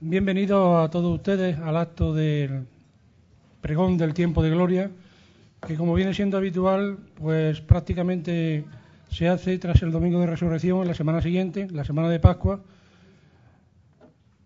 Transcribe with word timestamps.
Bienvenidos 0.00 0.84
a 0.84 0.90
todos 0.90 1.14
ustedes 1.14 1.56
al 1.58 1.74
acto 1.74 2.12
del 2.12 2.66
pregón 3.62 3.96
del 3.96 4.12
tiempo 4.12 4.42
de 4.42 4.50
gloria, 4.50 4.90
que 5.66 5.74
como 5.74 5.94
viene 5.94 6.12
siendo 6.12 6.36
habitual, 6.36 6.98
pues 7.14 7.62
prácticamente 7.62 8.66
se 9.10 9.26
hace 9.26 9.56
tras 9.56 9.80
el 9.80 9.92
domingo 9.92 10.20
de 10.20 10.26
resurrección 10.26 10.82
en 10.82 10.88
la 10.88 10.94
semana 10.94 11.22
siguiente, 11.22 11.66
la 11.70 11.82
semana 11.82 12.10
de 12.10 12.20
Pascua, 12.20 12.60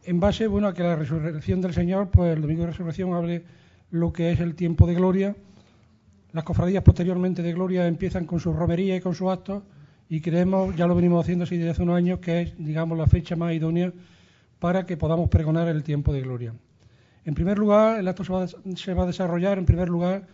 en 0.05 0.21
base 0.21 0.47
bueno, 0.47 0.69
a 0.69 0.73
que 0.73 0.85
la 0.85 0.95
resurrección 0.95 1.61
del 1.61 1.75
Señor, 1.75 2.11
pues 2.13 2.33
el 2.33 2.43
domingo 2.43 2.63
de 2.63 2.69
resurrección 2.69 3.13
hable 3.15 3.43
lo 3.91 4.13
que 4.13 4.31
es 4.31 4.39
el 4.39 4.55
tiempo 4.55 4.87
de 4.87 4.95
gloria. 4.95 5.35
Las 6.31 6.45
cofradías 6.45 6.85
posteriormente 6.85 7.43
de 7.43 7.53
gloria 7.53 7.89
empiezan 7.89 8.25
con 8.25 8.39
su 8.39 8.53
romería 8.53 8.95
y 8.95 9.01
con 9.01 9.17
sus 9.17 9.29
actos 9.29 9.65
y 10.09 10.21
creemos, 10.21 10.77
ya 10.77 10.87
lo 10.87 10.95
venimos 10.95 11.25
haciendo 11.25 11.43
así 11.43 11.57
desde 11.57 11.71
hace 11.71 11.83
unos 11.83 11.97
años, 11.97 12.21
que 12.21 12.43
es, 12.43 12.55
digamos, 12.57 12.97
la 12.97 13.09
fecha 13.09 13.35
más 13.35 13.53
idónea 13.53 13.93
para 14.61 14.87
que 14.87 14.97
podamos 14.97 15.29
pregonar 15.29 15.67
el 15.69 15.83
tiempo 15.83 16.13
de 16.13 16.21
gloria. 16.21 16.55
En 17.25 17.35
primer 17.35 17.59
lugar, 17.59 17.99
el 17.99 18.07
acto 18.07 18.25
se 18.25 18.33
va, 18.33 18.47
se 18.47 18.95
va 18.95 19.03
a 19.03 19.07
desarrollar, 19.07 19.59
en 19.59 19.67
primer 19.67 19.89
lugar, 19.89 20.27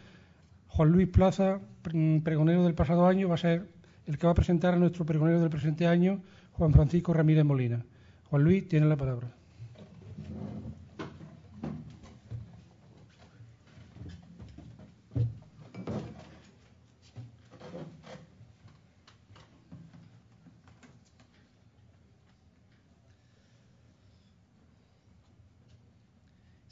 Juan 0.68 0.90
Luis 0.90 1.08
Plaza, 1.08 1.60
pregonero 1.82 2.64
del 2.64 2.74
pasado 2.74 3.06
año, 3.06 3.28
va 3.28 3.36
a 3.36 3.38
ser 3.38 3.66
el 4.04 4.18
que 4.18 4.26
va 4.26 4.32
a 4.32 4.34
presentar 4.34 4.74
a 4.74 4.76
nuestro 4.76 5.06
pregonero 5.06 5.40
del 5.40 5.50
presente 5.50 5.86
año, 5.86 6.20
Juan 6.52 6.72
Francisco 6.72 7.12
Ramírez 7.12 7.44
Molina. 7.44 7.84
Juan 8.24 8.42
Luis, 8.42 8.68
tiene 8.68 8.86
la 8.86 8.96
palabra. 8.96 9.28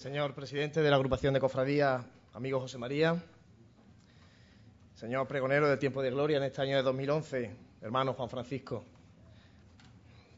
Señor 0.04 0.34
presidente 0.34 0.82
de 0.82 0.90
la 0.90 0.96
agrupación 0.96 1.32
de 1.32 1.40
cofradía, 1.40 2.04
amigo 2.34 2.60
José 2.60 2.76
María, 2.76 3.16
señor 4.96 5.26
pregonero 5.26 5.66
del 5.66 5.78
tiempo 5.78 6.02
de 6.02 6.10
gloria 6.10 6.36
en 6.36 6.42
este 6.42 6.60
año 6.60 6.76
de 6.76 6.82
2011, 6.82 7.50
hermano 7.80 8.12
Juan 8.12 8.28
Francisco, 8.28 8.84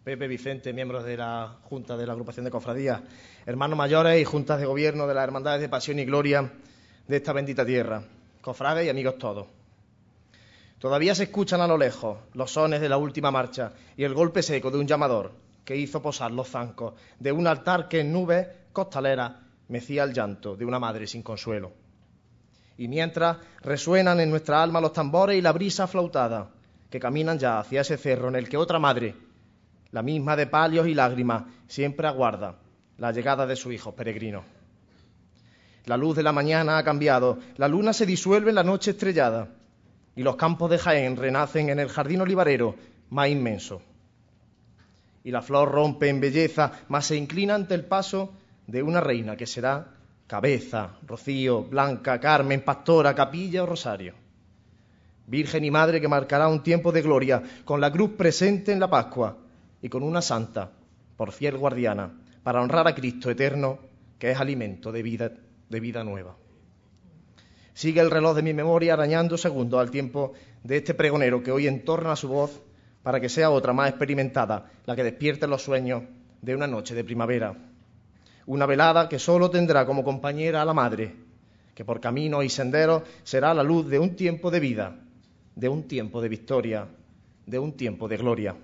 Pepe 0.04 0.28
Vicente, 0.28 0.72
miembros 0.72 1.02
de 1.02 1.16
la 1.16 1.56
Junta 1.64 1.96
de 1.96 2.06
la 2.06 2.12
agrupación 2.12 2.44
de 2.44 2.52
cofradía, 2.52 3.02
hermanos 3.44 3.76
mayores 3.76 4.22
y 4.22 4.24
juntas 4.24 4.60
de 4.60 4.66
gobierno 4.66 5.08
de 5.08 5.14
las 5.14 5.24
hermandades 5.24 5.60
de 5.60 5.68
pasión 5.68 5.98
y 5.98 6.04
gloria 6.04 6.48
de 7.08 7.16
esta 7.16 7.32
bendita 7.32 7.66
tierra, 7.66 8.04
cofrades 8.42 8.86
y 8.86 8.88
amigos 8.88 9.18
todos. 9.18 9.48
Todavía 10.78 11.16
se 11.16 11.24
escuchan 11.24 11.60
a 11.60 11.66
lo 11.66 11.76
lejos 11.76 12.18
los 12.34 12.52
sones 12.52 12.80
de 12.80 12.88
la 12.88 12.98
última 12.98 13.32
marcha 13.32 13.72
y 13.96 14.04
el 14.04 14.14
golpe 14.14 14.44
seco 14.44 14.70
de 14.70 14.78
un 14.78 14.86
llamador 14.86 15.32
que 15.64 15.74
hizo 15.74 16.00
posar 16.00 16.30
los 16.30 16.48
zancos 16.48 16.94
de 17.18 17.32
un 17.32 17.48
altar 17.48 17.88
que 17.88 17.98
en 17.98 18.12
nubes 18.12 18.46
costaleras 18.72 19.45
mecía 19.68 20.04
el 20.04 20.12
llanto 20.12 20.56
de 20.56 20.64
una 20.64 20.78
madre 20.78 21.06
sin 21.06 21.22
consuelo. 21.22 21.72
Y 22.78 22.88
mientras 22.88 23.38
resuenan 23.62 24.20
en 24.20 24.30
nuestra 24.30 24.62
alma 24.62 24.80
los 24.80 24.92
tambores 24.92 25.38
y 25.38 25.42
la 25.42 25.52
brisa 25.52 25.86
flautada, 25.86 26.50
que 26.90 27.00
caminan 27.00 27.38
ya 27.38 27.58
hacia 27.58 27.80
ese 27.80 27.96
cerro 27.96 28.28
en 28.28 28.36
el 28.36 28.48
que 28.48 28.56
otra 28.56 28.78
madre, 28.78 29.14
la 29.90 30.02
misma 30.02 30.36
de 30.36 30.46
palios 30.46 30.86
y 30.86 30.94
lágrimas, 30.94 31.44
siempre 31.66 32.06
aguarda 32.06 32.56
la 32.98 33.12
llegada 33.12 33.46
de 33.46 33.56
su 33.56 33.72
hijo 33.72 33.94
peregrino. 33.94 34.44
La 35.86 35.96
luz 35.96 36.16
de 36.16 36.22
la 36.22 36.32
mañana 36.32 36.78
ha 36.78 36.84
cambiado, 36.84 37.38
la 37.56 37.68
luna 37.68 37.92
se 37.92 38.06
disuelve 38.06 38.50
en 38.50 38.56
la 38.56 38.64
noche 38.64 38.90
estrellada, 38.90 39.48
y 40.14 40.22
los 40.22 40.36
campos 40.36 40.70
de 40.70 40.78
Jaén 40.78 41.16
renacen 41.16 41.68
en 41.68 41.78
el 41.78 41.88
jardín 41.88 42.22
olivarero 42.22 42.74
más 43.10 43.28
inmenso. 43.28 43.82
Y 45.22 45.30
la 45.30 45.42
flor 45.42 45.70
rompe 45.70 46.08
en 46.08 46.20
belleza, 46.20 46.72
mas 46.88 47.06
se 47.06 47.16
inclina 47.16 47.54
ante 47.54 47.74
el 47.74 47.84
paso 47.84 48.32
de 48.66 48.82
una 48.82 49.00
reina 49.00 49.36
que 49.36 49.46
será 49.46 49.96
cabeza, 50.26 50.96
rocío, 51.06 51.64
blanca, 51.64 52.18
carmen, 52.18 52.62
pastora, 52.62 53.14
capilla 53.14 53.62
o 53.62 53.66
rosario. 53.66 54.14
Virgen 55.26 55.64
y 55.64 55.70
madre 55.70 56.00
que 56.00 56.08
marcará 56.08 56.48
un 56.48 56.62
tiempo 56.62 56.92
de 56.92 57.02
gloria 57.02 57.42
con 57.64 57.80
la 57.80 57.90
cruz 57.90 58.12
presente 58.16 58.72
en 58.72 58.80
la 58.80 58.90
Pascua 58.90 59.36
y 59.82 59.88
con 59.88 60.02
una 60.02 60.22
santa 60.22 60.70
por 61.16 61.32
fiel 61.32 61.56
guardiana 61.58 62.12
para 62.42 62.60
honrar 62.60 62.86
a 62.86 62.94
Cristo 62.94 63.30
eterno 63.30 63.78
que 64.18 64.30
es 64.30 64.40
alimento 64.40 64.92
de 64.92 65.02
vida, 65.02 65.32
de 65.68 65.80
vida 65.80 66.04
nueva. 66.04 66.36
Sigue 67.74 68.00
el 68.00 68.10
reloj 68.10 68.36
de 68.36 68.42
mi 68.42 68.54
memoria 68.54 68.94
arañando 68.94 69.36
segundos 69.36 69.80
al 69.80 69.90
tiempo 69.90 70.32
de 70.62 70.78
este 70.78 70.94
pregonero 70.94 71.42
que 71.42 71.52
hoy 71.52 71.66
entorna 71.66 72.16
su 72.16 72.28
voz 72.28 72.62
para 73.02 73.20
que 73.20 73.28
sea 73.28 73.50
otra 73.50 73.72
más 73.72 73.90
experimentada, 73.90 74.70
la 74.86 74.96
que 74.96 75.04
despierte 75.04 75.46
los 75.46 75.62
sueños 75.62 76.04
de 76.40 76.54
una 76.54 76.66
noche 76.66 76.94
de 76.94 77.04
primavera 77.04 77.54
una 78.46 78.66
velada 78.66 79.08
que 79.08 79.18
solo 79.18 79.50
tendrá 79.50 79.84
como 79.84 80.04
compañera 80.04 80.62
a 80.62 80.64
la 80.64 80.72
madre, 80.72 81.14
que 81.74 81.84
por 81.84 82.00
caminos 82.00 82.44
y 82.44 82.48
senderos 82.48 83.02
será 83.24 83.52
la 83.52 83.62
luz 83.62 83.88
de 83.88 83.98
un 83.98 84.14
tiempo 84.14 84.50
de 84.50 84.60
vida, 84.60 84.96
de 85.54 85.68
un 85.68 85.88
tiempo 85.88 86.22
de 86.22 86.28
victoria, 86.28 86.86
de 87.44 87.58
un 87.58 87.72
tiempo 87.72 88.08
de 88.08 88.16
gloria. 88.16 88.56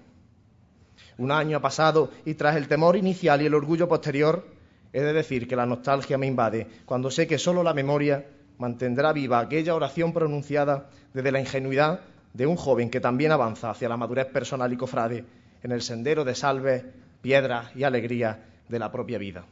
Un 1.18 1.30
año 1.30 1.56
ha 1.56 1.60
pasado 1.60 2.10
y 2.24 2.34
tras 2.34 2.56
el 2.56 2.68
temor 2.68 2.96
inicial 2.96 3.42
y 3.42 3.46
el 3.46 3.54
orgullo 3.54 3.88
posterior, 3.88 4.46
he 4.92 5.00
de 5.00 5.12
decir 5.12 5.48
que 5.48 5.56
la 5.56 5.66
nostalgia 5.66 6.18
me 6.18 6.26
invade 6.26 6.66
cuando 6.84 7.10
sé 7.10 7.26
que 7.26 7.38
solo 7.38 7.62
la 7.62 7.74
memoria 7.74 8.26
mantendrá 8.58 9.12
viva 9.12 9.40
aquella 9.40 9.74
oración 9.74 10.12
pronunciada 10.12 10.90
desde 11.12 11.32
la 11.32 11.40
ingenuidad 11.40 12.00
de 12.32 12.46
un 12.46 12.56
joven 12.56 12.90
que 12.90 13.00
también 13.00 13.32
avanza 13.32 13.70
hacia 13.70 13.88
la 13.88 13.96
madurez 13.96 14.26
personal 14.26 14.72
y 14.72 14.76
cofrade 14.76 15.24
en 15.62 15.72
el 15.72 15.82
sendero 15.82 16.24
de 16.24 16.34
salves, 16.34 16.84
piedras 17.20 17.74
y 17.74 17.82
alegría 17.82 18.44
de 18.68 18.78
la 18.78 18.90
propia 18.90 19.18
vida. 19.18 19.44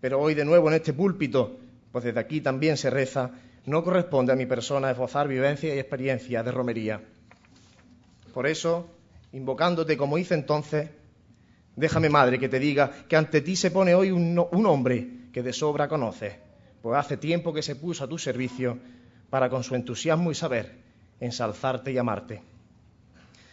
Pero 0.00 0.20
hoy 0.20 0.34
de 0.34 0.44
nuevo 0.44 0.68
en 0.68 0.74
este 0.74 0.92
púlpito, 0.92 1.58
pues 1.92 2.04
desde 2.04 2.20
aquí 2.20 2.40
también 2.40 2.76
se 2.76 2.90
reza, 2.90 3.30
no 3.66 3.84
corresponde 3.84 4.32
a 4.32 4.36
mi 4.36 4.46
persona 4.46 4.90
esbozar 4.90 5.28
vivencia 5.28 5.74
y 5.74 5.78
experiencia 5.78 6.42
de 6.42 6.50
romería. 6.50 7.00
Por 8.32 8.46
eso, 8.46 8.88
invocándote 9.32 9.96
como 9.96 10.16
hice 10.16 10.34
entonces, 10.34 10.88
déjame, 11.76 12.08
Madre, 12.08 12.38
que 12.38 12.48
te 12.48 12.58
diga 12.58 12.90
que 13.08 13.16
ante 13.16 13.40
ti 13.40 13.56
se 13.56 13.70
pone 13.70 13.94
hoy 13.94 14.10
un, 14.10 14.46
un 14.50 14.66
hombre 14.66 15.08
que 15.32 15.42
de 15.42 15.52
sobra 15.52 15.88
conoces, 15.88 16.34
pues 16.80 16.98
hace 16.98 17.16
tiempo 17.16 17.52
que 17.52 17.62
se 17.62 17.76
puso 17.76 18.04
a 18.04 18.08
tu 18.08 18.18
servicio 18.18 18.78
para 19.28 19.50
con 19.50 19.62
su 19.62 19.74
entusiasmo 19.74 20.30
y 20.30 20.34
saber 20.34 20.78
ensalzarte 21.20 21.92
y 21.92 21.98
amarte. 21.98 22.42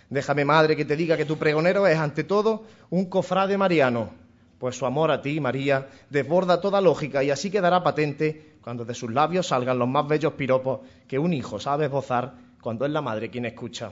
Déjame, 0.09 0.46
Madre, 0.46 0.75
que 0.75 0.85
te 0.85 0.96
diga 0.96 1.18
que 1.18 1.25
tu 1.25 1.38
pregonero 1.38 1.85
es 1.85 1.97
ante 1.97 2.24
todo 2.24 2.64
un 2.90 3.06
cofrade 3.06 3.58
mariano, 3.58 4.12
pues 4.59 4.75
su 4.75 4.85
amor 4.85 5.12
a 5.12 5.22
ti, 5.22 5.40
María, 5.40 5.88
desborda 6.09 6.59
toda 6.59 6.81
lógica 6.81 7.23
y 7.23 7.29
así 7.29 7.51
quedará 7.51 7.84
patente 7.84 8.56
cuando 8.62 8.85
de 8.85 8.94
sus 8.94 9.12
labios 9.12 9.47
salgan 9.47 9.79
los 9.79 9.88
más 9.88 10.07
bellos 10.07 10.34
piropos 10.34 10.81
que 11.07 11.19
un 11.19 11.34
hijo 11.34 11.59
sabe 11.59 11.85
esbozar 11.85 12.34
cuando 12.62 12.85
es 12.85 12.91
la 12.91 13.01
madre 13.01 13.29
quien 13.29 13.46
escucha. 13.46 13.91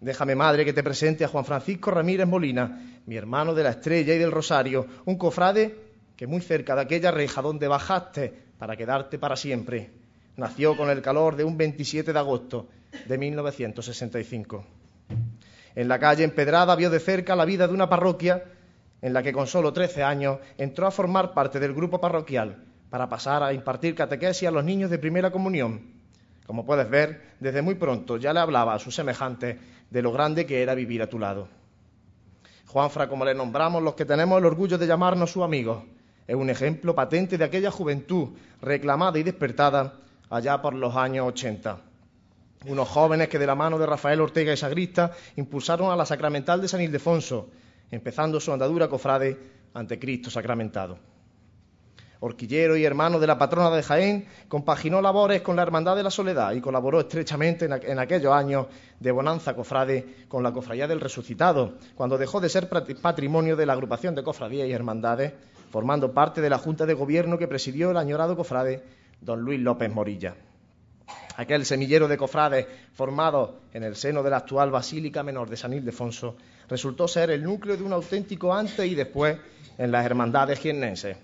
Déjame, 0.00 0.34
madre, 0.34 0.64
que 0.64 0.72
te 0.72 0.82
presente 0.82 1.24
a 1.24 1.28
Juan 1.28 1.44
Francisco 1.44 1.90
Ramírez 1.90 2.26
Molina, 2.26 3.00
mi 3.06 3.16
hermano 3.16 3.54
de 3.54 3.62
la 3.62 3.70
estrella 3.70 4.14
y 4.14 4.18
del 4.18 4.30
rosario, 4.30 4.86
un 5.04 5.16
cofrade 5.16 5.74
que 6.16 6.26
muy 6.26 6.40
cerca 6.40 6.74
de 6.74 6.82
aquella 6.82 7.10
reja 7.10 7.42
donde 7.42 7.68
bajaste 7.68 8.32
para 8.58 8.76
quedarte 8.76 9.18
para 9.18 9.36
siempre, 9.36 9.90
nació 10.36 10.76
con 10.76 10.90
el 10.90 11.02
calor 11.02 11.36
de 11.36 11.44
un 11.44 11.56
27 11.56 12.12
de 12.12 12.18
agosto 12.18 12.68
de 13.06 13.18
1965. 13.18 14.64
En 15.74 15.88
la 15.88 15.98
calle 15.98 16.24
empedrada 16.24 16.76
vio 16.76 16.90
de 16.90 17.00
cerca 17.00 17.36
la 17.36 17.44
vida 17.44 17.66
de 17.66 17.74
una 17.74 17.88
parroquia 17.88 18.44
en 19.02 19.12
la 19.12 19.22
que 19.22 19.32
con 19.32 19.46
solo 19.46 19.72
13 19.72 20.02
años 20.02 20.38
entró 20.58 20.86
a 20.86 20.90
formar 20.90 21.32
parte 21.32 21.60
del 21.60 21.74
grupo 21.74 22.00
parroquial 22.00 22.64
para 22.90 23.08
pasar 23.08 23.42
a 23.42 23.52
impartir 23.52 23.94
catequesis 23.94 24.48
a 24.48 24.50
los 24.50 24.64
niños 24.64 24.90
de 24.90 24.98
primera 24.98 25.30
comunión. 25.30 26.00
Como 26.46 26.66
puedes 26.66 26.90
ver, 26.90 27.36
desde 27.38 27.62
muy 27.62 27.76
pronto 27.76 28.16
ya 28.16 28.32
le 28.32 28.40
hablaba 28.40 28.74
a 28.74 28.78
sus 28.78 28.94
semejantes 28.94 29.56
de 29.88 30.02
lo 30.02 30.12
grande 30.12 30.46
que 30.46 30.62
era 30.62 30.74
vivir 30.74 31.02
a 31.02 31.08
tu 31.08 31.18
lado. 31.18 31.48
Juanfra, 32.66 33.08
como 33.08 33.24
le 33.24 33.34
nombramos 33.34 33.82
los 33.82 33.94
que 33.94 34.04
tenemos 34.04 34.38
el 34.38 34.44
orgullo 34.44 34.78
de 34.78 34.86
llamarnos 34.86 35.32
su 35.32 35.42
amigo, 35.42 35.84
es 36.26 36.36
un 36.36 36.50
ejemplo 36.50 36.94
patente 36.94 37.36
de 37.36 37.44
aquella 37.44 37.70
juventud 37.70 38.28
reclamada 38.62 39.18
y 39.18 39.24
despertada 39.24 39.94
allá 40.28 40.62
por 40.62 40.74
los 40.74 40.94
años 40.94 41.26
80. 41.26 41.80
Unos 42.66 42.88
jóvenes 42.88 43.28
que 43.28 43.38
de 43.38 43.46
la 43.46 43.54
mano 43.54 43.78
de 43.78 43.86
Rafael 43.86 44.20
Ortega 44.20 44.52
y 44.52 44.56
Sagrista 44.56 45.12
impulsaron 45.36 45.90
a 45.90 45.96
la 45.96 46.06
sacramental 46.06 46.60
de 46.60 46.68
San 46.68 46.80
Ildefonso, 46.80 47.48
empezando 47.90 48.40
su 48.40 48.52
andadura 48.52 48.88
cofrade 48.88 49.36
ante 49.74 49.98
Cristo 49.98 50.30
sacramentado. 50.30 50.98
Orquillero 52.22 52.76
y 52.76 52.84
hermano 52.84 53.18
de 53.18 53.26
la 53.26 53.38
patrona 53.38 53.74
de 53.74 53.82
Jaén, 53.82 54.26
compaginó 54.46 55.00
labores 55.00 55.40
con 55.40 55.56
la 55.56 55.62
Hermandad 55.62 55.96
de 55.96 56.02
la 56.02 56.10
Soledad 56.10 56.52
y 56.52 56.60
colaboró 56.60 57.00
estrechamente 57.00 57.64
en, 57.64 57.98
aquellos 57.98 58.32
años 58.32 58.66
de 58.98 59.10
bonanza 59.10 59.54
cofrade 59.54 60.26
con 60.28 60.42
la 60.42 60.52
Cofradía 60.52 60.86
del 60.86 61.00
Resucitado, 61.00 61.78
cuando 61.94 62.18
dejó 62.18 62.40
de 62.40 62.50
ser 62.50 62.68
patrimonio 63.00 63.56
de 63.56 63.64
la 63.64 63.72
agrupación 63.72 64.14
de 64.14 64.22
cofradías 64.22 64.68
y 64.68 64.72
hermandades, 64.72 65.32
formando 65.70 66.12
parte 66.12 66.42
de 66.42 66.50
la 66.50 66.58
Junta 66.58 66.84
de 66.84 66.92
Gobierno 66.92 67.38
que 67.38 67.48
presidió 67.48 67.90
el 67.90 67.96
añorado 67.96 68.36
cofrade 68.36 68.82
don 69.22 69.40
Luis 69.40 69.60
López 69.60 69.90
Morilla. 69.90 70.34
Aquel 71.36 71.64
semillero 71.64 72.06
de 72.06 72.18
cofrades 72.18 72.66
formado 72.92 73.60
en 73.72 73.82
el 73.82 73.96
seno 73.96 74.22
de 74.22 74.30
la 74.30 74.38
actual 74.38 74.70
Basílica 74.70 75.22
Menor 75.22 75.48
de 75.48 75.56
San 75.56 75.72
Ildefonso 75.72 76.36
resultó 76.68 77.08
ser 77.08 77.30
el 77.30 77.42
núcleo 77.42 77.76
de 77.76 77.82
un 77.82 77.92
auténtico 77.92 78.52
antes 78.52 78.86
y 78.86 78.94
después 78.94 79.38
en 79.78 79.90
las 79.90 80.04
hermandades 80.04 80.58
jiennenses. 80.58 81.16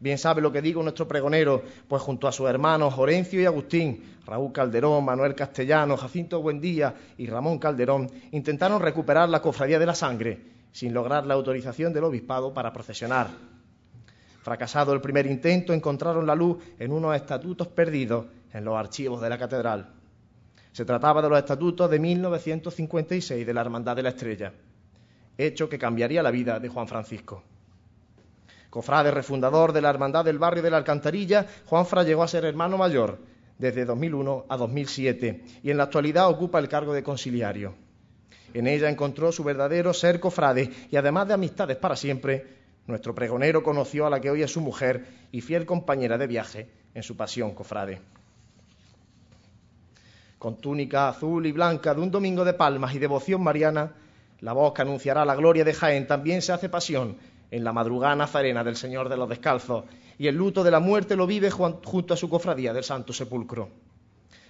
Bien 0.00 0.16
sabe 0.16 0.40
lo 0.40 0.50
que 0.50 0.62
digo 0.62 0.82
nuestro 0.82 1.06
pregonero, 1.06 1.62
pues 1.86 2.02
junto 2.02 2.26
a 2.26 2.32
sus 2.32 2.48
hermanos 2.48 2.94
Orencio 2.96 3.40
y 3.40 3.44
Agustín, 3.44 4.16
Raúl 4.24 4.50
Calderón, 4.50 5.04
Manuel 5.04 5.34
Castellano, 5.34 5.96
Jacinto 5.96 6.40
Buendía 6.40 6.94
y 7.18 7.26
Ramón 7.26 7.58
Calderón 7.58 8.10
intentaron 8.32 8.80
recuperar 8.80 9.28
la 9.28 9.42
cofradía 9.42 9.78
de 9.78 9.86
la 9.86 9.94
sangre, 9.94 10.40
sin 10.72 10.94
lograr 10.94 11.26
la 11.26 11.34
autorización 11.34 11.92
del 11.92 12.04
obispado 12.04 12.54
para 12.54 12.72
procesionar. 12.72 13.28
Fracasado 14.42 14.94
el 14.94 15.02
primer 15.02 15.26
intento, 15.26 15.74
encontraron 15.74 16.26
la 16.26 16.34
luz 16.34 16.56
en 16.78 16.92
unos 16.92 17.14
estatutos 17.14 17.68
perdidos 17.68 18.24
en 18.52 18.64
los 18.64 18.76
archivos 18.76 19.20
de 19.20 19.28
la 19.28 19.38
catedral. 19.38 19.94
Se 20.72 20.84
trataba 20.84 21.22
de 21.22 21.28
los 21.28 21.38
estatutos 21.38 21.90
de 21.90 21.98
1956 21.98 23.46
de 23.46 23.54
la 23.54 23.60
Hermandad 23.60 23.96
de 23.96 24.02
la 24.02 24.10
Estrella, 24.10 24.52
hecho 25.36 25.68
que 25.68 25.78
cambiaría 25.78 26.22
la 26.22 26.30
vida 26.30 26.60
de 26.60 26.68
Juan 26.68 26.86
Francisco. 26.86 27.42
Cofrade 28.70 29.10
refundador 29.10 29.72
de 29.72 29.80
la 29.80 29.90
Hermandad 29.90 30.24
del 30.24 30.38
Barrio 30.38 30.62
de 30.62 30.70
la 30.70 30.76
Alcantarilla, 30.76 31.46
Juanfra 31.66 32.04
llegó 32.04 32.22
a 32.22 32.28
ser 32.28 32.44
hermano 32.44 32.78
mayor 32.78 33.18
desde 33.58 33.84
2001 33.84 34.46
a 34.48 34.56
2007 34.56 35.44
y 35.62 35.70
en 35.70 35.76
la 35.76 35.84
actualidad 35.84 36.28
ocupa 36.28 36.60
el 36.60 36.68
cargo 36.68 36.94
de 36.94 37.02
conciliario. 37.02 37.74
En 38.54 38.66
ella 38.66 38.88
encontró 38.88 39.32
su 39.32 39.42
verdadero 39.42 39.92
ser 39.92 40.20
cofrade 40.20 40.70
y 40.90 40.96
además 40.96 41.28
de 41.28 41.34
amistades 41.34 41.76
para 41.76 41.96
siempre, 41.96 42.46
nuestro 42.86 43.14
pregonero 43.14 43.62
conoció 43.62 44.06
a 44.06 44.10
la 44.10 44.20
que 44.20 44.30
hoy 44.30 44.42
es 44.42 44.52
su 44.52 44.60
mujer 44.60 45.04
y 45.32 45.40
fiel 45.40 45.66
compañera 45.66 46.16
de 46.16 46.26
viaje 46.28 46.68
en 46.94 47.02
su 47.02 47.16
pasión 47.16 47.54
cofrade. 47.54 48.00
Con 50.40 50.56
túnica 50.56 51.10
azul 51.10 51.44
y 51.44 51.52
blanca 51.52 51.92
de 51.92 52.00
un 52.00 52.10
domingo 52.10 52.46
de 52.46 52.54
palmas 52.54 52.94
y 52.94 52.98
devoción 52.98 53.42
mariana, 53.42 53.92
la 54.40 54.54
voz 54.54 54.72
que 54.72 54.80
anunciará 54.80 55.22
la 55.26 55.34
gloria 55.34 55.64
de 55.64 55.74
Jaén 55.74 56.06
también 56.06 56.40
se 56.40 56.50
hace 56.50 56.70
pasión 56.70 57.18
en 57.50 57.62
la 57.62 57.74
madrugada 57.74 58.16
nazarena 58.16 58.64
del 58.64 58.76
Señor 58.76 59.10
de 59.10 59.18
los 59.18 59.28
Descalzos 59.28 59.84
y 60.16 60.28
el 60.28 60.36
luto 60.36 60.64
de 60.64 60.70
la 60.70 60.80
muerte 60.80 61.14
lo 61.14 61.26
vive 61.26 61.50
junto 61.50 62.14
a 62.14 62.16
su 62.16 62.30
cofradía 62.30 62.72
del 62.72 62.84
Santo 62.84 63.12
Sepulcro. 63.12 63.68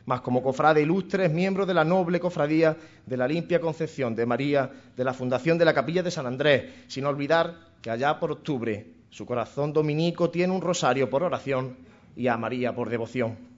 Mas 0.05 0.21
como 0.21 0.45
cofrade 0.45 0.81
ilustre 0.81 1.25
es 1.25 1.33
miembro 1.33 1.67
de 1.67 1.75
la 1.75 1.83
noble 1.83 2.21
cofradía 2.21 2.77
de 3.05 3.17
la 3.17 3.27
limpia 3.27 3.61
concepción 3.61 4.15
de 4.15 4.27
María 4.27 4.71
de 4.97 5.03
la 5.03 5.13
Fundación 5.13 5.59
de 5.59 5.65
la 5.65 5.75
Capilla 5.75 6.05
de 6.05 6.13
San 6.13 6.27
Andrés, 6.27 6.71
sin 6.87 7.05
olvidar 7.05 7.57
que 7.83 7.91
allá 7.91 8.21
por 8.21 8.31
octubre 8.31 8.87
su 9.11 9.27
corazón 9.27 9.73
dominico 9.73 10.31
tiene 10.31 10.53
un 10.53 10.61
rosario 10.61 11.11
por 11.11 11.25
oración 11.25 11.79
y 12.15 12.29
a 12.29 12.37
María 12.37 12.77
por 12.77 12.91
devoción. 12.91 13.50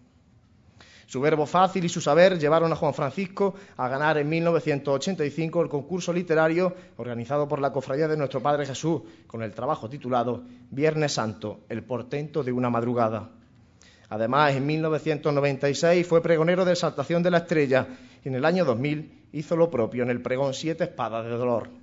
Su 1.13 1.21
verbo 1.21 1.45
fácil 1.45 1.85
y 1.85 1.91
su 1.91 2.01
saber 2.01 2.39
llevaron 2.39 2.73
a 2.73 2.77
Juan 2.77 2.95
Francisco 2.95 3.55
a 3.77 3.87
ganar 3.87 4.17
en 4.17 4.31
1985 4.31 5.61
el 5.61 5.69
concurso 5.69 6.11
literario 6.11 6.75
organizado 6.97 7.47
por 7.47 7.61
la 7.61 7.71
Cofradía 7.71 8.09
de 8.09 8.17
Nuestro 8.17 8.41
Padre 8.41 8.65
Jesús 8.65 9.03
con 9.27 9.43
el 9.43 9.53
trabajo 9.53 9.91
titulado 9.91 10.43
Viernes 10.71 11.13
Santo, 11.13 11.65
el 11.69 11.83
portento 11.83 12.43
de 12.43 12.53
una 12.53 12.71
madrugada. 12.71 13.29
Además, 14.09 14.55
en 14.55 14.65
1996 14.65 16.07
fue 16.07 16.23
pregonero 16.23 16.65
de 16.65 16.73
Exaltación 16.73 17.23
de 17.23 17.31
la 17.31 17.39
Estrella 17.39 17.89
y 18.25 18.29
en 18.29 18.37
el 18.37 18.47
año 18.47 18.65
2000 18.65 19.29
hizo 19.33 19.55
lo 19.55 19.69
propio 19.71 20.05
en 20.05 20.09
el 20.09 20.23
pregón 20.23 20.55
Siete 20.55 20.85
Espadas 20.85 21.27
de 21.27 21.33
Dolor 21.33 21.82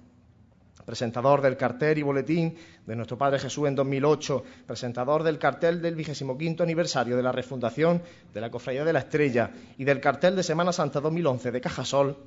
presentador 0.89 1.43
del 1.43 1.55
cartel 1.55 1.99
y 1.99 2.01
boletín 2.01 2.57
de 2.87 2.95
nuestro 2.95 3.15
Padre 3.15 3.37
Jesús 3.37 3.67
en 3.67 3.75
2008, 3.75 4.43
presentador 4.65 5.21
del 5.21 5.37
cartel 5.37 5.83
del 5.83 5.95
quinto 5.95 6.63
aniversario 6.63 7.15
de 7.15 7.21
la 7.21 7.31
refundación 7.31 8.01
de 8.33 8.41
la 8.41 8.49
Cofradía 8.49 8.83
de 8.83 8.91
la 8.91 8.97
Estrella 8.97 9.51
y 9.77 9.83
del 9.83 10.01
cartel 10.01 10.35
de 10.35 10.41
Semana 10.41 10.73
Santa 10.73 10.99
2011 10.99 11.51
de 11.51 11.61
Cajasol, 11.61 12.17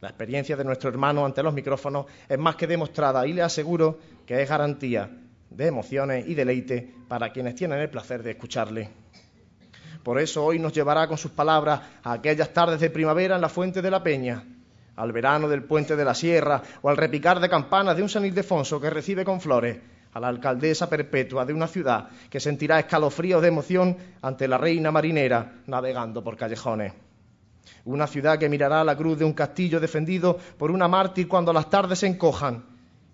la 0.00 0.10
experiencia 0.10 0.56
de 0.56 0.62
nuestro 0.62 0.90
hermano 0.90 1.26
ante 1.26 1.42
los 1.42 1.52
micrófonos 1.52 2.06
es 2.28 2.38
más 2.38 2.54
que 2.54 2.68
demostrada 2.68 3.26
y 3.26 3.32
le 3.32 3.42
aseguro 3.42 3.98
que 4.24 4.40
es 4.40 4.48
garantía 4.48 5.10
de 5.50 5.66
emociones 5.66 6.24
y 6.28 6.36
deleite 6.36 6.94
para 7.08 7.32
quienes 7.32 7.56
tienen 7.56 7.80
el 7.80 7.90
placer 7.90 8.22
de 8.22 8.30
escucharle. 8.30 8.90
Por 10.04 10.20
eso 10.20 10.44
hoy 10.44 10.60
nos 10.60 10.72
llevará 10.72 11.08
con 11.08 11.18
sus 11.18 11.32
palabras 11.32 11.80
a 12.04 12.12
aquellas 12.12 12.52
tardes 12.52 12.78
de 12.78 12.90
primavera 12.90 13.34
en 13.34 13.40
la 13.40 13.48
Fuente 13.48 13.82
de 13.82 13.90
la 13.90 14.04
Peña, 14.04 14.44
al 14.96 15.12
verano 15.12 15.48
del 15.48 15.64
puente 15.64 15.96
de 15.96 16.04
la 16.04 16.14
sierra 16.14 16.62
o 16.82 16.88
al 16.88 16.96
repicar 16.96 17.40
de 17.40 17.48
campanas 17.48 17.96
de 17.96 18.02
un 18.02 18.08
San 18.08 18.24
Ildefonso 18.24 18.80
que 18.80 18.90
recibe 18.90 19.24
con 19.24 19.40
flores 19.40 19.78
a 20.12 20.20
la 20.20 20.28
alcaldesa 20.28 20.88
perpetua 20.88 21.44
de 21.44 21.52
una 21.52 21.66
ciudad 21.66 22.08
que 22.30 22.40
sentirá 22.40 22.78
escalofríos 22.78 23.42
de 23.42 23.48
emoción 23.48 23.96
ante 24.22 24.46
la 24.46 24.58
reina 24.58 24.92
marinera 24.92 25.62
navegando 25.66 26.22
por 26.22 26.36
callejones. 26.36 26.92
Una 27.84 28.06
ciudad 28.06 28.38
que 28.38 28.48
mirará 28.48 28.84
la 28.84 28.96
cruz 28.96 29.18
de 29.18 29.24
un 29.24 29.32
castillo 29.32 29.80
defendido 29.80 30.38
por 30.56 30.70
una 30.70 30.88
mártir 30.88 31.26
cuando 31.26 31.52
las 31.52 31.68
tardes 31.68 31.98
se 31.98 32.06
encojan 32.06 32.64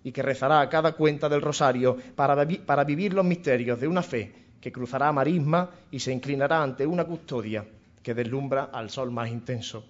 y 0.04 0.12
que 0.12 0.22
rezará 0.22 0.60
a 0.60 0.68
cada 0.68 0.92
cuenta 0.92 1.28
del 1.28 1.42
rosario 1.42 1.96
para, 2.14 2.46
para 2.66 2.84
vivir 2.84 3.14
los 3.14 3.24
misterios 3.24 3.80
de 3.80 3.88
una 3.88 4.02
fe 4.02 4.32
que 4.60 4.72
cruzará 4.72 5.10
marisma 5.12 5.70
y 5.90 5.98
se 6.00 6.12
inclinará 6.12 6.62
ante 6.62 6.86
una 6.86 7.04
custodia 7.04 7.64
que 8.02 8.14
deslumbra 8.14 8.70
al 8.72 8.90
sol 8.90 9.10
más 9.10 9.30
intenso. 9.30 9.84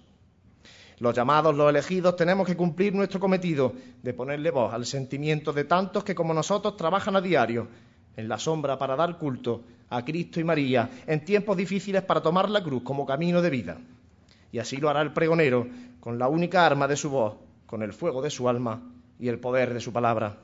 Los 1.01 1.15
llamados, 1.15 1.55
los 1.55 1.67
elegidos, 1.67 2.15
tenemos 2.15 2.45
que 2.45 2.55
cumplir 2.55 2.93
nuestro 2.93 3.19
cometido 3.19 3.73
de 4.03 4.13
ponerle 4.13 4.51
voz 4.51 4.71
al 4.71 4.85
sentimiento 4.85 5.51
de 5.51 5.63
tantos 5.63 6.03
que 6.03 6.13
como 6.13 6.31
nosotros 6.31 6.77
trabajan 6.77 7.15
a 7.15 7.21
diario 7.21 7.69
en 8.15 8.29
la 8.29 8.37
sombra 8.37 8.77
para 8.77 8.95
dar 8.95 9.17
culto 9.17 9.63
a 9.89 10.05
Cristo 10.05 10.39
y 10.39 10.43
María 10.43 10.91
en 11.07 11.25
tiempos 11.25 11.57
difíciles 11.57 12.03
para 12.03 12.21
tomar 12.21 12.51
la 12.51 12.61
cruz 12.61 12.83
como 12.83 13.03
camino 13.03 13.41
de 13.41 13.49
vida. 13.49 13.77
Y 14.51 14.59
así 14.59 14.77
lo 14.77 14.91
hará 14.91 15.01
el 15.01 15.11
pregonero 15.11 15.67
con 15.99 16.19
la 16.19 16.27
única 16.27 16.67
arma 16.67 16.87
de 16.87 16.95
su 16.95 17.09
voz, 17.09 17.33
con 17.65 17.81
el 17.81 17.93
fuego 17.93 18.21
de 18.21 18.29
su 18.29 18.47
alma 18.47 18.79
y 19.19 19.27
el 19.27 19.39
poder 19.39 19.73
de 19.73 19.79
su 19.79 19.91
palabra. 19.91 20.37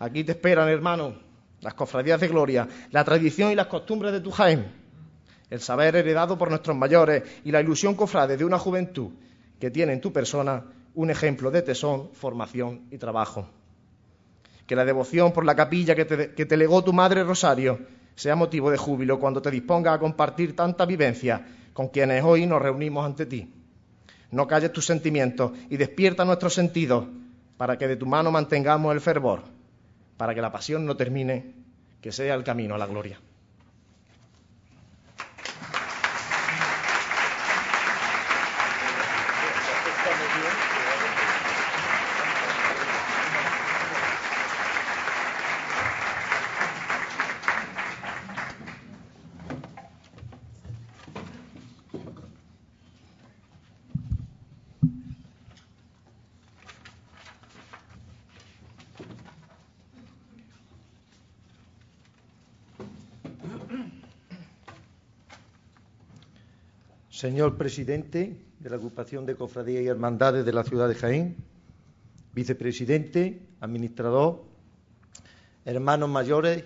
Aquí 0.00 0.22
te 0.22 0.32
esperan, 0.32 0.68
hermano, 0.68 1.14
las 1.62 1.72
cofradías 1.72 2.20
de 2.20 2.28
gloria, 2.28 2.68
la 2.90 3.04
tradición 3.04 3.52
y 3.52 3.54
las 3.54 3.68
costumbres 3.68 4.12
de 4.12 4.20
tu 4.20 4.32
Jaén, 4.32 4.66
el 5.48 5.60
saber 5.60 5.96
heredado 5.96 6.36
por 6.36 6.50
nuestros 6.50 6.76
mayores 6.76 7.22
y 7.42 7.50
la 7.52 7.62
ilusión 7.62 7.94
cofrade 7.94 8.36
de 8.36 8.44
una 8.44 8.58
juventud 8.58 9.12
que 9.58 9.70
tiene 9.70 9.92
en 9.92 10.00
tu 10.00 10.12
persona 10.12 10.64
un 10.94 11.10
ejemplo 11.10 11.50
de 11.50 11.62
tesón, 11.62 12.10
formación 12.12 12.82
y 12.90 12.98
trabajo. 12.98 13.48
Que 14.66 14.74
la 14.74 14.84
devoción 14.84 15.32
por 15.32 15.44
la 15.44 15.54
capilla 15.54 15.94
que 15.94 16.04
te, 16.04 16.56
legó 16.56 16.82
tu 16.82 16.92
madre 16.92 17.22
Rosario 17.22 17.78
sea 18.14 18.34
motivo 18.34 18.70
de 18.70 18.78
júbilo 18.78 19.20
cuando 19.20 19.42
te 19.42 19.50
dispongas 19.50 19.94
a 19.94 19.98
compartir 19.98 20.56
tanta 20.56 20.86
vivencia 20.86 21.46
con 21.72 21.88
quienes 21.88 22.24
hoy 22.24 22.46
nos 22.46 22.62
reunimos 22.62 23.04
ante 23.04 23.26
ti. 23.26 23.52
No 24.30 24.46
calles 24.46 24.72
tus 24.72 24.86
sentimientos 24.86 25.52
y 25.70 25.76
despierta 25.76 26.24
nuestros 26.24 26.54
sentidos 26.54 27.06
para 27.56 27.78
que 27.78 27.86
de 27.86 27.96
tu 27.96 28.06
mano 28.06 28.30
mantengamos 28.30 28.92
el 28.94 29.00
fervor, 29.00 29.42
para 30.16 30.34
que 30.34 30.40
la 30.40 30.50
pasión 30.50 30.84
no 30.84 30.96
termine, 30.96 31.54
que 32.00 32.10
sea 32.10 32.34
el 32.34 32.42
camino 32.42 32.74
a 32.74 32.78
la 32.78 32.86
gloria. 32.86 33.20
Señor 67.16 67.56
presidente 67.56 68.36
de 68.60 68.68
la 68.68 68.76
agrupación 68.76 69.24
de 69.24 69.36
cofradías 69.36 69.82
y 69.82 69.86
hermandades 69.86 70.44
de 70.44 70.52
la 70.52 70.64
ciudad 70.64 70.86
de 70.86 70.94
Jaén, 70.94 71.36
vicepresidente, 72.34 73.40
administrador, 73.58 74.44
hermanos 75.64 76.10
mayores 76.10 76.64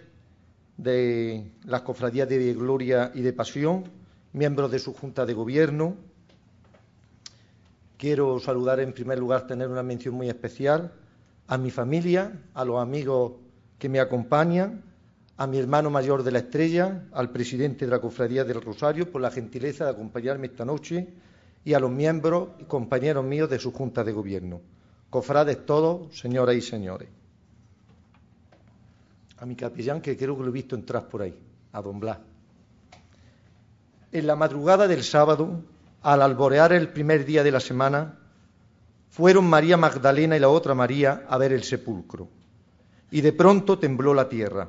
de 0.77 1.53
las 1.67 1.83
cofradías 1.83 2.29
de 2.29 2.53
Gloria 2.55 3.13
y 3.15 3.21
de 3.21 3.33
Pasión, 3.33 3.85
miembros 4.33 4.73
de 4.73 4.81
su 4.81 4.93
Junta 4.93 5.25
de 5.25 5.35
Gobierno. 5.35 5.95
Quiero 7.97 8.41
saludar 8.41 8.81
en 8.81 8.93
primer 8.93 9.21
lugar, 9.21 9.47
tener 9.47 9.69
una 9.69 9.85
mención 9.85 10.17
muy 10.17 10.29
especial 10.29 10.91
a 11.47 11.59
mi 11.59 11.71
familia, 11.71 12.33
a 12.55 12.65
los 12.65 12.83
amigos 12.83 13.35
que 13.79 13.89
me 13.89 14.01
acompañan, 14.01 14.83
a 15.41 15.47
mi 15.47 15.57
hermano 15.57 15.89
mayor 15.89 16.23
de 16.23 16.33
la 16.33 16.41
Estrella, 16.41 17.07
al 17.13 17.31
presidente 17.31 17.87
de 17.87 17.91
la 17.91 17.99
Cofradía 17.99 18.45
del 18.45 18.61
Rosario, 18.61 19.11
por 19.11 19.23
la 19.23 19.31
gentileza 19.31 19.87
de 19.87 19.93
acompañarme 19.93 20.49
esta 20.49 20.67
noche, 20.67 21.09
y 21.65 21.73
a 21.73 21.81
los 21.81 21.91
miembros 21.91 22.51
y 22.59 22.65
compañeros 22.65 23.25
míos 23.25 23.49
de 23.49 23.59
su 23.59 23.73
Junta 23.73 24.05
de 24.05 24.13
Gobierno. 24.13 24.61
Cofrades 25.09 25.65
todos, 25.65 26.15
señoras 26.15 26.57
y 26.57 26.61
señores. 26.61 27.09
A 29.39 29.47
mi 29.47 29.57
capellán, 29.57 30.03
que 30.03 30.15
creo 30.15 30.37
que 30.37 30.43
lo 30.43 30.49
he 30.51 30.53
visto 30.53 30.75
entrar 30.77 31.09
por 31.09 31.23
ahí, 31.23 31.35
a 31.73 31.81
don 31.81 31.99
Blas. 31.99 32.19
En 34.13 34.27
la 34.27 34.37
madrugada 34.37 34.87
del 34.87 35.03
sábado, 35.03 35.63
al 36.03 36.21
alborear 36.21 36.75
el 36.75 36.91
primer 36.91 37.25
día 37.25 37.43
de 37.43 37.51
la 37.51 37.61
semana, 37.61 38.19
fueron 39.09 39.49
María 39.49 39.79
Magdalena 39.79 40.37
y 40.37 40.41
la 40.41 40.51
otra 40.51 40.75
María 40.75 41.25
a 41.27 41.39
ver 41.39 41.55
el 41.55 41.63
sepulcro. 41.63 42.29
y 43.11 43.23
de 43.23 43.33
pronto 43.33 43.79
tembló 43.79 44.13
la 44.13 44.29
tierra. 44.29 44.69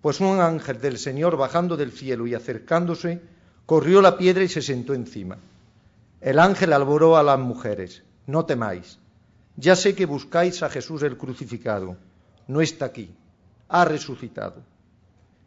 Pues 0.00 0.20
un 0.20 0.40
ángel 0.40 0.80
del 0.80 0.98
Señor 0.98 1.36
bajando 1.36 1.76
del 1.76 1.92
cielo 1.92 2.26
y 2.26 2.34
acercándose, 2.34 3.20
corrió 3.66 4.00
la 4.00 4.16
piedra 4.16 4.44
y 4.44 4.48
se 4.48 4.62
sentó 4.62 4.94
encima. 4.94 5.38
El 6.20 6.38
ángel 6.38 6.72
alboró 6.72 7.16
a 7.16 7.22
las 7.22 7.38
mujeres, 7.38 8.02
no 8.26 8.44
temáis. 8.44 8.98
Ya 9.56 9.74
sé 9.74 9.94
que 9.94 10.06
buscáis 10.06 10.62
a 10.62 10.68
Jesús 10.68 11.02
el 11.02 11.16
crucificado. 11.16 11.96
No 12.46 12.60
está 12.60 12.86
aquí, 12.86 13.14
ha 13.68 13.84
resucitado. 13.84 14.62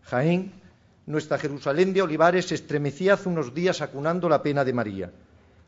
Jaén, 0.04 0.52
nuestra 1.06 1.38
Jerusalén 1.38 1.94
de 1.94 2.02
Olivares, 2.02 2.48
se 2.48 2.56
estremecía 2.56 3.14
hace 3.14 3.30
unos 3.30 3.54
días 3.54 3.82
acunando 3.82 4.28
la 4.28 4.42
pena 4.42 4.66
de 4.66 4.74
María, 4.74 5.12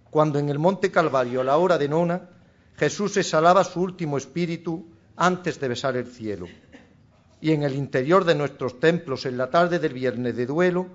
cuando 0.09 0.39
en 0.39 0.49
el 0.49 0.59
monte 0.59 0.91
Calvario, 0.91 1.41
a 1.41 1.43
la 1.43 1.57
hora 1.57 1.77
de 1.77 1.87
nona, 1.87 2.29
Jesús 2.77 3.15
exhalaba 3.17 3.63
su 3.63 3.81
último 3.81 4.17
espíritu 4.17 4.85
antes 5.15 5.59
de 5.59 5.67
besar 5.67 5.95
el 5.95 6.07
cielo. 6.07 6.47
Y 7.41 7.51
en 7.51 7.63
el 7.63 7.75
interior 7.75 8.23
de 8.23 8.35
nuestros 8.35 8.79
templos, 8.79 9.25
en 9.25 9.37
la 9.37 9.49
tarde 9.49 9.79
del 9.79 9.93
viernes 9.93 10.35
de 10.35 10.45
duelo, 10.45 10.87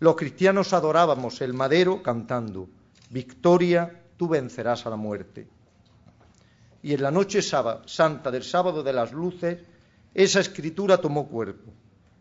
los 0.00 0.16
cristianos 0.16 0.72
adorábamos 0.72 1.40
el 1.40 1.54
madero 1.54 2.02
cantando, 2.02 2.68
Victoria, 3.10 4.02
tú 4.16 4.28
vencerás 4.28 4.84
a 4.84 4.90
la 4.90 4.96
muerte. 4.96 5.46
Y 6.82 6.92
en 6.94 7.02
la 7.02 7.12
noche 7.12 7.40
santa 7.40 8.30
del 8.32 8.42
sábado 8.42 8.82
de 8.82 8.92
las 8.92 9.12
luces, 9.12 9.58
esa 10.12 10.40
escritura 10.40 10.98
tomó 10.98 11.28
cuerpo, 11.28 11.72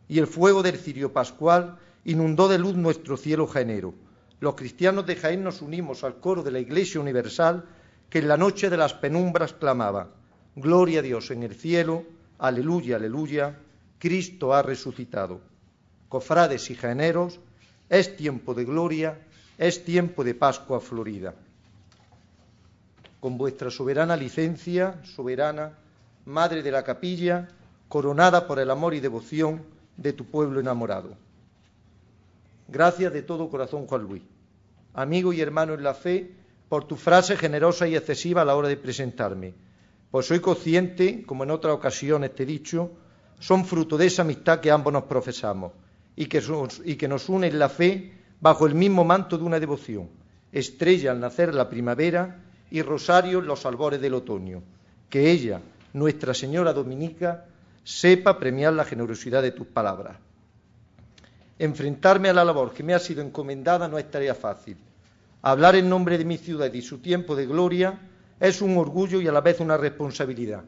y 0.07 0.19
el 0.19 0.27
fuego 0.27 0.61
del 0.61 0.77
cirio 0.77 1.11
pascual 1.11 1.79
inundó 2.05 2.47
de 2.47 2.59
luz 2.59 2.75
nuestro 2.75 3.17
cielo 3.17 3.47
genero. 3.47 3.95
Los 4.39 4.55
cristianos 4.55 5.05
de 5.07 5.15
Jaén 5.15 5.43
nos 5.43 5.61
unimos 5.61 6.03
al 6.03 6.19
coro 6.19 6.43
de 6.43 6.51
la 6.51 6.59
Iglesia 6.59 7.01
Universal 7.01 7.65
que 8.09 8.19
en 8.19 8.27
la 8.27 8.37
noche 8.37 8.69
de 8.69 8.77
las 8.77 8.93
penumbras 8.93 9.53
clamaba, 9.53 10.09
Gloria 10.55 10.99
a 10.99 11.03
Dios 11.03 11.31
en 11.31 11.43
el 11.43 11.55
cielo, 11.55 12.03
aleluya, 12.37 12.97
aleluya, 12.97 13.57
Cristo 14.01 14.51
ha 14.51 14.63
resucitado. 14.63 15.41
Cofrades 16.09 16.71
y 16.71 16.75
jaeneros, 16.75 17.39
es 17.87 18.17
tiempo 18.17 18.55
de 18.55 18.65
gloria, 18.65 19.19
es 19.59 19.85
tiempo 19.85 20.23
de 20.23 20.33
Pascua 20.33 20.79
florida. 20.79 21.35
Con 23.19 23.37
vuestra 23.37 23.69
soberana 23.69 24.17
licencia, 24.17 24.99
soberana, 25.03 25.77
Madre 26.25 26.63
de 26.63 26.71
la 26.71 26.83
Capilla, 26.83 27.47
coronada 27.89 28.47
por 28.47 28.57
el 28.57 28.71
amor 28.71 28.95
y 28.95 29.01
devoción 29.01 29.61
de 29.97 30.13
tu 30.13 30.25
pueblo 30.25 30.59
enamorado. 30.59 31.15
Gracias 32.69 33.13
de 33.13 33.21
todo 33.21 33.51
corazón, 33.51 33.85
Juan 33.85 34.01
Luis, 34.01 34.23
amigo 34.95 35.31
y 35.31 35.41
hermano 35.41 35.75
en 35.75 35.83
la 35.83 35.93
fe, 35.93 36.31
por 36.69 36.85
tu 36.85 36.95
frase 36.95 37.37
generosa 37.37 37.87
y 37.87 37.95
excesiva 37.95 38.41
a 38.41 38.45
la 38.45 38.55
hora 38.55 38.67
de 38.67 38.77
presentarme, 38.77 39.53
pues 40.09 40.25
soy 40.25 40.39
consciente, 40.39 41.23
como 41.23 41.43
en 41.43 41.51
otras 41.51 41.75
ocasiones 41.75 42.33
te 42.33 42.43
he 42.43 42.45
dicho, 42.47 42.91
son 43.41 43.65
fruto 43.65 43.97
de 43.97 44.05
esa 44.05 44.21
amistad 44.21 44.59
que 44.61 44.71
ambos 44.71 44.93
nos 44.93 45.03
profesamos 45.03 45.73
y 46.15 46.27
que, 46.27 47.07
nos 47.07 47.27
une 47.27 47.47
en 47.47 47.59
la 47.59 47.69
fe 47.69 48.13
bajo 48.39 48.67
el 48.67 48.75
mismo 48.75 49.03
manto 49.03 49.37
de 49.37 49.43
una 49.43 49.59
devoción, 49.59 50.09
estrella 50.51 51.11
al 51.11 51.19
nacer 51.19 51.53
la 51.53 51.67
primavera 51.67 52.39
y 52.69 52.83
rosario 52.83 53.39
en 53.39 53.47
los 53.47 53.65
albores 53.65 53.99
del 53.99 54.13
otoño. 54.13 54.61
Que 55.09 55.31
ella, 55.31 55.59
Nuestra 55.93 56.33
Señora 56.33 56.71
Dominica, 56.71 57.45
sepa 57.83 58.39
premiar 58.39 58.73
la 58.73 58.85
generosidad 58.85 59.41
de 59.41 59.51
tus 59.51 59.67
palabras. 59.67 60.17
Enfrentarme 61.57 62.29
a 62.29 62.33
la 62.33 62.45
labor 62.45 62.73
que 62.73 62.83
me 62.83 62.93
ha 62.93 62.99
sido 62.99 63.21
encomendada 63.21 63.87
no 63.87 63.97
es 63.97 64.09
tarea 64.09 64.35
fácil 64.35 64.77
Hablar 65.43 65.75
en 65.75 65.89
nombre 65.89 66.19
de 66.19 66.25
mi 66.25 66.37
ciudad 66.37 66.71
y 66.71 66.83
su 66.83 66.99
tiempo 66.99 67.35
de 67.35 67.47
gloria 67.47 67.97
es 68.39 68.61
un 68.61 68.77
orgullo 68.77 69.19
y 69.19 69.27
a 69.27 69.31
la 69.31 69.41
vez 69.41 69.59
una 69.59 69.75
responsabilidad. 69.75 70.63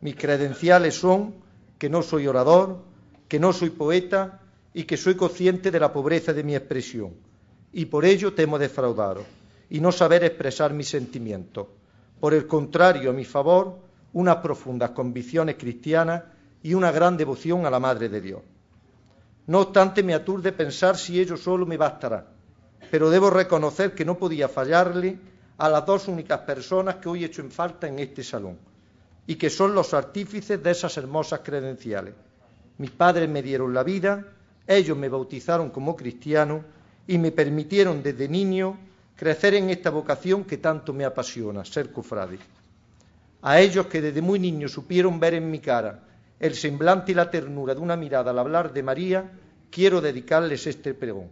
Mis 0.00 0.16
credenciales 0.16 0.96
son 0.96 1.34
que 1.78 1.88
no 1.88 2.02
soy 2.02 2.26
orador, 2.26 2.78
que 3.28 3.38
no 3.38 3.52
soy 3.52 3.70
poeta 3.70 4.40
y 4.74 4.84
que 4.84 4.96
soy 4.96 5.14
consciente 5.14 5.70
de 5.70 5.80
la 5.80 5.92
pobreza 5.92 6.32
de 6.32 6.44
mi 6.44 6.54
expresión. 6.54 7.14
Y 7.72 7.86
por 7.86 8.04
ello 8.04 8.34
temo 8.34 8.58
defraudaros 8.58 9.24
y 9.70 9.80
no 9.80 9.92
saber 9.92 10.24
expresar 10.24 10.72
mis 10.72 10.88
sentimientos. 10.88 11.68
Por 12.20 12.34
el 12.34 12.46
contrario, 12.46 13.10
a 13.10 13.12
mi 13.12 13.24
favor, 13.24 13.78
unas 14.12 14.36
profundas 14.36 14.90
convicciones 14.90 15.56
cristianas 15.56 16.24
y 16.62 16.74
una 16.74 16.90
gran 16.90 17.16
devoción 17.16 17.66
a 17.66 17.70
la 17.70 17.78
Madre 17.78 18.08
de 18.08 18.20
Dios. 18.20 18.42
No 19.46 19.60
obstante, 19.60 20.02
me 20.02 20.14
aturde 20.14 20.52
pensar 20.52 20.96
si 20.96 21.20
ello 21.20 21.36
solo 21.36 21.64
me 21.64 21.76
bastará 21.76 22.38
pero 22.90 23.10
debo 23.10 23.30
reconocer 23.30 23.94
que 23.94 24.04
no 24.04 24.18
podía 24.18 24.48
fallarle 24.48 25.18
a 25.58 25.68
las 25.68 25.84
dos 25.84 26.08
únicas 26.08 26.40
personas 26.40 26.96
que 26.96 27.08
hoy 27.08 27.22
he 27.22 27.26
hecho 27.26 27.42
en 27.42 27.50
falta 27.50 27.86
en 27.88 27.98
este 27.98 28.22
salón 28.22 28.58
y 29.28 29.36
que 29.36 29.50
son 29.50 29.74
los 29.74 29.92
artífices 29.92 30.60
de 30.60 30.70
esas 30.70 30.96
hermosas 30.96 31.40
credenciales. 31.44 32.14
Mis 32.78 32.90
padres 32.90 33.28
me 33.28 33.42
dieron 33.42 33.74
la 33.74 33.84
vida, 33.84 34.24
ellos 34.66 34.96
me 34.96 35.10
bautizaron 35.10 35.68
como 35.68 35.94
cristiano 35.94 36.64
y 37.06 37.18
me 37.18 37.30
permitieron 37.30 38.02
desde 38.02 38.26
niño 38.26 38.78
crecer 39.14 39.54
en 39.54 39.68
esta 39.68 39.90
vocación 39.90 40.44
que 40.44 40.56
tanto 40.56 40.94
me 40.94 41.04
apasiona, 41.04 41.62
ser 41.66 41.92
cofrade. 41.92 42.38
A 43.42 43.60
ellos 43.60 43.86
que 43.86 44.00
desde 44.00 44.22
muy 44.22 44.38
niño 44.38 44.66
supieron 44.66 45.20
ver 45.20 45.34
en 45.34 45.50
mi 45.50 45.58
cara 45.58 46.04
el 46.40 46.54
semblante 46.54 47.12
y 47.12 47.14
la 47.14 47.30
ternura 47.30 47.74
de 47.74 47.80
una 47.80 47.96
mirada 47.96 48.30
al 48.30 48.38
hablar 48.38 48.72
de 48.72 48.82
María, 48.82 49.30
quiero 49.70 50.00
dedicarles 50.00 50.66
este 50.66 50.94
pregón 50.94 51.28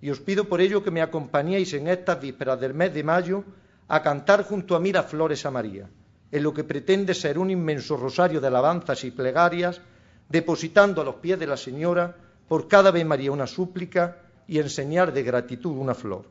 y 0.00 0.10
os 0.10 0.20
pido 0.20 0.48
por 0.48 0.60
ello 0.60 0.82
que 0.82 0.90
me 0.90 1.02
acompañéis 1.02 1.74
en 1.74 1.88
estas 1.88 2.20
vísperas 2.20 2.58
del 2.58 2.72
mes 2.72 2.94
de 2.94 3.02
mayo 3.02 3.44
a 3.88 4.02
cantar 4.02 4.44
junto 4.44 4.76
a 4.76 4.80
mí 4.80 4.92
las 4.92 5.06
flores 5.06 5.44
a 5.44 5.50
María, 5.50 5.90
en 6.34 6.42
lo 6.42 6.52
que 6.52 6.64
pretende 6.64 7.14
ser 7.14 7.38
un 7.38 7.48
inmenso 7.48 7.96
rosario 7.96 8.40
de 8.40 8.48
alabanzas 8.48 9.04
y 9.04 9.12
plegarias, 9.12 9.80
depositando 10.28 11.00
a 11.00 11.04
los 11.04 11.14
pies 11.22 11.38
de 11.38 11.46
la 11.46 11.56
Señora 11.56 12.16
por 12.48 12.66
cada 12.66 12.90
vez 12.90 13.06
María 13.06 13.30
una 13.30 13.46
súplica 13.46 14.16
y 14.48 14.58
enseñar 14.58 15.12
de 15.12 15.22
gratitud 15.22 15.70
una 15.78 15.94
flor. 15.94 16.24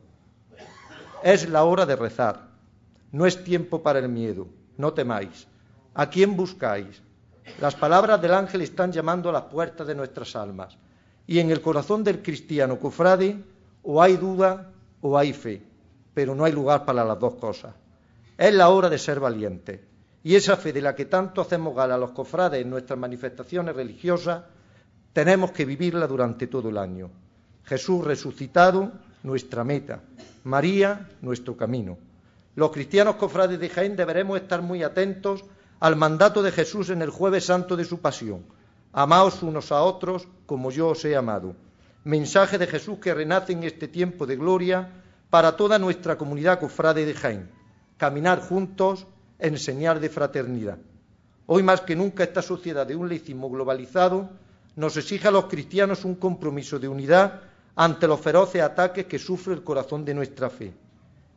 Es 1.22 1.48
la 1.48 1.64
hora 1.64 1.86
de 1.86 1.96
rezar, 1.96 2.50
no 3.12 3.24
es 3.24 3.42
tiempo 3.44 3.82
para 3.82 3.98
el 3.98 4.10
miedo, 4.10 4.46
no 4.76 4.92
temáis. 4.92 5.46
¿A 5.94 6.10
quién 6.10 6.36
buscáis? 6.36 7.00
Las 7.58 7.74
palabras 7.74 8.20
del 8.20 8.34
ángel 8.34 8.60
están 8.60 8.92
llamando 8.92 9.30
a 9.30 9.32
las 9.32 9.44
puertas 9.44 9.86
de 9.86 9.94
nuestras 9.94 10.36
almas 10.36 10.76
y 11.26 11.38
en 11.38 11.50
el 11.50 11.62
corazón 11.62 12.04
del 12.04 12.20
cristiano 12.20 12.78
cofrade 12.78 13.42
o 13.82 14.02
hay 14.02 14.18
duda 14.18 14.70
o 15.00 15.16
hay 15.16 15.32
fe, 15.32 15.62
pero 16.12 16.34
no 16.34 16.44
hay 16.44 16.52
lugar 16.52 16.84
para 16.84 17.04
las 17.04 17.18
dos 17.18 17.36
cosas. 17.36 17.74
Es 18.36 18.52
la 18.52 18.68
hora 18.68 18.90
de 18.90 18.98
ser 18.98 19.18
valiente. 19.18 19.93
Y 20.24 20.34
esa 20.34 20.56
fe 20.56 20.72
de 20.72 20.82
la 20.82 20.96
que 20.96 21.04
tanto 21.04 21.40
hacemos 21.40 21.76
gala 21.76 21.96
los 21.96 22.10
cofrades 22.10 22.60
en 22.60 22.70
nuestras 22.70 22.98
manifestaciones 22.98 23.76
religiosas, 23.76 24.42
tenemos 25.12 25.52
que 25.52 25.64
vivirla 25.64 26.08
durante 26.08 26.48
todo 26.48 26.70
el 26.70 26.78
año. 26.78 27.10
Jesús 27.62 28.04
resucitado, 28.04 28.90
nuestra 29.22 29.62
meta. 29.62 30.00
María, 30.42 31.08
nuestro 31.22 31.56
camino. 31.56 31.96
Los 32.56 32.72
cristianos 32.72 33.14
cofrades 33.14 33.60
de 33.60 33.68
Jaén 33.68 33.94
deberemos 33.94 34.40
estar 34.40 34.62
muy 34.62 34.82
atentos 34.82 35.44
al 35.78 35.94
mandato 35.94 36.42
de 36.42 36.50
Jesús 36.50 36.90
en 36.90 37.02
el 37.02 37.10
jueves 37.10 37.44
santo 37.44 37.76
de 37.76 37.84
su 37.84 38.00
pasión. 38.00 38.44
Amaos 38.92 39.44
unos 39.44 39.70
a 39.70 39.82
otros 39.82 40.26
como 40.46 40.72
yo 40.72 40.88
os 40.88 41.04
he 41.04 41.14
amado 41.14 41.54
mensaje 42.04 42.58
de 42.58 42.66
Jesús 42.66 42.98
que 42.98 43.14
renace 43.14 43.52
en 43.52 43.64
este 43.64 43.88
tiempo 43.88 44.26
de 44.26 44.36
gloria 44.36 44.90
para 45.30 45.56
toda 45.56 45.78
nuestra 45.78 46.16
comunidad 46.16 46.60
cofrade 46.60 47.06
de 47.06 47.14
Jaén. 47.14 47.50
Caminar 47.96 48.40
juntos, 48.40 49.06
enseñar 49.46 50.00
de 50.00 50.08
fraternidad. 50.08 50.78
Hoy 51.46 51.62
más 51.62 51.82
que 51.82 51.96
nunca 51.96 52.24
esta 52.24 52.42
sociedad 52.42 52.86
de 52.86 52.96
un 52.96 53.08
laicismo 53.08 53.50
globalizado 53.50 54.30
nos 54.76 54.96
exige 54.96 55.28
a 55.28 55.30
los 55.30 55.46
cristianos 55.46 56.04
un 56.04 56.14
compromiso 56.16 56.78
de 56.78 56.88
unidad 56.88 57.40
ante 57.76 58.06
los 58.06 58.20
feroces 58.20 58.62
ataques 58.62 59.06
que 59.06 59.18
sufre 59.18 59.54
el 59.54 59.62
corazón 59.62 60.04
de 60.04 60.14
nuestra 60.14 60.50
fe. 60.50 60.72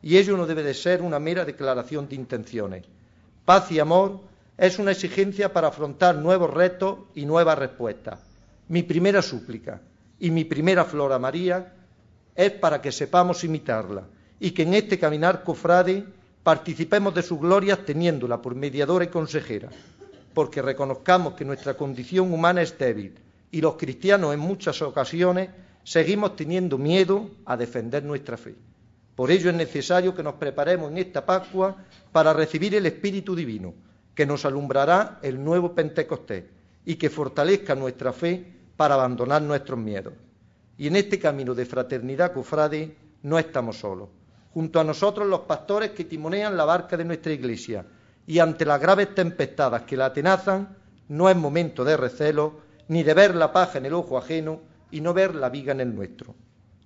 Y 0.02 0.16
ello 0.16 0.36
no 0.36 0.46
debe 0.46 0.62
de 0.62 0.74
ser 0.74 1.02
una 1.02 1.18
mera 1.18 1.44
declaración 1.44 2.08
de 2.08 2.16
intenciones. 2.16 2.84
Paz 3.44 3.70
y 3.72 3.80
amor 3.80 4.20
es 4.56 4.78
una 4.78 4.92
exigencia 4.92 5.52
para 5.52 5.68
afrontar 5.68 6.16
nuevos 6.16 6.52
retos 6.52 6.98
y 7.14 7.26
nuevas 7.26 7.58
respuestas. 7.58 8.20
Mi 8.68 8.82
primera 8.82 9.22
súplica, 9.22 9.80
y 10.20 10.30
mi 10.30 10.44
primera 10.44 10.84
flor 10.84 11.12
a 11.12 11.18
María 11.18 11.74
es 12.34 12.52
para 12.52 12.80
que 12.80 12.92
sepamos 12.92 13.44
imitarla 13.44 14.04
y 14.40 14.50
que 14.52 14.62
en 14.62 14.74
este 14.74 14.98
caminar 14.98 15.44
cofrade 15.44 16.04
participemos 16.48 17.14
de 17.14 17.20
sus 17.20 17.38
glorias 17.38 17.84
teniéndola 17.84 18.40
por 18.40 18.54
mediadora 18.54 19.04
y 19.04 19.08
consejera, 19.08 19.68
porque 20.32 20.62
reconozcamos 20.62 21.34
que 21.34 21.44
nuestra 21.44 21.74
condición 21.76 22.32
humana 22.32 22.62
es 22.62 22.78
débil 22.78 23.18
y 23.50 23.60
los 23.60 23.74
cristianos 23.74 24.32
en 24.32 24.40
muchas 24.40 24.80
ocasiones 24.80 25.50
seguimos 25.84 26.36
teniendo 26.36 26.78
miedo 26.78 27.28
a 27.44 27.54
defender 27.58 28.02
nuestra 28.02 28.38
fe. 28.38 28.54
Por 29.14 29.30
ello 29.30 29.50
es 29.50 29.56
necesario 29.56 30.14
que 30.14 30.22
nos 30.22 30.36
preparemos 30.36 30.90
en 30.90 30.96
esta 30.96 31.26
Pascua 31.26 31.84
para 32.12 32.32
recibir 32.32 32.74
el 32.74 32.86
Espíritu 32.86 33.36
Divino, 33.36 33.74
que 34.14 34.24
nos 34.24 34.46
alumbrará 34.46 35.18
el 35.20 35.44
nuevo 35.44 35.74
Pentecostés 35.74 36.44
y 36.86 36.94
que 36.94 37.10
fortalezca 37.10 37.74
nuestra 37.74 38.14
fe 38.14 38.42
para 38.74 38.94
abandonar 38.94 39.42
nuestros 39.42 39.78
miedos. 39.78 40.14
Y 40.78 40.86
en 40.86 40.96
este 40.96 41.18
camino 41.18 41.54
de 41.54 41.66
fraternidad 41.66 42.32
cofrade 42.32 42.96
no 43.22 43.38
estamos 43.38 43.76
solos. 43.76 44.08
Junto 44.58 44.80
a 44.80 44.82
nosotros 44.82 45.28
los 45.28 45.42
pastores 45.42 45.92
que 45.92 46.02
timonean 46.02 46.56
la 46.56 46.64
barca 46.64 46.96
de 46.96 47.04
nuestra 47.04 47.32
iglesia 47.32 47.86
y 48.26 48.40
ante 48.40 48.64
las 48.64 48.80
graves 48.80 49.14
tempestades 49.14 49.82
que 49.82 49.96
la 49.96 50.06
atenazan, 50.06 50.76
no 51.10 51.30
es 51.30 51.36
momento 51.36 51.84
de 51.84 51.96
recelo, 51.96 52.54
ni 52.88 53.04
de 53.04 53.14
ver 53.14 53.36
la 53.36 53.52
paja 53.52 53.78
en 53.78 53.86
el 53.86 53.94
ojo 53.94 54.18
ajeno 54.18 54.58
y 54.90 55.00
no 55.00 55.14
ver 55.14 55.36
la 55.36 55.48
viga 55.48 55.70
en 55.70 55.80
el 55.80 55.94
nuestro. 55.94 56.34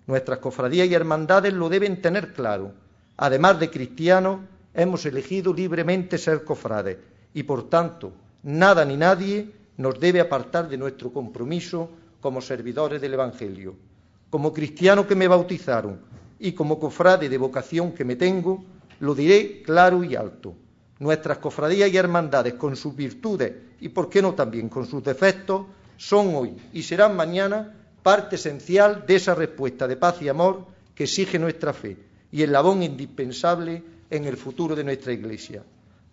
Nuestras 0.06 0.38
cofradías 0.40 0.86
y 0.86 0.92
hermandades 0.92 1.54
lo 1.54 1.70
deben 1.70 2.02
tener 2.02 2.34
claro. 2.34 2.74
Además 3.16 3.58
de 3.58 3.70
cristianos, 3.70 4.40
hemos 4.74 5.06
elegido 5.06 5.54
libremente 5.54 6.18
ser 6.18 6.44
cofrades 6.44 6.98
y 7.32 7.42
por 7.44 7.70
tanto 7.70 8.12
nada 8.42 8.84
ni 8.84 8.98
nadie 8.98 9.50
nos 9.78 9.98
debe 9.98 10.20
apartar 10.20 10.68
de 10.68 10.76
nuestro 10.76 11.10
compromiso 11.10 11.88
como 12.20 12.42
servidores 12.42 13.00
del 13.00 13.14
Evangelio. 13.14 13.74
Como 14.28 14.52
cristiano 14.52 15.06
que 15.06 15.14
me 15.14 15.26
bautizaron 15.26 16.12
y 16.42 16.52
como 16.52 16.78
cofrade 16.78 17.28
de 17.28 17.38
vocación 17.38 17.92
que 17.92 18.04
me 18.04 18.16
tengo, 18.16 18.64
lo 18.98 19.14
diré 19.14 19.62
claro 19.62 20.02
y 20.02 20.16
alto. 20.16 20.54
Nuestras 20.98 21.38
cofradías 21.38 21.90
y 21.90 21.96
hermandades, 21.96 22.54
con 22.54 22.76
sus 22.76 22.94
virtudes 22.94 23.52
y, 23.80 23.88
por 23.88 24.08
qué 24.10 24.20
no 24.20 24.34
también, 24.34 24.68
con 24.68 24.86
sus 24.86 25.02
defectos, 25.02 25.66
son 25.96 26.34
hoy 26.34 26.56
y 26.72 26.82
serán 26.82 27.16
mañana 27.16 27.74
parte 28.02 28.36
esencial 28.36 29.04
de 29.06 29.16
esa 29.16 29.36
respuesta 29.36 29.86
de 29.86 29.96
paz 29.96 30.20
y 30.20 30.28
amor 30.28 30.66
que 30.96 31.04
exige 31.04 31.38
nuestra 31.38 31.72
fe 31.72 31.96
y 32.32 32.42
el 32.42 32.50
labón 32.50 32.82
indispensable 32.82 33.82
en 34.10 34.24
el 34.24 34.36
futuro 34.36 34.74
de 34.74 34.82
nuestra 34.82 35.12
Iglesia. 35.12 35.62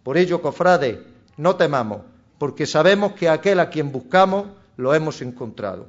Por 0.03 0.17
ello, 0.17 0.41
cofrades, 0.41 0.99
no 1.37 1.55
temamos, 1.55 2.01
porque 2.37 2.67
sabemos 2.67 3.13
que 3.13 3.29
aquel 3.29 3.59
a 3.59 3.69
quien 3.69 3.91
buscamos 3.91 4.47
lo 4.77 4.93
hemos 4.93 5.21
encontrado. 5.21 5.87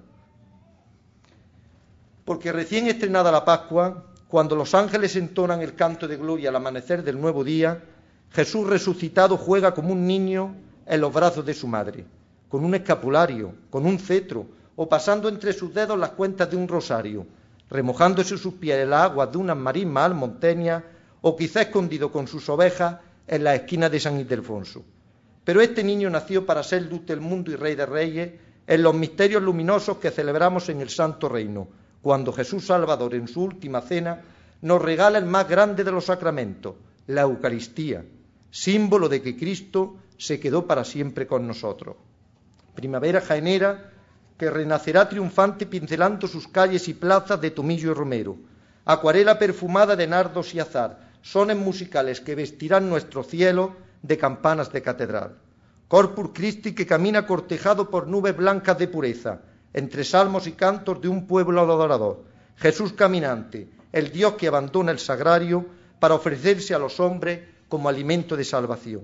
Porque 2.25 2.53
recién 2.53 2.87
estrenada 2.87 3.31
la 3.31 3.45
Pascua, 3.45 4.10
cuando 4.31 4.55
los 4.55 4.77
ángeles 4.77 5.17
entonan 5.17 5.61
el 5.61 5.75
canto 5.75 6.07
de 6.07 6.17
gloria 6.17 6.51
al 6.51 6.57
amanecer 6.57 7.03
del 7.03 7.21
nuevo 7.21 7.43
día, 7.43 7.83
Jesús 8.31 8.65
resucitado 8.65 9.37
juega 9.37 9.75
como 9.75 9.93
un 9.93 10.07
niño 10.07 10.55
en 10.87 11.01
los 11.01 11.13
brazos 11.13 11.45
de 11.45 11.53
su 11.53 11.67
madre, 11.67 12.05
con 12.49 12.65
un 12.65 12.77
escapulario, 12.77 13.53
con 13.71 13.87
un 13.87 13.99
cetro, 13.99 14.47
o 14.77 14.89
pasando 14.89 15.29
entre 15.29 15.53
sus 15.53 15.75
dedos 15.75 15.99
las 15.99 16.11
cuentas 16.11 16.49
de 16.49 16.57
un 16.57 16.69
rosario, 16.69 17.27
remojándose 17.69 18.39
sus 18.39 18.55
pies 18.55 18.79
en 18.79 18.91
las 18.91 19.11
aguas 19.11 19.33
de 19.33 19.39
unas 19.39 19.57
marismas 19.57 20.05
almonteñas, 20.05 20.85
o 21.23 21.35
quizá 21.35 21.63
escondido 21.63 22.13
con 22.13 22.29
sus 22.29 22.49
ovejas 22.49 22.99
en 23.27 23.43
la 23.43 23.57
esquina 23.57 23.91
de 23.91 23.99
San 23.99 24.21
Ildefonso. 24.21 24.85
Pero 25.43 25.61
este 25.61 25.83
niño 25.83 26.09
nació 26.09 26.47
para 26.47 26.63
ser 26.63 26.83
luz 26.83 27.05
del 27.05 27.21
mundo 27.21 27.51
y 27.51 27.57
rey 27.57 27.75
de 27.75 27.85
reyes 27.85 28.31
en 28.65 28.83
los 28.85 28.95
misterios 28.95 29.43
luminosos 29.43 29.97
que 29.97 30.13
celebramos 30.13 30.69
en 30.69 30.81
el 30.81 30.89
Santo 30.89 31.29
Reino, 31.29 31.67
cuando 32.03 32.33
Jesús 32.33 32.67
Salvador 32.67 33.15
en 33.15 33.29
su 33.29 33.43
última 33.43 33.81
cena 33.81 34.23
nos 34.63 34.81
regala 34.81 35.19
el 35.19 35.27
más 35.27 35.49
grande 35.49 35.85
de 35.85 35.93
los 35.93 36.07
sacramentos, 36.07 36.75
la 37.07 37.23
Eucaristía, 37.23 38.05
símbolo 38.51 39.09
de 39.09 39.23
que 39.23 39.37
Cristo 39.37 39.97
se 40.19 40.39
quedó 40.39 40.67
para 40.67 40.85
siempre 40.85 41.27
con 41.27 41.47
nosotros. 41.47 41.97
Primavera 42.75 43.21
jaenera 43.21 43.93
que 44.37 44.51
renacerá 44.51 45.09
triunfante 45.09 45.67
pincelando 45.67 46.27
sus 46.27 46.49
calles 46.49 46.89
y 46.89 46.95
plazas 46.95 47.41
de 47.41 47.51
tomillo 47.51 47.91
y 47.91 47.95
romero, 47.95 48.37
acuarela 48.85 49.39
perfumada 49.39 49.97
de 49.97 50.07
nardos 50.07 50.55
y 50.55 50.61
azar, 50.61 51.11
sones 51.23 51.57
musicales 51.57 52.21
que 52.21 52.35
vestirán 52.35 52.89
nuestro 52.89 53.23
cielo 53.23 53.77
de 54.03 54.17
campanas 54.17 54.73
de 54.73 54.83
catedral. 54.83 55.37
Corpus 55.89 56.31
Christi 56.33 56.75
que 56.75 56.87
camina 56.87 57.27
cortejado 57.27 57.91
por 57.91 58.07
nubes 58.07 58.37
blancas 58.37 58.79
de 58.79 58.89
pureza, 58.89 59.41
entre 59.73 60.05
salmos 60.05 60.47
y 60.47 60.53
cantos 60.53 61.01
de 61.01 61.09
un 61.09 61.27
pueblo 61.27 61.61
adorador. 61.61 62.25
Jesús 62.57 62.93
caminante, 62.93 63.69
el 63.93 64.11
Dios 64.11 64.35
que 64.35 64.49
abandona 64.49 64.93
el 64.93 64.99
sagrario 64.99 65.67
para 65.99 66.15
ofrecerse 66.15 66.75
a 66.75 66.79
los 66.79 67.01
hombres 67.01 67.41
como 67.69 67.89
alimento 67.89 68.37
de 68.37 68.45
salvación. 68.45 69.03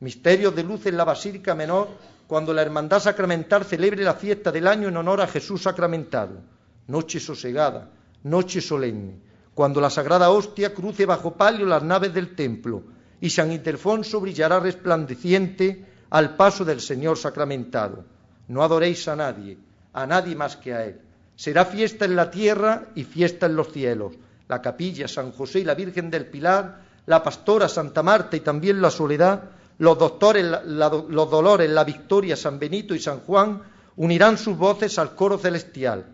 Misterios 0.00 0.54
de 0.54 0.62
luz 0.62 0.86
en 0.86 0.96
la 0.96 1.04
Basílica 1.04 1.54
Menor 1.54 1.88
cuando 2.26 2.52
la 2.52 2.62
Hermandad 2.62 3.00
Sacramental 3.00 3.64
celebre 3.64 4.04
la 4.04 4.14
fiesta 4.14 4.52
del 4.52 4.66
año 4.68 4.88
en 4.88 4.96
honor 4.96 5.20
a 5.20 5.26
Jesús 5.26 5.62
sacramentado. 5.62 6.40
Noche 6.86 7.18
sosegada, 7.18 7.90
noche 8.22 8.60
solemne, 8.60 9.18
cuando 9.54 9.80
la 9.80 9.90
Sagrada 9.90 10.30
Hostia 10.30 10.72
cruce 10.72 11.06
bajo 11.06 11.34
palio 11.34 11.66
las 11.66 11.82
naves 11.82 12.14
del 12.14 12.34
templo 12.34 12.84
y 13.20 13.30
San 13.30 13.50
Ildefonso 13.50 14.20
brillará 14.20 14.60
resplandeciente 14.60 15.84
al 16.10 16.36
paso 16.36 16.64
del 16.64 16.80
Señor 16.80 17.18
sacramentado. 17.18 18.04
No 18.46 18.62
adoréis 18.62 19.08
a 19.08 19.16
nadie, 19.16 19.58
a 20.02 20.06
nadie 20.06 20.36
más 20.36 20.56
que 20.56 20.74
a 20.74 20.84
Él. 20.84 21.00
Será 21.34 21.64
fiesta 21.64 22.04
en 22.04 22.14
la 22.14 22.30
tierra 22.30 22.86
y 22.94 23.04
fiesta 23.04 23.46
en 23.46 23.56
los 23.56 23.72
cielos. 23.72 24.14
La 24.48 24.62
capilla, 24.62 25.08
San 25.08 25.32
José 25.32 25.60
y 25.60 25.64
la 25.64 25.74
Virgen 25.74 26.10
del 26.10 26.26
Pilar, 26.26 26.82
la 27.06 27.22
pastora 27.22 27.68
Santa 27.68 28.02
Marta 28.02 28.36
y 28.36 28.40
también 28.40 28.80
la 28.80 28.90
Soledad, 28.90 29.42
los, 29.78 29.98
doctores, 29.98 30.44
los 30.64 31.30
dolores, 31.30 31.70
la 31.70 31.84
victoria, 31.84 32.36
San 32.36 32.58
Benito 32.58 32.94
y 32.94 33.00
San 33.00 33.20
Juan, 33.20 33.62
unirán 33.96 34.38
sus 34.38 34.56
voces 34.56 34.98
al 34.98 35.14
coro 35.14 35.38
celestial. 35.38 36.06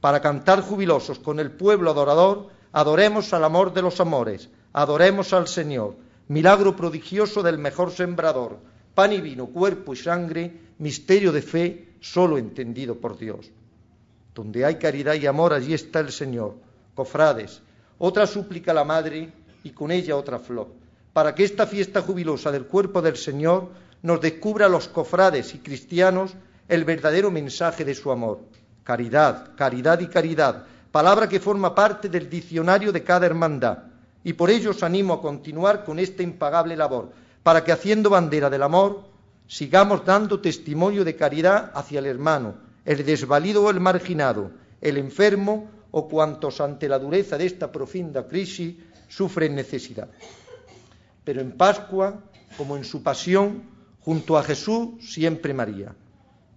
Para 0.00 0.20
cantar 0.20 0.60
jubilosos 0.60 1.18
con 1.18 1.40
el 1.40 1.50
pueblo 1.50 1.90
adorador, 1.90 2.48
adoremos 2.72 3.32
al 3.32 3.44
amor 3.44 3.72
de 3.72 3.82
los 3.82 4.00
amores, 4.00 4.48
adoremos 4.72 5.32
al 5.32 5.48
Señor, 5.48 5.96
milagro 6.28 6.76
prodigioso 6.76 7.42
del 7.42 7.58
mejor 7.58 7.90
sembrador, 7.90 8.58
pan 8.94 9.12
y 9.12 9.20
vino, 9.20 9.46
cuerpo 9.46 9.94
y 9.94 9.96
sangre, 9.96 10.65
misterio 10.78 11.32
de 11.32 11.42
fe 11.42 11.88
solo 12.00 12.38
entendido 12.38 12.96
por 12.96 13.18
Dios. 13.18 13.50
Donde 14.34 14.64
hay 14.64 14.76
caridad 14.76 15.14
y 15.14 15.26
amor, 15.26 15.52
allí 15.52 15.74
está 15.74 16.00
el 16.00 16.12
Señor. 16.12 16.54
Cofrades, 16.94 17.62
otra 17.98 18.26
súplica 18.26 18.72
a 18.72 18.74
la 18.74 18.84
Madre 18.84 19.32
y 19.62 19.70
con 19.70 19.90
ella 19.90 20.16
otra 20.16 20.38
flor, 20.38 20.68
para 21.12 21.34
que 21.34 21.44
esta 21.44 21.66
fiesta 21.66 22.02
jubilosa 22.02 22.50
del 22.52 22.66
cuerpo 22.66 23.02
del 23.02 23.16
Señor 23.16 23.70
nos 24.02 24.20
descubra 24.20 24.66
a 24.66 24.68
los 24.68 24.88
cofrades 24.88 25.54
y 25.54 25.58
cristianos 25.58 26.34
el 26.68 26.84
verdadero 26.84 27.30
mensaje 27.30 27.84
de 27.84 27.94
su 27.94 28.10
amor. 28.10 28.40
Caridad, 28.84 29.54
caridad 29.56 29.98
y 30.00 30.06
caridad, 30.06 30.64
palabra 30.92 31.28
que 31.28 31.40
forma 31.40 31.74
parte 31.74 32.08
del 32.08 32.30
diccionario 32.30 32.92
de 32.92 33.02
cada 33.02 33.26
hermandad. 33.26 33.78
Y 34.22 34.34
por 34.34 34.50
ello 34.50 34.70
os 34.70 34.82
animo 34.82 35.14
a 35.14 35.22
continuar 35.22 35.84
con 35.84 35.98
esta 35.98 36.22
impagable 36.22 36.76
labor, 36.76 37.12
para 37.42 37.64
que 37.64 37.72
haciendo 37.72 38.10
bandera 38.10 38.50
del 38.50 38.62
amor, 38.62 39.04
sigamos 39.46 40.04
dando 40.04 40.40
testimonio 40.40 41.04
de 41.04 41.16
caridad 41.16 41.72
hacia 41.74 41.98
el 42.00 42.06
hermano, 42.06 42.54
el 42.84 43.04
desvalido 43.04 43.64
o 43.64 43.70
el 43.70 43.80
marginado, 43.80 44.50
el 44.80 44.96
enfermo 44.98 45.70
o 45.90 46.08
cuantos 46.08 46.60
ante 46.60 46.88
la 46.88 46.98
dureza 46.98 47.38
de 47.38 47.46
esta 47.46 47.70
profunda 47.72 48.26
crisis 48.26 48.76
sufren 49.08 49.54
necesidad. 49.54 50.08
Pero 51.24 51.40
en 51.40 51.52
Pascua, 51.52 52.22
como 52.56 52.76
en 52.76 52.84
su 52.84 53.02
pasión, 53.02 53.62
junto 54.00 54.38
a 54.38 54.42
Jesús 54.42 54.90
siempre 55.00 55.54
María, 55.54 55.94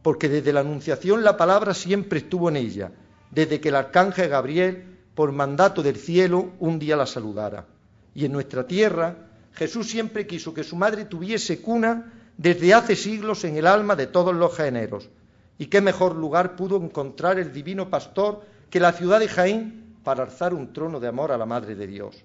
porque 0.02 0.30
desde 0.30 0.54
la 0.54 0.60
Anunciación 0.62 1.24
la 1.24 1.38
palabra 1.38 1.74
siempre 1.74 2.20
estuvo 2.20 2.50
en 2.50 2.58
ella, 2.58 2.92
desde 3.32 3.60
que 3.60 3.70
el 3.70 3.76
arcángel 3.76 4.30
Gabriel, 4.30 4.98
por 5.16 5.32
mandato 5.32 5.84
del 5.84 5.98
cielo, 5.98 6.52
un 6.60 6.80
día 6.80 6.96
la 6.96 7.06
saludara. 7.06 7.66
Y 8.14 8.26
en 8.26 8.32
nuestra 8.32 8.66
tierra, 8.66 9.30
Jesús 9.54 9.90
siempre 9.90 10.28
quiso 10.28 10.54
que 10.54 10.64
su 10.64 10.76
madre 10.76 11.06
tuviese 11.06 11.62
cuna 11.62 12.19
desde 12.40 12.74
hace 12.74 12.96
siglos 12.96 13.44
en 13.44 13.58
el 13.58 13.68
alma 13.68 13.98
de 13.98 14.08
todos 14.08 14.34
los 14.34 14.56
géneros. 14.56 15.10
¿Y 15.58 15.66
qué 15.66 15.82
mejor 15.82 16.16
lugar 16.16 16.56
pudo 16.56 16.78
encontrar 16.78 17.38
el 17.38 17.52
divino 17.52 17.90
pastor 17.90 18.46
que 18.70 18.80
la 18.80 18.94
ciudad 18.94 19.20
de 19.20 19.28
Jaén 19.28 19.98
para 20.06 20.24
alzar 20.24 20.54
un 20.54 20.72
trono 20.72 21.02
de 21.02 21.10
amor 21.10 21.34
a 21.34 21.38
la 21.38 21.46
Madre 21.46 21.76
de 21.76 21.86
Dios? 21.86 22.16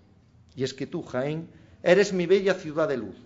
Y 0.54 0.62
es 0.62 0.72
que 0.72 0.86
tú, 0.86 1.02
Jaén, 1.02 1.48
eres 1.82 2.12
mi 2.12 2.26
bella 2.26 2.54
ciudad 2.54 2.88
de 2.88 2.96
luz, 2.96 3.16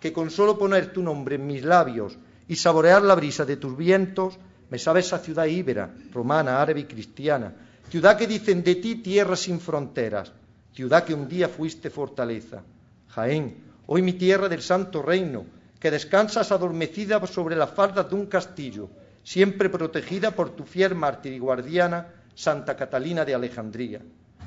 que 0.00 0.10
con 0.10 0.30
solo 0.30 0.58
poner 0.58 0.90
tu 0.90 1.02
nombre 1.02 1.34
en 1.34 1.46
mis 1.46 1.62
labios 1.62 2.16
y 2.48 2.56
saborear 2.56 3.02
la 3.02 3.14
brisa 3.14 3.44
de 3.44 3.58
tus 3.58 3.76
vientos, 3.76 4.38
me 4.70 4.78
sabe 4.78 5.00
esa 5.00 5.18
ciudad 5.18 5.44
íbera, 5.44 5.94
romana, 6.14 6.62
árabe 6.62 6.80
y 6.80 6.84
cristiana, 6.84 7.52
ciudad 7.90 8.16
que 8.16 8.26
dicen 8.26 8.64
de 8.64 8.76
ti 8.76 8.94
tierra 8.94 9.36
sin 9.36 9.60
fronteras, 9.60 10.32
ciudad 10.72 11.04
que 11.04 11.12
un 11.12 11.28
día 11.28 11.46
fuiste 11.50 11.90
fortaleza. 11.90 12.62
Jaén, 13.08 13.54
hoy 13.86 14.00
mi 14.00 14.14
tierra 14.14 14.48
del 14.48 14.62
santo 14.62 15.02
reino, 15.02 15.57
que 15.78 15.90
descansas 15.90 16.50
adormecida 16.50 17.24
sobre 17.26 17.56
las 17.56 17.70
faldas 17.70 18.08
de 18.08 18.14
un 18.16 18.26
castillo, 18.26 18.90
siempre 19.22 19.68
protegida 19.68 20.32
por 20.32 20.50
tu 20.50 20.64
fiel 20.64 20.94
mártir 20.94 21.32
y 21.32 21.38
guardiana, 21.38 22.08
Santa 22.34 22.76
Catalina 22.76 23.24
de 23.24 23.34
Alejandría. 23.34 24.00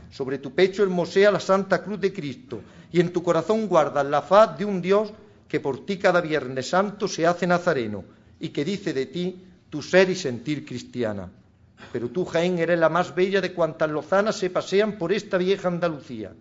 Sobre 0.09 0.37
tu 0.39 0.53
pecho 0.53 0.83
hermosea 0.83 1.31
la 1.31 1.39
Santa 1.39 1.83
Cruz 1.83 1.99
de 1.99 2.11
Cristo, 2.11 2.61
y 2.91 2.99
en 2.99 3.13
tu 3.13 3.23
corazón 3.23 3.67
guardas 3.67 4.05
la 4.05 4.21
faz 4.21 4.57
de 4.57 4.65
un 4.65 4.81
Dios 4.81 5.13
que 5.47 5.59
por 5.59 5.85
ti 5.85 5.97
cada 5.97 6.21
Viernes 6.21 6.69
Santo 6.69 7.07
se 7.07 7.25
hace 7.25 7.47
nazareno, 7.47 8.03
y 8.39 8.49
que 8.49 8.65
dice 8.65 8.93
de 8.93 9.05
ti 9.05 9.43
tu 9.69 9.81
ser 9.81 10.09
y 10.09 10.15
sentir 10.15 10.65
cristiana. 10.65 11.29
Pero 11.91 12.09
tú, 12.09 12.25
Jaén, 12.25 12.59
eres 12.59 12.79
la 12.79 12.89
más 12.89 13.15
bella 13.15 13.41
de 13.41 13.53
cuantas 13.53 13.89
lozanas 13.89 14.35
se 14.35 14.49
pasean 14.49 14.97
por 14.97 15.11
esta 15.11 15.37
vieja 15.37 15.67
Andalucía. 15.67 16.33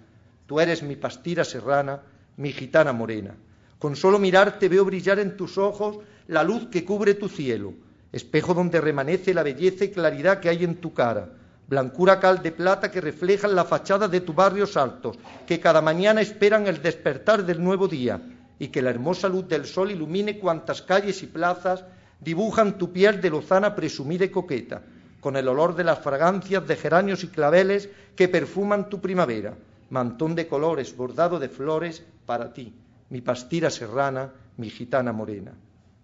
Tú 0.47 0.61
eres 0.61 0.83
mi 0.83 0.97
pastira 0.97 1.45
serrana, 1.45 2.01
mi 2.37 2.53
gitana 2.53 2.93
morena. 2.93 3.35
Con 3.81 3.97
solo 3.97 4.19
mirarte 4.19 4.69
veo 4.69 4.85
brillar 4.85 5.19
en 5.21 5.39
tus 5.39 5.57
ojos 5.57 6.01
la 6.29 6.45
luz 6.45 6.69
que 6.71 6.85
cubre 6.85 7.15
tu 7.15 7.31
cielo, 7.31 7.73
espejo 8.13 8.53
donde 8.53 8.79
remanece 8.79 9.33
la 9.33 9.43
belleza 9.43 9.87
y 9.87 9.89
claridad 9.89 10.39
que 10.39 10.51
hay 10.51 10.65
en 10.65 10.75
tu 10.75 10.93
cara, 10.93 11.31
blancura 11.67 12.21
cal 12.21 12.43
de 12.43 12.53
plata 12.53 12.91
que 12.91 13.01
reflejan 13.01 13.55
la 13.55 13.65
fachada 13.65 14.07
de 14.07 14.21
tus 14.21 14.35
barrios 14.35 14.77
altos, 14.77 15.19
que 15.47 15.61
cada 15.61 15.81
mañana 15.81 16.21
esperan 16.21 16.67
el 16.67 16.83
despertar 16.83 17.47
del 17.47 17.65
nuevo 17.65 17.89
día, 17.89 18.21
y 18.59 18.69
que 18.69 18.83
la 18.83 18.91
hermosa 18.91 19.31
luz 19.31 19.49
del 19.49 19.65
sol 19.65 19.91
ilumine 19.91 20.39
cuantas 20.39 20.83
calles 20.83 21.23
y 21.23 21.27
plazas 21.27 21.83
dibujan 22.21 22.77
tu 22.77 22.93
piel 22.93 23.23
de 23.23 23.31
lozana 23.31 23.75
presumida 23.75 24.27
y 24.27 24.29
coqueta, 24.29 24.83
con 25.21 25.37
el 25.37 25.49
olor 25.49 25.75
de 25.75 25.85
las 25.85 26.01
fragancias 26.01 26.69
de 26.69 26.77
geranios 26.77 27.25
y 27.25 27.29
claveles 27.29 27.89
que 28.15 28.29
perfuman 28.29 28.91
tu 28.91 29.01
primavera, 29.01 29.55
mantón 29.89 30.35
de 30.35 30.47
colores 30.47 30.95
bordado 30.95 31.39
de 31.39 31.49
flores 31.49 32.05
para 32.27 32.53
ti, 32.53 32.75
mi 33.11 33.21
pastira 33.21 33.71
serrana, 33.71 34.31
mi 34.57 34.71
gitana 34.71 35.13
morena. 35.13 35.53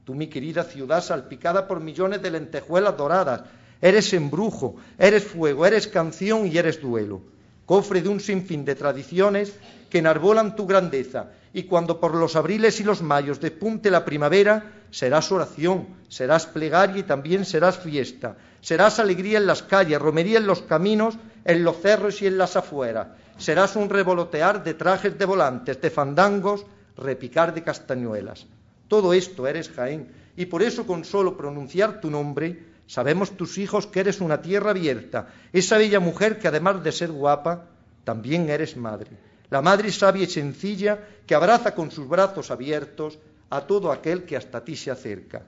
Tú, 0.05 0.15
mi 0.15 0.27
querida 0.27 0.65
ciudad 0.65 1.03
salpicada 1.03 1.67
por 1.67 1.81
millones 1.81 2.21
de 2.23 2.31
lentejuelas 2.31 2.97
doradas, 2.97 3.43
eres 3.81 4.13
embrujo, 4.13 4.77
eres 4.99 5.25
fuego, 5.25 5.67
eres 5.67 5.89
canción 5.89 6.47
y 6.47 6.59
eres 6.59 6.81
duelo, 6.81 7.23
cofre 7.65 8.03
de 8.03 8.09
un 8.09 8.21
sinfín 8.21 8.65
de 8.65 8.75
tradiciones 8.75 9.55
que 9.91 9.99
enarbolan 9.99 10.57
tu 10.57 10.67
grandeza, 10.67 11.31
y 11.53 11.65
cuando 11.65 12.01
por 12.01 12.15
los 12.15 12.37
abriles 12.37 12.81
y 12.81 12.85
los 12.85 13.03
mayos 13.03 13.41
despunte 13.41 13.91
la 13.91 14.05
primavera, 14.05 14.73
serás 14.91 15.31
oración, 15.33 15.87
serás 16.09 16.47
plegaria 16.47 16.99
y 16.99 17.03
también 17.03 17.45
serás 17.45 17.79
fiesta, 17.79 18.37
serás 18.61 18.99
alegría 18.99 19.39
en 19.39 19.47
las 19.47 19.63
calles, 19.63 20.01
romería 20.01 20.39
en 20.39 20.47
los 20.47 20.63
caminos, 20.63 21.17
en 21.45 21.65
los 21.65 21.81
cerros 21.81 22.21
y 22.23 22.27
en 22.27 22.39
las 22.39 22.57
afueras, 22.57 23.09
serás 23.39 23.77
un 23.77 23.91
revolotear 23.91 24.65
de 24.65 24.75
trajes 24.75 25.19
de 25.19 25.25
volantes, 25.25 25.81
de 25.81 25.91
fandangos, 25.91 26.67
repicar 26.97 27.55
de 27.55 27.63
castañuelas. 27.63 28.47
Todo 28.89 29.13
esto 29.13 29.47
eres 29.47 29.69
Jaén, 29.71 30.09
y 30.37 30.47
por 30.47 30.63
eso 30.63 30.87
con 30.87 31.05
solo 31.05 31.37
pronunciar 31.37 32.01
tu 32.01 32.11
nombre, 32.11 32.65
sabemos 32.87 33.37
tus 33.37 33.59
hijos 33.59 33.87
que 33.87 34.01
eres 34.01 34.21
una 34.21 34.43
tierra 34.43 34.71
abierta, 34.71 35.29
esa 35.53 35.79
bella 35.79 36.01
mujer 36.01 36.39
que 36.39 36.49
además 36.49 36.83
de 36.83 36.93
ser 36.93 37.11
guapa, 37.11 37.67
también 38.05 38.49
eres 38.49 38.77
madre, 38.77 39.11
la 39.51 39.63
madre 39.63 39.91
sabia 39.91 40.25
y 40.25 40.27
sencilla 40.29 40.99
que 41.27 41.35
abraza 41.35 41.75
con 41.75 41.91
sus 41.91 42.09
brazos 42.09 42.51
abiertos 42.51 43.19
a 43.51 43.63
todo 43.63 43.93
aquel 43.93 44.25
que 44.25 44.37
hasta 44.37 44.65
ti 44.65 44.77
se 44.77 44.91
acerca. 44.91 45.43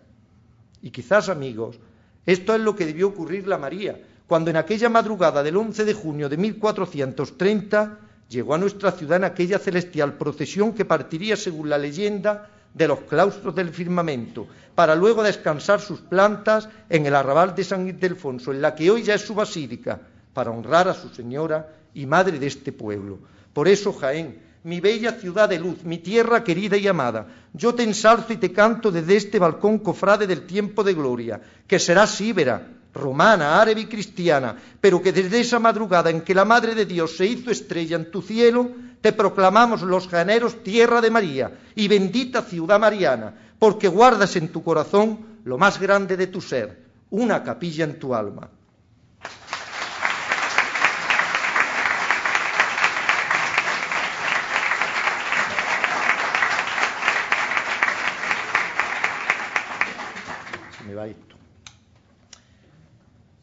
Y 0.83 0.91
quizás, 0.91 1.29
amigos, 1.29 1.79
esto 2.27 2.55
es 2.55 2.61
lo 2.61 2.77
que 2.77 2.87
debió 2.87 3.09
ocurrirle 3.09 3.55
a 3.55 3.59
María, 3.59 4.01
cuando 4.27 4.51
en 4.51 4.57
aquella 4.57 4.89
madrugada 4.89 5.43
del 5.43 5.57
11 5.57 5.85
de 5.85 5.95
junio 5.95 6.29
de 6.29 6.37
1430 6.37 7.99
llegó 8.29 8.55
a 8.55 8.59
nuestra 8.59 8.93
ciudad 8.93 9.17
en 9.17 9.25
aquella 9.25 9.59
celestial 9.59 10.15
procesión 10.15 10.73
que 10.73 10.85
partiría, 10.85 11.37
según 11.37 11.69
la 11.69 11.79
leyenda, 11.79 12.51
de 12.75 12.87
los 12.87 13.01
claustros 13.01 13.55
del 13.55 13.71
firmamento, 13.71 14.47
para 14.75 14.95
luego 14.95 15.23
descansar 15.23 15.81
sus 15.81 16.01
plantas 16.01 16.69
en 16.89 17.07
el 17.07 17.15
arrabal 17.15 17.55
de 17.55 17.65
San 17.65 17.89
Ildefonso, 17.89 18.53
en 18.53 18.63
la 18.63 18.75
que 18.75 18.91
hoy 18.91 19.03
ya 19.03 19.15
es 19.15 19.23
su 19.23 19.35
basílica, 19.35 20.01
para 20.33 20.51
honrar 20.51 20.89
a 20.89 20.95
su 20.95 21.09
señora 21.09 21.69
y 21.95 22.07
madre 22.07 22.39
de 22.39 22.47
este 22.47 22.71
pueblo. 22.71 23.19
Por 23.53 23.67
eso, 23.67 23.93
Jaén, 23.93 24.39
mi 24.65 24.81
bella 24.81 25.13
ciudad 25.13 25.49
de 25.49 25.59
luz, 25.59 25.83
mi 25.83 25.99
tierra 25.99 26.45
querida 26.45 26.77
y 26.77 26.87
amada, 26.87 27.27
yo 27.53 27.75
te 27.75 27.83
ensalzo 27.83 28.33
y 28.33 28.37
te 28.37 28.53
canto 28.53 28.91
desde 28.91 29.17
este 29.17 29.39
balcón 29.39 29.79
cofrade 29.79 30.27
del 30.27 30.43
tiempo 30.47 30.85
de 30.85 30.95
gloria, 30.95 31.41
que 31.67 31.79
será 31.79 32.07
síbera, 32.07 32.78
romana, 32.99 33.61
árabe 33.61 33.83
y 33.83 33.87
cristiana, 33.87 34.57
pero 34.81 35.01
que 35.01 35.13
desde 35.13 35.41
esa 35.41 35.59
madrugada 35.59 36.11
en 36.11 36.21
que 36.21 36.35
la 36.35 36.45
Madre 36.45 36.75
de 36.75 36.85
Dios 36.85 37.17
se 37.17 37.27
hizo 37.27 37.51
estrella 37.51 37.97
en 37.97 38.11
tu 38.11 38.21
cielo, 38.21 38.71
te 39.01 39.13
proclamamos 39.13 39.83
los 39.83 40.09
janeros 40.09 40.63
tierra 40.63 41.01
de 41.01 41.11
María 41.11 41.53
y 41.75 41.89
bendita 41.89 42.43
ciudad 42.43 42.81
mariana, 42.81 43.33
porque 43.59 43.89
guardas 43.89 44.37
en 44.37 44.49
tu 44.49 44.63
corazón 44.63 45.21
lo 45.45 45.57
más 45.57 45.81
grande 45.81 46.17
de 46.17 46.27
tu 46.27 46.41
ser, 46.41 46.85
una 47.11 47.43
capilla 47.43 47.85
en 47.85 47.99
tu 47.99 48.15
alma. 48.15 48.51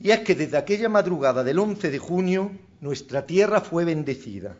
Y 0.05 0.11
es 0.11 0.19
que 0.19 0.35
desde 0.35 0.57
aquella 0.57 0.87
madrugada 0.87 1.43
del 1.43 1.57
11 1.57 1.89
de 1.89 1.97
junio 1.97 2.51
nuestra 2.79 3.25
tierra 3.25 3.59
fue 3.59 3.85
bendecida 3.85 4.55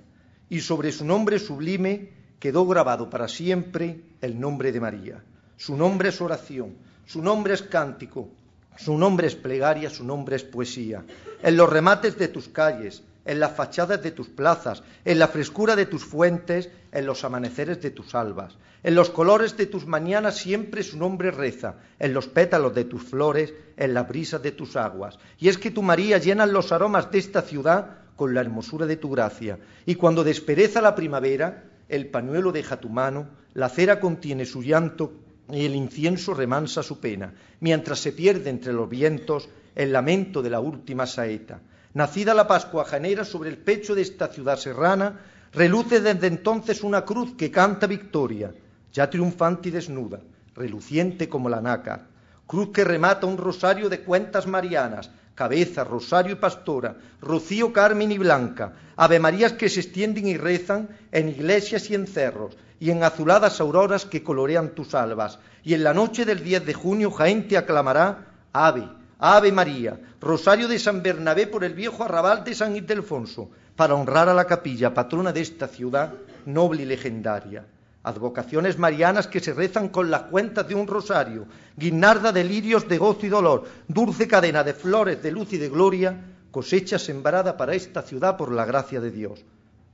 y 0.50 0.62
sobre 0.62 0.92
su 0.92 1.06
nombre 1.06 1.38
sublime 1.38 2.10
quedó 2.40 2.66
grabado 2.66 3.12
para 3.12 3.28
siempre 3.28 4.02
el 4.22 4.40
nombre 4.40 4.72
de 4.72 4.80
María. 4.80 5.24
Su 5.56 5.78
nombre 5.78 6.10
es 6.10 6.20
oración, 6.20 6.74
su 7.06 7.22
nombre 7.22 7.54
es 7.54 7.62
cántico, 7.62 8.28
su 8.76 8.98
nombre 8.98 9.28
es 9.28 9.36
plegaria, 9.36 9.92
su 9.92 10.04
nombre 10.04 10.36
es 10.36 10.44
poesía. 10.44 11.06
En 11.44 11.58
los 11.58 11.70
remates 11.70 12.18
de 12.18 12.28
tus 12.28 12.48
calles, 12.48 13.04
en 13.26 13.40
las 13.40 13.56
fachadas 13.56 14.02
de 14.02 14.12
tus 14.12 14.30
plazas, 14.30 14.84
en 15.04 15.20
la 15.20 15.28
frescura 15.28 15.76
de 15.76 15.88
tus 15.88 16.06
fuentes, 16.06 16.70
en 16.92 17.06
los 17.06 17.24
amaneceres 17.24 17.82
de 17.82 17.92
tus 17.92 18.16
albas. 18.16 18.58
En 18.84 18.94
los 18.94 19.10
colores 19.10 19.58
de 19.58 19.66
tus 19.66 19.88
mañanas 19.88 20.38
siempre 20.38 20.84
su 20.84 20.98
nombre 20.98 21.32
reza, 21.32 21.76
en 21.98 22.14
los 22.14 22.28
pétalos 22.28 22.76
de 22.76 22.86
tus 22.86 23.04
flores, 23.04 23.54
en 23.78 23.96
las 23.96 24.08
brisas 24.08 24.44
de 24.44 24.52
tus 24.52 24.76
aguas. 24.76 25.18
Y 25.40 25.50
es 25.50 25.58
que 25.58 25.72
tu 25.72 25.82
María 25.82 26.20
llenas 26.20 26.50
los 26.50 26.72
aromas 26.72 27.12
de 27.12 27.18
esta 27.18 27.42
ciudad 27.42 27.98
con 28.16 28.34
la 28.34 28.42
hermosura 28.42 28.86
de 28.86 28.98
tu 28.98 29.10
gracia. 29.10 29.58
Y 29.86 29.96
cuando 29.96 30.24
despereza 30.24 30.82
la 30.82 30.96
primavera, 30.96 31.64
el 31.90 32.08
pañuelo 32.08 32.52
deja 32.52 32.80
tu 32.80 32.90
mano, 32.90 33.28
la 33.54 33.70
cera 33.70 34.00
contiene 34.00 34.46
su 34.46 34.62
llanto 34.62 35.14
y 35.52 35.66
el 35.66 35.76
incienso 35.76 36.34
remansa 36.34 36.84
su 36.84 37.00
pena, 37.00 37.34
mientras 37.60 38.00
se 38.00 38.12
pierde 38.12 38.50
entre 38.50 38.74
los 38.74 38.90
vientos 38.90 39.50
el 39.76 39.92
lamento 39.92 40.42
de 40.42 40.50
la 40.50 40.60
última 40.60 41.06
saeta. 41.06 41.60
Nacida 41.96 42.34
la 42.34 42.46
Pascua 42.46 42.84
janera 42.84 43.24
sobre 43.24 43.50
el 43.50 43.58
pecho 43.58 43.96
de 43.96 44.02
esta 44.02 44.28
ciudad 44.28 44.58
serrana, 44.58 45.18
reluce 45.54 46.02
desde 46.02 46.28
entonces 46.28 46.84
una 46.84 47.06
cruz 47.06 47.36
que 47.38 47.50
canta 47.50 47.88
victoria, 47.88 48.54
ya 48.92 49.10
triunfante 49.10 49.70
y 49.70 49.72
desnuda, 49.72 50.20
reluciente 50.56 51.30
como 51.30 51.48
la 51.48 51.62
nácar. 51.62 52.08
Cruz 52.46 52.72
que 52.74 52.84
remata 52.84 53.26
un 53.26 53.38
rosario 53.38 53.88
de 53.88 54.02
cuentas 54.02 54.46
marianas, 54.46 55.10
cabeza, 55.36 55.86
rosario 55.86 56.34
y 56.34 56.36
pastora, 56.36 56.98
rocío, 57.22 57.72
carmen 57.72 58.12
y 58.12 58.18
blanca, 58.18 58.74
ave 58.98 59.18
marías 59.22 59.54
que 59.54 59.70
se 59.70 59.80
extienden 59.80 60.28
y 60.28 60.36
rezan 60.36 60.90
en 61.14 61.30
iglesias 61.30 61.90
y 61.90 61.96
en 61.96 62.08
cerros, 62.08 62.58
y 62.78 62.92
en 62.92 63.06
azuladas 63.06 63.62
auroras 63.62 64.04
que 64.04 64.22
colorean 64.22 64.76
tus 64.76 64.96
albas. 64.96 65.40
Y 65.64 65.76
en 65.76 65.86
la 65.86 65.94
noche 65.94 66.26
del 66.26 66.44
10 66.44 66.66
de 66.66 66.74
junio 66.74 67.10
Jaén 67.10 67.48
te 67.48 67.56
aclamará, 67.56 68.34
ave, 68.52 68.86
Ave 69.20 69.52
María, 69.52 70.00
Rosario 70.20 70.68
de 70.68 70.78
San 70.78 71.02
Bernabé 71.02 71.48
por 71.48 71.64
el 71.64 71.74
viejo 71.74 72.04
arrabal 72.04 72.44
de 72.44 72.54
San 72.54 72.76
Ildefonso, 72.76 73.50
para 73.76 73.96
honrar 73.96 74.30
a 74.30 74.34
la 74.34 74.46
capilla, 74.46 74.94
patrona 74.94 75.32
de 75.32 75.42
esta 75.42 75.68
ciudad 75.68 76.14
noble 76.46 76.84
y 76.84 76.86
legendaria. 76.86 77.66
Advocaciones 78.04 78.78
marianas 78.78 79.28
que 79.28 79.40
se 79.40 79.54
rezan 79.54 79.90
con 79.90 80.12
las 80.12 80.24
cuentas 80.24 80.68
de 80.68 80.76
un 80.76 80.86
rosario, 80.86 81.48
guinarda 81.76 82.32
de 82.32 82.44
lirios 82.44 82.88
de 82.88 82.98
gozo 82.98 83.26
y 83.26 83.30
dolor, 83.30 83.64
dulce 83.88 84.28
cadena 84.28 84.64
de 84.64 84.74
flores 84.74 85.24
de 85.24 85.32
luz 85.32 85.54
y 85.54 85.58
de 85.58 85.70
gloria, 85.70 86.16
cosecha 86.52 87.00
sembrada 87.00 87.58
para 87.58 87.74
esta 87.74 88.04
ciudad 88.04 88.38
por 88.38 88.52
la 88.52 88.66
gracia 88.66 89.02
de 89.02 89.12
Dios. 89.12 89.44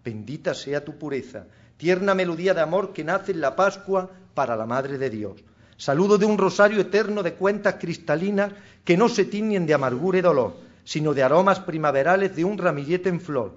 Bendita 0.04 0.54
sea 0.54 0.84
tu 0.84 0.98
pureza, 0.98 1.46
tierna 1.78 2.14
melodía 2.14 2.54
de 2.54 2.62
amor 2.62 2.92
que 2.92 3.04
nace 3.04 3.32
en 3.32 3.42
la 3.42 3.56
Pascua 3.56 4.10
para 4.34 4.56
la 4.56 4.66
Madre 4.66 4.98
de 4.98 5.10
Dios. 5.10 5.44
Saludo 5.82 6.20
de 6.20 6.28
un 6.28 6.38
rosario 6.38 6.80
eterno 6.80 7.24
de 7.24 7.34
cuentas 7.34 7.78
cristalinas 7.80 8.52
que 8.86 8.96
no 8.96 9.10
se 9.10 9.26
tiñen 9.26 9.66
de 9.66 9.74
amargura 9.74 10.20
y 10.20 10.22
dolor, 10.22 10.58
sino 10.84 11.16
de 11.16 11.24
aromas 11.24 11.62
primaverales 11.62 12.36
de 12.36 12.46
un 12.46 12.60
ramillete 12.60 13.10
en 13.10 13.20
flor, 13.20 13.56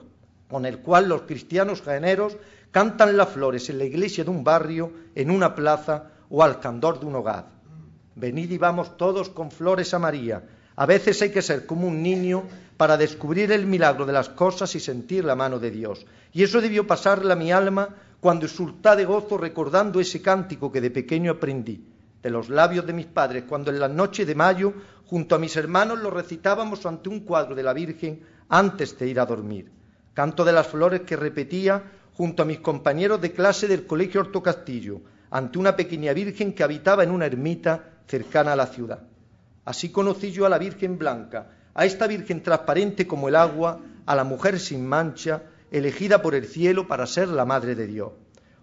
con 0.48 0.64
el 0.64 0.78
cual 0.78 1.06
los 1.06 1.24
cristianos 1.28 1.82
jaeneros 1.82 2.38
cantan 2.70 3.18
las 3.18 3.28
flores 3.28 3.68
en 3.68 3.76
la 3.76 3.84
iglesia 3.84 4.24
de 4.24 4.30
un 4.30 4.42
barrio, 4.42 4.90
en 5.14 5.30
una 5.30 5.54
plaza 5.54 6.12
o 6.30 6.42
al 6.42 6.60
candor 6.60 6.98
de 6.98 7.04
un 7.04 7.16
hogar. 7.16 7.44
Venid 8.14 8.52
y 8.52 8.56
vamos 8.56 8.96
todos 8.96 9.28
con 9.28 9.50
flores 9.50 9.92
a 9.92 9.98
María. 9.98 10.44
A 10.76 10.86
veces 10.86 11.20
hay 11.20 11.30
que 11.30 11.42
ser 11.42 11.66
como 11.66 11.86
un 11.86 12.02
niño 12.02 12.44
para 12.78 12.96
descubrir 12.96 13.52
el 13.52 13.66
milagro 13.66 14.06
de 14.06 14.14
las 14.14 14.30
cosas 14.30 14.74
y 14.74 14.80
sentir 14.80 15.26
la 15.26 15.36
mano 15.36 15.58
de 15.58 15.70
Dios. 15.70 16.06
Y 16.32 16.42
eso 16.42 16.62
debió 16.62 16.86
pasarle 16.86 17.34
a 17.34 17.36
mi 17.36 17.52
alma 17.52 17.90
cuando 18.18 18.46
exultá 18.46 18.96
de 18.96 19.04
gozo 19.04 19.36
recordando 19.36 20.00
ese 20.00 20.22
cántico 20.22 20.72
que 20.72 20.80
de 20.80 20.90
pequeño 20.90 21.32
aprendí 21.32 21.90
de 22.24 22.30
los 22.30 22.48
labios 22.48 22.86
de 22.86 22.94
mis 22.94 23.04
padres, 23.04 23.44
cuando 23.46 23.70
en 23.70 23.78
las 23.78 23.90
noches 23.90 24.26
de 24.26 24.34
mayo, 24.34 24.72
junto 25.04 25.34
a 25.34 25.38
mis 25.38 25.54
hermanos, 25.56 25.98
lo 25.98 26.10
recitábamos 26.10 26.86
ante 26.86 27.10
un 27.10 27.20
cuadro 27.20 27.54
de 27.54 27.62
la 27.62 27.74
Virgen 27.74 28.22
antes 28.48 28.98
de 28.98 29.08
ir 29.08 29.20
a 29.20 29.26
dormir. 29.26 29.70
Canto 30.14 30.42
de 30.42 30.54
las 30.54 30.66
flores 30.66 31.02
que 31.02 31.16
repetía 31.16 31.82
junto 32.14 32.42
a 32.42 32.46
mis 32.46 32.60
compañeros 32.60 33.20
de 33.20 33.32
clase 33.32 33.68
del 33.68 33.86
Colegio 33.86 34.22
Horto 34.22 34.42
Castillo, 34.42 35.02
ante 35.30 35.58
una 35.58 35.76
pequeña 35.76 36.14
Virgen 36.14 36.54
que 36.54 36.64
habitaba 36.64 37.04
en 37.04 37.10
una 37.10 37.26
ermita 37.26 37.90
cercana 38.06 38.54
a 38.54 38.56
la 38.56 38.68
ciudad. 38.68 39.02
Así 39.66 39.90
conocí 39.90 40.32
yo 40.32 40.46
a 40.46 40.48
la 40.48 40.56
Virgen 40.56 40.96
Blanca, 40.96 41.50
a 41.74 41.84
esta 41.84 42.06
Virgen 42.06 42.42
transparente 42.42 43.06
como 43.06 43.28
el 43.28 43.36
agua, 43.36 43.80
a 44.06 44.14
la 44.14 44.24
mujer 44.24 44.58
sin 44.58 44.86
mancha, 44.86 45.42
elegida 45.70 46.22
por 46.22 46.34
el 46.34 46.46
cielo 46.46 46.88
para 46.88 47.06
ser 47.06 47.28
la 47.28 47.44
Madre 47.44 47.74
de 47.74 47.86
Dios. 47.86 48.12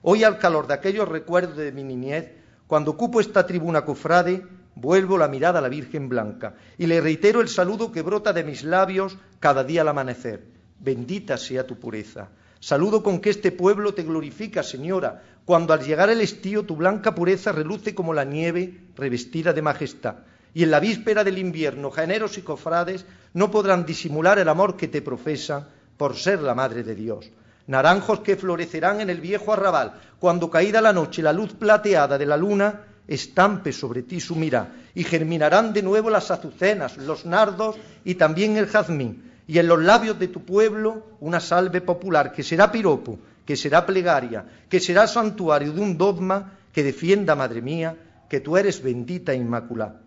Hoy, 0.01 0.23
al 0.23 0.39
calor 0.39 0.65
de 0.65 0.73
aquellos 0.73 1.07
recuerdos 1.07 1.57
de 1.57 1.71
mi 1.71 1.83
niñez, 1.83 2.40
cuando 2.71 2.91
ocupo 2.91 3.19
esta 3.19 3.45
tribuna 3.45 3.83
cofrade, 3.83 4.45
vuelvo 4.75 5.17
la 5.17 5.27
mirada 5.27 5.59
a 5.59 5.61
la 5.61 5.67
Virgen 5.67 6.07
Blanca 6.07 6.55
y 6.77 6.87
le 6.87 7.01
reitero 7.01 7.41
el 7.41 7.49
saludo 7.49 7.91
que 7.91 8.01
brota 8.01 8.31
de 8.31 8.45
mis 8.45 8.63
labios 8.63 9.17
cada 9.41 9.65
día 9.65 9.81
al 9.81 9.89
amanecer. 9.89 10.45
Bendita 10.79 11.37
sea 11.37 11.67
tu 11.67 11.77
pureza. 11.77 12.29
Saludo 12.61 13.03
con 13.03 13.19
que 13.19 13.29
este 13.29 13.51
pueblo 13.51 13.93
te 13.93 14.03
glorifica, 14.03 14.63
Señora, 14.63 15.21
cuando 15.43 15.73
al 15.73 15.83
llegar 15.83 16.09
el 16.11 16.21
estío 16.21 16.63
tu 16.63 16.77
blanca 16.77 17.13
pureza 17.13 17.51
reluce 17.51 17.93
como 17.93 18.13
la 18.13 18.23
nieve 18.23 18.79
revestida 18.95 19.51
de 19.51 19.61
majestad. 19.61 20.15
y 20.53 20.63
en 20.63 20.71
la 20.71 20.79
víspera 20.79 21.25
del 21.25 21.39
invierno, 21.39 21.91
janeros 21.91 22.37
y 22.37 22.41
cofrades 22.41 23.05
no 23.33 23.51
podrán 23.51 23.85
disimular 23.85 24.39
el 24.39 24.47
amor 24.47 24.77
que 24.77 24.87
te 24.87 25.01
profesan 25.01 25.67
por 25.97 26.15
ser 26.15 26.41
la 26.41 26.55
Madre 26.55 26.83
de 26.83 26.95
Dios. 26.95 27.31
Naranjos 27.67 28.21
que 28.21 28.35
florecerán 28.35 29.01
en 29.01 29.09
el 29.09 29.21
viejo 29.21 29.53
arrabal, 29.53 29.93
cuando 30.19 30.49
caída 30.49 30.81
la 30.81 30.93
noche 30.93 31.21
la 31.21 31.33
luz 31.33 31.53
plateada 31.53 32.17
de 32.17 32.25
la 32.25 32.37
luna 32.37 32.81
estampe 33.07 33.73
sobre 33.73 34.03
ti 34.03 34.19
su 34.19 34.35
mira, 34.35 34.71
y 34.95 35.03
germinarán 35.03 35.73
de 35.73 35.81
nuevo 35.81 36.09
las 36.09 36.31
azucenas, 36.31 36.97
los 36.97 37.25
nardos 37.25 37.75
y 38.05 38.15
también 38.15 38.57
el 38.57 38.67
jazmín, 38.67 39.31
y 39.47 39.59
en 39.59 39.67
los 39.67 39.81
labios 39.81 40.17
de 40.17 40.27
tu 40.27 40.43
pueblo 40.43 41.17
una 41.19 41.39
salve 41.39 41.81
popular 41.81 42.31
que 42.31 42.43
será 42.43 42.71
piropo, 42.71 43.19
que 43.45 43.57
será 43.57 43.85
plegaria, 43.85 44.45
que 44.69 44.79
será 44.79 45.07
santuario 45.07 45.73
de 45.73 45.81
un 45.81 45.97
dogma 45.97 46.53
que 46.71 46.83
defienda, 46.83 47.35
madre 47.35 47.61
mía, 47.61 47.97
que 48.29 48.39
tú 48.39 48.55
eres 48.55 48.81
bendita 48.81 49.33
e 49.33 49.35
inmaculada. 49.35 49.99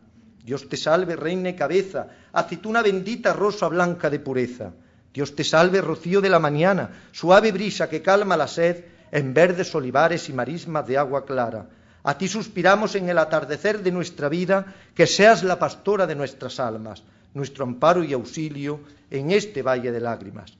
Dios 0.44 0.68
te 0.68 0.76
salve, 0.76 1.16
reina 1.16 1.50
y 1.50 1.56
cabeza, 1.56 2.08
aceituna 2.32 2.82
bendita, 2.82 3.32
rosa 3.32 3.68
blanca 3.68 4.08
de 4.10 4.18
pureza. 4.18 4.72
Dios 5.14 5.35
te 5.37 5.44
salve, 5.44 5.81
rocío 5.81 6.20
de 6.20 6.29
la 6.29 6.40
mañana, 6.40 6.90
suave 7.12 7.53
brisa 7.53 7.88
que 7.88 8.03
calma 8.03 8.37
la 8.37 8.48
sed 8.48 8.85
en 9.12 9.33
verdes 9.33 9.72
olivares 9.74 10.29
y 10.29 10.33
marismas 10.33 10.87
de 10.87 10.98
agua 10.98 11.24
clara. 11.24 11.70
A 12.03 12.18
ti 12.18 12.29
suspiramos 12.29 12.96
en 12.96 13.09
el 13.09 13.18
atardecer 13.18 13.81
de 13.83 13.92
nuestra 13.92 14.29
vida, 14.29 14.74
que 14.94 15.07
seas 15.07 15.44
la 15.44 15.59
pastora 15.59 16.07
de 16.07 16.16
nuestras 16.16 16.59
almas, 16.59 17.05
nuestro 17.33 17.64
amparo 17.64 18.03
y 18.03 18.12
auxilio 18.12 18.81
en 19.09 19.31
este 19.31 19.62
valle 19.62 19.92
de 19.92 20.00
lágrimas. 20.00 20.59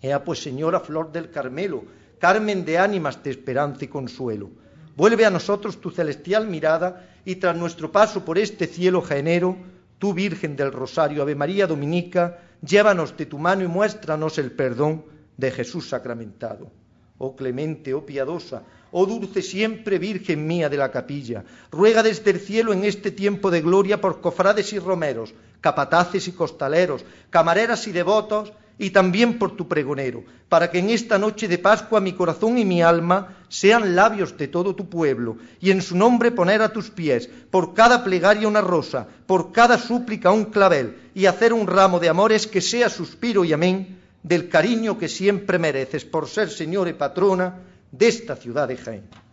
Ea 0.00 0.22
pues, 0.24 0.40
Señora, 0.40 0.80
flor 0.80 1.10
del 1.10 1.30
Carmelo, 1.30 1.84
Carmen 2.20 2.64
de 2.64 2.78
ánimas 2.78 3.22
de 3.22 3.30
esperanza 3.30 3.84
y 3.84 3.88
consuelo 3.88 4.50
Vuelve 4.96 5.26
a 5.26 5.30
nosotros 5.30 5.78
tu 5.78 5.90
celestial 5.90 6.46
mirada 6.46 7.06
y 7.26 7.36
tras 7.36 7.54
nuestro 7.54 7.92
paso 7.92 8.24
por 8.24 8.38
este 8.38 8.66
cielo 8.66 9.02
jaenero, 9.02 9.54
tú 9.98 10.14
Virgen 10.14 10.56
del 10.56 10.72
Rosario, 10.72 11.20
Ave 11.20 11.34
María 11.34 11.66
Dominica, 11.66 12.38
llévanos 12.62 13.16
de 13.16 13.26
tu 13.26 13.38
mano 13.38 13.64
y 13.64 13.68
muéstranos 13.68 14.38
el 14.38 14.52
perdón 14.52 15.04
de 15.36 15.50
Jesús 15.50 15.88
sacramentado. 15.88 16.70
Oh 17.18 17.34
clemente, 17.34 17.94
oh 17.94 18.04
piadosa, 18.04 18.62
oh 18.92 19.06
dulce 19.06 19.40
siempre 19.40 19.98
Virgen 19.98 20.46
mía 20.46 20.68
de 20.68 20.76
la 20.76 20.90
capilla, 20.90 21.44
ruega 21.70 22.02
desde 22.02 22.30
el 22.30 22.40
cielo 22.40 22.72
en 22.72 22.84
este 22.84 23.10
tiempo 23.10 23.50
de 23.50 23.62
gloria 23.62 24.00
por 24.00 24.20
cofrades 24.20 24.72
y 24.74 24.78
romeros, 24.78 25.34
capataces 25.62 26.28
y 26.28 26.32
costaleros, 26.32 27.04
camareras 27.30 27.86
y 27.88 27.92
devotos, 27.92 28.52
y 28.78 28.90
también 28.90 29.38
por 29.38 29.56
tu 29.56 29.68
pregonero, 29.68 30.24
para 30.48 30.70
que 30.70 30.78
en 30.78 30.90
esta 30.90 31.18
noche 31.18 31.48
de 31.48 31.58
Pascua 31.58 32.00
mi 32.00 32.12
corazón 32.12 32.58
y 32.58 32.64
mi 32.64 32.82
alma 32.82 33.36
sean 33.48 33.96
labios 33.96 34.36
de 34.36 34.48
todo 34.48 34.74
tu 34.74 34.88
pueblo, 34.88 35.38
y 35.60 35.70
en 35.70 35.82
su 35.82 35.96
nombre 35.96 36.30
poner 36.30 36.62
a 36.62 36.72
tus 36.72 36.90
pies, 36.90 37.28
por 37.50 37.74
cada 37.74 38.04
plegaria 38.04 38.48
una 38.48 38.60
rosa, 38.60 39.06
por 39.26 39.52
cada 39.52 39.78
súplica 39.78 40.30
un 40.30 40.46
clavel, 40.46 40.96
y 41.14 41.26
hacer 41.26 41.52
un 41.52 41.66
ramo 41.66 41.98
de 41.98 42.08
amores 42.08 42.46
que 42.46 42.60
sea 42.60 42.90
suspiro 42.90 43.44
y 43.44 43.52
amén 43.52 43.98
del 44.22 44.48
cariño 44.48 44.98
que 44.98 45.08
siempre 45.08 45.58
mereces 45.58 46.04
por 46.04 46.28
ser 46.28 46.50
Señor 46.50 46.88
y 46.88 46.92
patrona 46.92 47.62
de 47.92 48.08
esta 48.08 48.34
ciudad 48.34 48.66
de 48.66 48.76
Jaén. 48.76 49.25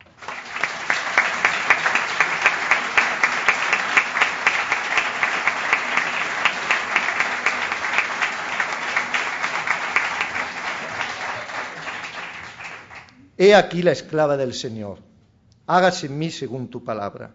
He 13.35 13.55
aquí 13.55 13.81
la 13.81 13.91
esclava 13.91 14.37
del 14.37 14.53
Señor. 14.53 14.99
Hágase 15.65 16.05
en 16.05 16.19
mí 16.19 16.29
según 16.29 16.67
tu 16.67 16.83
palabra. 16.83 17.31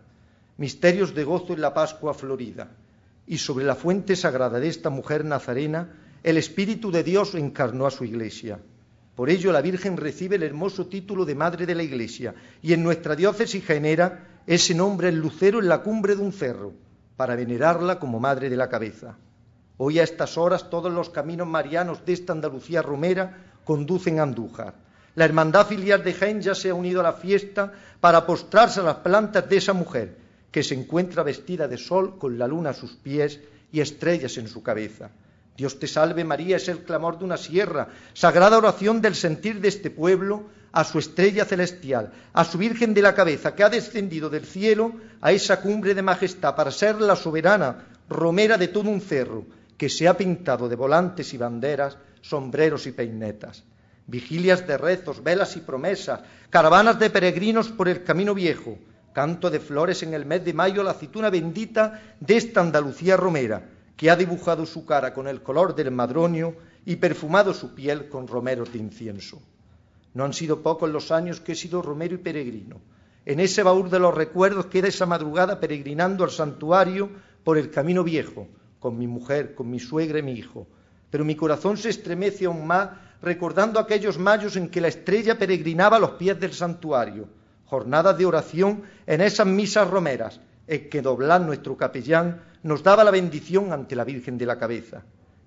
Misterios 0.56 1.12
de 1.12 1.24
gozo 1.24 1.54
en 1.54 1.61
la 1.61 1.74
Pascua 1.74 2.14
florida. 2.14 2.70
Y 3.26 3.38
sobre 3.38 3.64
la 3.64 3.74
fuente 3.74 4.14
sagrada 4.14 4.61
de 4.61 4.68
esta 4.68 4.90
mujer 4.90 5.24
nazarena, 5.24 5.96
el 6.22 6.37
Espíritu 6.37 6.92
de 6.92 7.02
Dios 7.02 7.34
encarnó 7.34 7.84
a 7.84 7.90
su 7.90 8.04
iglesia. 8.04 8.61
Por 9.16 9.28
ello 9.28 9.50
la 9.50 9.61
Virgen 9.61 9.96
recibe 9.96 10.37
el 10.37 10.44
hermoso 10.44 10.87
título 10.87 11.24
de 11.24 11.34
Madre 11.34 11.66
de 11.66 11.74
la 11.74 11.82
Iglesia 11.82 12.32
y 12.62 12.74
en 12.74 12.84
nuestra 12.84 13.16
diócesis 13.16 13.64
genera 13.64 14.38
ese 14.46 14.76
nombre 14.76 15.08
el 15.08 15.18
lucero 15.18 15.58
en 15.58 15.68
la 15.68 15.82
cumbre 15.82 16.14
de 16.14 16.22
un 16.22 16.32
cerro, 16.32 16.74
para 17.16 17.34
venerarla 17.34 17.98
como 17.98 18.20
Madre 18.20 18.48
de 18.48 18.56
la 18.56 18.68
cabeza. 18.68 19.16
Hoy 19.78 19.98
a 19.98 20.04
estas 20.04 20.38
horas 20.38 20.70
todos 20.70 20.92
los 20.92 21.11
caminos 21.11 21.48
marianos 21.48 22.04
de 22.06 22.12
esta 22.12 22.32
Andalucía 22.32 22.82
romera 22.82 23.37
conducen 23.64 24.20
a 24.20 24.22
Andújar 24.22 24.88
la 25.18 25.24
hermandad 25.24 25.66
filial 25.66 26.04
de 26.04 26.14
Jaén 26.14 26.40
ya 26.40 26.54
se 26.54 26.70
ha 26.70 26.74
unido 26.74 27.00
a 27.00 27.02
la 27.02 27.12
fiesta 27.12 27.72
para 28.00 28.24
postrarse 28.24 28.78
a 28.78 28.85
las 28.85 28.98
plantas 28.98 29.48
de 29.48 29.57
esa 29.57 29.72
mujer 29.72 30.14
que 30.52 30.62
se 30.62 30.76
encuentra 30.76 31.24
vestida 31.24 31.66
de 31.66 31.76
sol 31.76 32.20
con 32.20 32.38
la 32.38 32.46
luna 32.46 32.70
a 32.70 32.72
sus 32.72 32.92
pies 32.92 33.40
y 33.72 33.81
estrellas 33.81 34.38
en 34.38 34.46
su 34.46 34.62
cabeza. 34.62 35.11
Dios 35.57 35.81
te 35.81 35.88
salve 35.88 36.22
María 36.22 36.59
es 36.59 36.68
el 36.68 36.85
clamor 36.85 37.18
de 37.18 37.24
una 37.24 37.37
sierra, 37.37 37.88
sagrada 38.14 38.59
oración 38.59 39.02
del 39.02 39.16
sentir 39.16 39.61
de 39.61 39.66
este 39.66 39.90
pueblo 39.90 40.44
a 40.70 40.85
su 40.85 41.00
estrella 41.00 41.44
celestial, 41.44 42.12
a 42.33 42.44
su 42.44 42.57
Virgen 42.57 42.94
de 42.94 43.02
la 43.02 43.16
cabeza 43.16 43.57
que 43.57 43.64
ha 43.64 43.70
descendido 43.70 44.31
del 44.31 44.44
cielo 44.44 44.92
a 45.20 45.33
esa 45.33 45.61
cumbre 45.61 45.94
de 45.96 46.02
majestad 46.02 46.54
para 46.54 46.70
ser 46.70 47.00
la 47.00 47.16
soberana 47.16 47.88
romera 48.09 48.57
de 48.57 48.68
todo 48.68 48.88
un 48.88 49.00
cerro 49.00 49.46
que 49.76 49.88
se 49.88 50.07
ha 50.07 50.16
pintado 50.16 50.68
de 50.68 50.76
volantes 50.76 51.35
y 51.35 51.38
banderas, 51.38 51.98
sombreros 52.22 52.87
y 52.87 52.92
peinetas 52.92 53.64
vigilias 54.09 54.66
de 54.66 54.77
rezos, 54.77 55.23
velas 55.23 55.57
y 55.57 55.61
promesas, 55.61 56.21
caravanas 56.51 56.99
de 56.99 57.11
peregrinos 57.11 57.68
por 57.68 57.88
el 57.88 58.03
camino 58.03 58.35
viejo, 58.35 58.79
canto 59.12 59.51
de 59.51 59.61
flores 59.61 60.03
en 60.03 60.14
el 60.14 60.25
mes 60.25 60.44
de 60.44 60.55
mayo, 60.55 60.83
la 60.83 60.92
aceituna 60.92 61.31
bendita 61.31 62.01
de 62.18 62.37
esta 62.37 62.61
Andalucía 62.61 63.16
romera, 63.16 63.68
que 63.97 64.11
ha 64.11 64.16
dibujado 64.16 64.64
su 64.64 64.87
cara 64.87 65.12
con 65.12 65.29
el 65.29 65.42
color 65.42 65.75
del 65.75 65.90
madronio 65.90 66.57
y 66.87 66.97
perfumado 66.97 67.53
su 67.53 67.75
piel 67.75 68.09
con 68.09 68.27
romeros 68.27 68.73
de 68.73 68.79
incienso. 68.79 69.42
No 70.14 70.25
han 70.25 70.33
sido 70.33 70.62
pocos 70.62 70.88
los 70.88 71.12
años 71.12 71.40
que 71.40 71.53
he 71.53 71.57
sido 71.57 71.83
romero 71.83 72.14
y 72.14 72.18
peregrino. 72.18 72.81
En 73.27 73.40
ese 73.40 73.62
baúl 73.62 73.90
de 73.90 73.99
los 73.99 74.14
recuerdos 74.14 74.66
queda 74.66 74.88
esa 74.88 75.05
madrugada 75.05 75.61
peregrinando 75.61 76.25
al 76.25 76.31
santuario 76.31 77.11
por 77.44 77.59
el 77.59 77.71
camino 77.71 78.03
viejo, 78.03 78.49
con 78.79 78.97
mi 78.97 79.07
mujer, 79.07 79.55
con 79.55 79.68
mi 79.68 79.81
suegra 79.81 80.21
y 80.21 80.23
mi 80.23 80.33
hijo. 80.33 80.66
Pero 81.11 81.27
mi 81.27 81.37
corazón 81.37 81.77
se 81.77 81.90
estremece 81.90 82.47
aún 82.47 82.66
más 82.66 82.90
recordando 83.22 83.81
aquellos 83.81 84.18
mayos 84.18 84.57
en 84.57 84.68
que 84.68 84.81
la 84.81 84.88
estrella 84.88 85.38
peregrinaba 85.38 85.96
a 85.96 86.00
los 86.00 86.12
pies 86.12 86.38
del 86.38 86.52
santuario, 86.52 87.28
jornadas 87.66 88.16
de 88.16 88.26
oración 88.26 88.83
en 89.07 89.20
esas 89.20 89.46
misas 89.46 89.88
romeras, 89.88 90.40
en 90.66 90.88
que 90.88 91.02
Doblán, 91.02 91.46
nuestro 91.46 91.76
capellán, 91.76 92.42
nos 92.62 92.83
daba 92.83 93.04
la 93.04 93.11
bendición 93.11 93.72
ante 93.72 93.96
la 93.96 94.04
Virgen 94.04 94.38
de 94.38 94.46
la 94.46 94.59
Cabeza. 94.59 95.02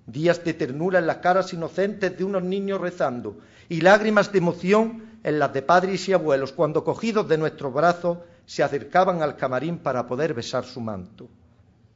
Días 0.06 0.44
de 0.44 0.54
ternura 0.54 0.98
en 0.98 1.06
las 1.06 1.18
caras 1.18 1.52
inocentes 1.52 2.16
de 2.16 2.24
unos 2.24 2.42
niños 2.42 2.80
rezando 2.80 3.38
y 3.68 3.80
lágrimas 3.80 4.32
de 4.32 4.38
emoción 4.38 5.12
en 5.22 5.38
las 5.38 5.52
de 5.52 5.62
padres 5.62 6.08
y 6.08 6.12
abuelos 6.12 6.52
cuando 6.52 6.82
cogidos 6.82 7.28
de 7.28 7.38
nuestros 7.38 7.72
brazos 7.72 8.18
se 8.44 8.62
acercaban 8.62 9.22
al 9.22 9.36
camarín 9.36 9.78
para 9.78 10.06
poder 10.06 10.34
besar 10.34 10.64
su 10.64 10.80
manto. 10.80 11.28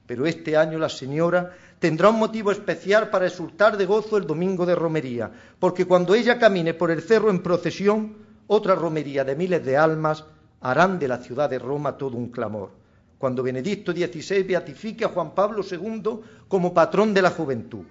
Pero 0.07 0.27
este 0.27 0.57
año 0.57 0.79
la 0.79 0.89
señora 0.89 1.57
tendrá 1.79 2.09
un 2.09 2.19
motivo 2.19 2.51
especial 2.53 3.11
para 3.11 3.27
exultar 3.27 3.77
de 3.77 3.87
gozo 3.87 4.17
el 4.17 4.27
domingo 4.27 4.65
de 4.65 4.75
romería, 4.75 5.31
porque 5.59 5.85
cuando 5.85 6.15
ella 6.15 6.39
camine 6.39 6.75
por 6.75 6.91
el 6.91 7.03
cerro 7.03 7.31
en 7.31 7.43
procesión, 7.43 8.17
otra 8.47 8.75
romería 8.75 9.25
de 9.25 9.37
miles 9.37 9.65
de 9.65 9.77
almas 9.77 10.25
harán 10.61 10.99
de 10.99 11.09
la 11.09 11.19
ciudad 11.19 11.51
de 11.51 11.59
Roma 11.59 11.97
todo 11.97 12.17
un 12.17 12.31
clamor. 12.31 12.71
Cuando 13.19 13.43
Benedicto 13.43 13.93
XVI 13.93 14.43
beatifique 14.43 15.05
a 15.05 15.09
Juan 15.09 15.35
Pablo 15.35 15.65
II 15.69 16.21
como 16.49 16.75
patrón 16.75 17.15
de 17.15 17.23
la 17.23 17.31
juventud. 17.31 17.85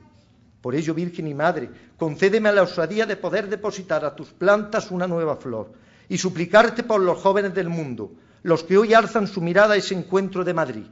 Por 0.62 0.76
ello, 0.76 0.94
Virgen 0.94 1.28
y 1.28 1.34
Madre, 1.34 1.70
concédeme 1.98 2.52
la 2.52 2.64
osadía 2.64 3.06
de 3.06 3.18
poder 3.18 3.50
depositar 3.50 4.04
a 4.04 4.16
tus 4.16 4.30
plantas 4.30 4.90
una 4.92 5.08
nueva 5.08 5.36
flor 5.36 5.72
y 6.10 6.18
suplicarte 6.18 6.84
por 6.84 7.02
los 7.02 7.20
jóvenes 7.20 7.54
del 7.54 7.70
mundo, 7.70 8.12
los 8.44 8.64
que 8.64 8.78
hoy 8.78 8.94
alzan 8.94 9.28
su 9.28 9.42
mirada 9.42 9.74
a 9.74 9.78
ese 9.78 9.96
encuentro 9.96 10.44
de 10.44 10.54
Madrid 10.54 10.86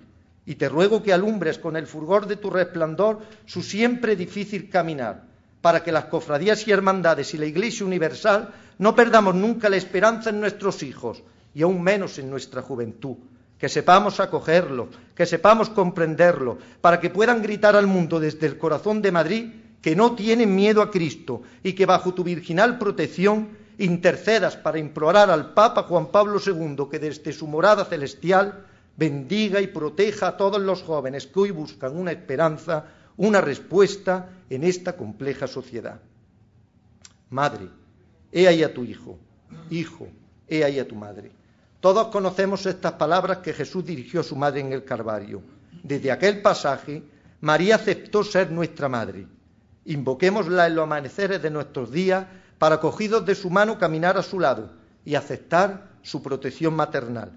y 0.46 0.56
te 0.56 0.70
ruego 0.70 1.02
que 1.02 1.14
alumbres 1.14 1.58
con 1.58 1.76
el 1.76 1.88
fulgor 1.88 2.28
de 2.28 2.36
tu 2.36 2.50
resplandor 2.50 3.20
su 3.46 3.62
siempre 3.62 4.16
difícil 4.16 4.70
caminar, 4.70 5.24
para 5.62 5.84
que 5.84 5.92
las 5.92 6.06
cofradías 6.06 6.68
y 6.68 6.72
hermandades 6.72 7.34
y 7.34 7.38
la 7.38 7.46
Iglesia 7.46 7.86
universal 7.86 8.54
no 8.78 8.96
perdamos 8.96 9.36
nunca 9.36 9.70
la 9.70 9.78
esperanza 9.78 10.30
en 10.30 10.40
nuestros 10.40 10.84
hijos 10.84 11.24
y 11.54 11.62
aún 11.62 11.82
menos 11.82 12.20
en 12.20 12.30
nuestra 12.30 12.62
juventud, 12.62 13.16
que 13.58 13.70
sepamos 13.70 14.20
acogerlo, 14.20 14.90
que 15.16 15.26
sepamos 15.26 15.70
comprenderlo, 15.70 16.58
para 16.82 17.00
que 17.00 17.10
puedan 17.10 17.42
gritar 17.42 17.76
al 17.76 17.88
mundo 17.88 18.20
desde 18.20 18.48
el 18.48 18.58
corazón 18.58 19.02
de 19.02 19.12
Madrid 19.12 19.54
que 19.82 19.96
no 19.96 20.16
tienen 20.16 20.56
miedo 20.56 20.82
a 20.82 20.92
Cristo 20.92 21.44
y 21.62 21.74
que 21.74 21.86
bajo 21.86 22.14
tu 22.14 22.24
virginal 22.24 22.78
protección 22.78 23.50
intercedas 23.78 24.56
para 24.56 24.80
implorar 24.80 25.30
al 25.30 25.54
Papa 25.54 25.84
Juan 25.84 26.08
Pablo 26.08 26.40
II 26.46 26.86
que 26.90 27.00
desde 27.00 27.34
su 27.34 27.48
morada 27.48 27.86
celestial 27.86 28.66
bendiga 28.96 29.62
y 29.62 29.68
proteja 29.68 30.28
a 30.28 30.38
todos 30.38 30.62
los 30.62 30.84
jóvenes 30.84 31.28
que 31.28 31.40
hoy 31.40 31.52
buscan 31.52 31.98
una 31.98 32.12
esperanza, 32.12 32.86
una 33.18 33.42
respuesta 33.42 34.30
en 34.50 34.64
esta 34.64 34.96
compleja 34.96 35.48
sociedad. 35.48 36.00
Madre, 37.30 37.70
he 38.32 38.48
ahí 38.48 38.64
a 38.64 38.74
tu 38.74 38.84
hijo. 38.84 39.18
Hijo, 39.70 40.08
he 40.48 40.64
ahí 40.64 40.80
a 40.80 40.88
tu 40.88 40.96
madre. 40.96 41.32
Todos 41.80 42.08
conocemos 42.08 42.66
estas 42.66 42.94
palabras 42.94 43.40
que 43.40 43.54
Jesús 43.54 43.86
dirigió 43.86 44.22
a 44.22 44.24
su 44.24 44.36
madre 44.36 44.62
en 44.62 44.72
el 44.72 44.86
Calvario. 44.86 45.42
Desde 45.84 46.12
aquel 46.12 46.42
pasaje, 46.42 47.04
María 47.42 47.76
aceptó 47.76 48.24
ser 48.24 48.52
nuestra 48.52 48.88
madre. 48.88 49.28
Invoquémosla 49.86 50.68
en 50.68 50.76
los 50.76 50.84
amaneceres 50.84 51.42
de 51.42 51.50
nuestros 51.50 51.92
días 51.92 52.26
para, 52.58 52.80
cogidos 52.80 53.26
de 53.26 53.36
su 53.36 53.50
mano, 53.50 53.78
caminar 53.78 54.18
a 54.18 54.24
su 54.24 54.40
lado 54.40 54.72
y 55.04 55.16
aceptar 55.16 55.90
su 56.04 56.24
protección 56.24 56.74
maternal. 56.74 57.34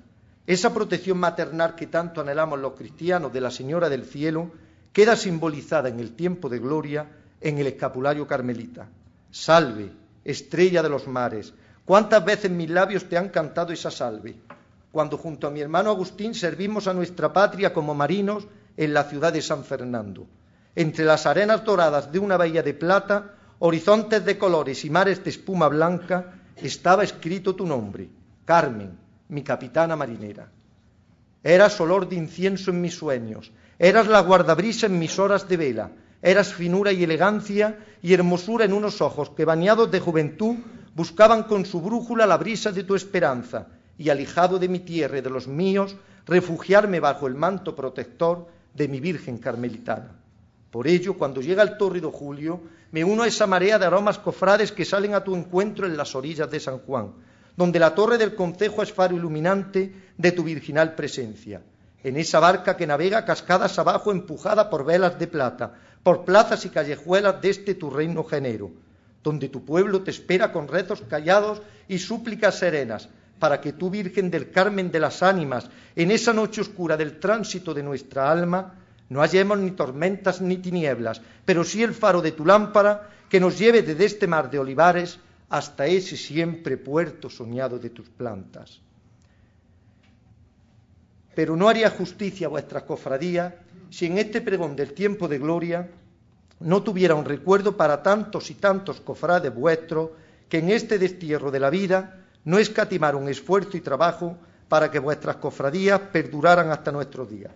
Esa 0.46 0.72
protección 0.72 1.18
maternal 1.18 1.74
que 1.74 1.88
tanto 1.88 2.20
anhelamos 2.20 2.60
los 2.60 2.74
cristianos 2.74 3.32
de 3.32 3.40
la 3.40 3.50
Señora 3.50 3.88
del 3.88 4.04
Cielo 4.04 4.52
queda 4.92 5.16
simbolizada 5.16 5.88
en 5.88 5.98
el 5.98 6.12
tiempo 6.12 6.48
de 6.48 6.60
gloria 6.60 7.06
en 7.40 7.58
el 7.58 7.66
escapulario 7.66 8.26
carmelita. 8.26 8.88
Salve, 9.30 9.90
estrella 10.24 10.82
de 10.82 10.88
los 10.88 11.08
mares. 11.08 11.52
¿Cuántas 11.84 12.24
veces 12.24 12.50
mis 12.50 12.70
labios 12.70 13.08
te 13.08 13.18
han 13.18 13.28
cantado 13.28 13.72
esa 13.72 13.90
salve? 13.90 14.36
Cuando 14.92 15.18
junto 15.18 15.48
a 15.48 15.50
mi 15.50 15.60
hermano 15.60 15.90
Agustín 15.90 16.34
servimos 16.34 16.86
a 16.86 16.94
nuestra 16.94 17.32
patria 17.32 17.72
como 17.72 17.94
marinos 17.94 18.46
en 18.76 18.94
la 18.94 19.04
ciudad 19.04 19.32
de 19.32 19.42
San 19.42 19.64
Fernando. 19.64 20.26
Entre 20.74 21.04
las 21.04 21.26
arenas 21.26 21.64
doradas 21.64 22.12
de 22.12 22.18
una 22.18 22.36
bahía 22.36 22.62
de 22.62 22.74
plata, 22.74 23.34
horizontes 23.58 24.24
de 24.24 24.38
colores 24.38 24.84
y 24.84 24.90
mares 24.90 25.24
de 25.24 25.30
espuma 25.30 25.68
blanca, 25.68 26.34
estaba 26.56 27.02
escrito 27.02 27.54
tu 27.54 27.66
nombre, 27.66 28.08
Carmen, 28.44 29.05
mi 29.28 29.42
capitana 29.42 29.96
marinera. 29.96 30.50
Eras 31.42 31.80
olor 31.80 32.08
de 32.08 32.16
incienso 32.16 32.70
en 32.70 32.80
mis 32.80 32.94
sueños, 32.94 33.52
eras 33.78 34.06
la 34.06 34.20
guardabrisa 34.20 34.86
en 34.86 34.98
mis 34.98 35.18
horas 35.18 35.48
de 35.48 35.56
vela, 35.56 35.90
eras 36.22 36.52
finura 36.52 36.92
y 36.92 37.04
elegancia 37.04 37.78
y 38.02 38.14
hermosura 38.14 38.64
en 38.64 38.72
unos 38.72 39.00
ojos 39.00 39.30
que, 39.30 39.44
bañados 39.44 39.90
de 39.90 40.00
juventud, 40.00 40.56
buscaban 40.94 41.44
con 41.44 41.66
su 41.66 41.80
brújula 41.80 42.26
la 42.26 42.36
brisa 42.36 42.72
de 42.72 42.84
tu 42.84 42.94
esperanza, 42.94 43.68
y 43.98 44.08
alijado 44.08 44.58
de 44.58 44.68
mi 44.68 44.80
tierra 44.80 45.18
y 45.18 45.22
de 45.22 45.30
los 45.30 45.46
míos, 45.46 45.96
refugiarme 46.26 47.00
bajo 47.00 47.26
el 47.26 47.34
manto 47.34 47.74
protector 47.74 48.48
de 48.74 48.88
mi 48.88 49.00
Virgen 49.00 49.38
Carmelitana. 49.38 50.12
Por 50.70 50.86
ello, 50.86 51.14
cuando 51.14 51.40
llega 51.40 51.62
el 51.62 51.78
tórrido 51.78 52.10
julio, 52.10 52.60
me 52.92 53.04
uno 53.04 53.22
a 53.22 53.26
esa 53.26 53.46
marea 53.46 53.78
de 53.78 53.86
aromas 53.86 54.18
cofrades 54.18 54.72
que 54.72 54.84
salen 54.84 55.14
a 55.14 55.24
tu 55.24 55.34
encuentro 55.34 55.86
en 55.86 55.96
las 55.96 56.14
orillas 56.14 56.50
de 56.50 56.60
San 56.60 56.78
Juan, 56.78 57.12
donde 57.56 57.78
la 57.78 57.94
torre 57.94 58.18
del 58.18 58.34
concejo 58.34 58.82
es 58.82 58.92
faro 58.92 59.16
iluminante 59.16 59.92
de 60.16 60.32
tu 60.32 60.44
virginal 60.44 60.94
presencia. 60.94 61.62
En 62.04 62.16
esa 62.16 62.38
barca 62.38 62.76
que 62.76 62.86
navega 62.86 63.24
cascadas 63.24 63.78
abajo 63.78 64.12
empujada 64.12 64.70
por 64.70 64.84
velas 64.84 65.18
de 65.18 65.26
plata, 65.26 65.74
por 66.02 66.24
plazas 66.24 66.64
y 66.64 66.68
callejuelas 66.68 67.40
de 67.40 67.50
este 67.50 67.74
tu 67.74 67.90
reino 67.90 68.22
genero, 68.22 68.70
donde 69.22 69.48
tu 69.48 69.64
pueblo 69.64 70.02
te 70.02 70.12
espera 70.12 70.52
con 70.52 70.68
rezos 70.68 71.02
callados 71.08 71.62
y 71.88 71.98
súplicas 71.98 72.58
serenas, 72.58 73.08
para 73.38 73.60
que 73.60 73.72
tú, 73.72 73.90
Virgen 73.90 74.30
del 74.30 74.50
Carmen 74.50 74.90
de 74.90 75.00
las 75.00 75.22
ánimas, 75.22 75.68
en 75.94 76.10
esa 76.10 76.32
noche 76.32 76.60
oscura 76.60 76.96
del 76.96 77.18
tránsito 77.18 77.74
de 77.74 77.82
nuestra 77.82 78.30
alma, 78.30 78.74
no 79.08 79.20
hallemos 79.20 79.58
ni 79.58 79.72
tormentas 79.72 80.40
ni 80.40 80.58
tinieblas, 80.58 81.20
pero 81.44 81.64
sí 81.64 81.82
el 81.82 81.94
faro 81.94 82.22
de 82.22 82.32
tu 82.32 82.46
lámpara 82.46 83.10
que 83.28 83.40
nos 83.40 83.58
lleve 83.58 83.82
desde 83.82 84.04
este 84.04 84.26
mar 84.26 84.50
de 84.50 84.58
olivares 84.58 85.18
hasta 85.48 85.86
ese 85.86 86.16
siempre 86.16 86.76
puerto 86.76 87.30
soñado 87.30 87.78
de 87.78 87.90
tus 87.90 88.08
plantas. 88.08 88.80
Pero 91.34 91.56
no 91.56 91.68
haría 91.68 91.90
justicia 91.90 92.46
a 92.46 92.50
vuestras 92.50 92.84
cofradías 92.84 93.54
si 93.90 94.06
en 94.06 94.18
este 94.18 94.40
pregón 94.40 94.74
del 94.74 94.92
tiempo 94.94 95.28
de 95.28 95.38
gloria 95.38 95.88
no 96.60 96.82
tuviera 96.82 97.14
un 97.14 97.24
recuerdo 97.24 97.76
para 97.76 98.02
tantos 98.02 98.50
y 98.50 98.54
tantos 98.54 99.00
cofrades 99.00 99.54
vuestros 99.54 100.10
que 100.48 100.58
en 100.58 100.70
este 100.70 100.98
destierro 100.98 101.50
de 101.50 101.60
la 101.60 101.70
vida 101.70 102.24
no 102.44 102.58
escatimaron 102.58 103.28
esfuerzo 103.28 103.76
y 103.76 103.80
trabajo 103.80 104.38
para 104.68 104.90
que 104.90 104.98
vuestras 104.98 105.36
cofradías 105.36 106.00
perduraran 106.12 106.70
hasta 106.70 106.90
nuestros 106.90 107.28
días. 107.28 107.52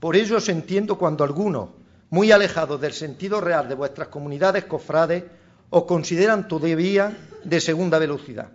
Por 0.00 0.14
ello 0.14 0.36
os 0.36 0.48
entiendo 0.48 0.96
cuando 0.96 1.24
algunos, 1.24 1.70
muy 2.10 2.30
alejados 2.30 2.80
del 2.80 2.92
sentido 2.92 3.40
real 3.40 3.68
de 3.68 3.74
vuestras 3.74 4.08
comunidades 4.08 4.64
cofrades, 4.64 5.24
os 5.70 5.84
consideran 5.84 6.46
todavía 6.46 7.16
de 7.44 7.60
segunda 7.60 7.98
velocidad. 7.98 8.48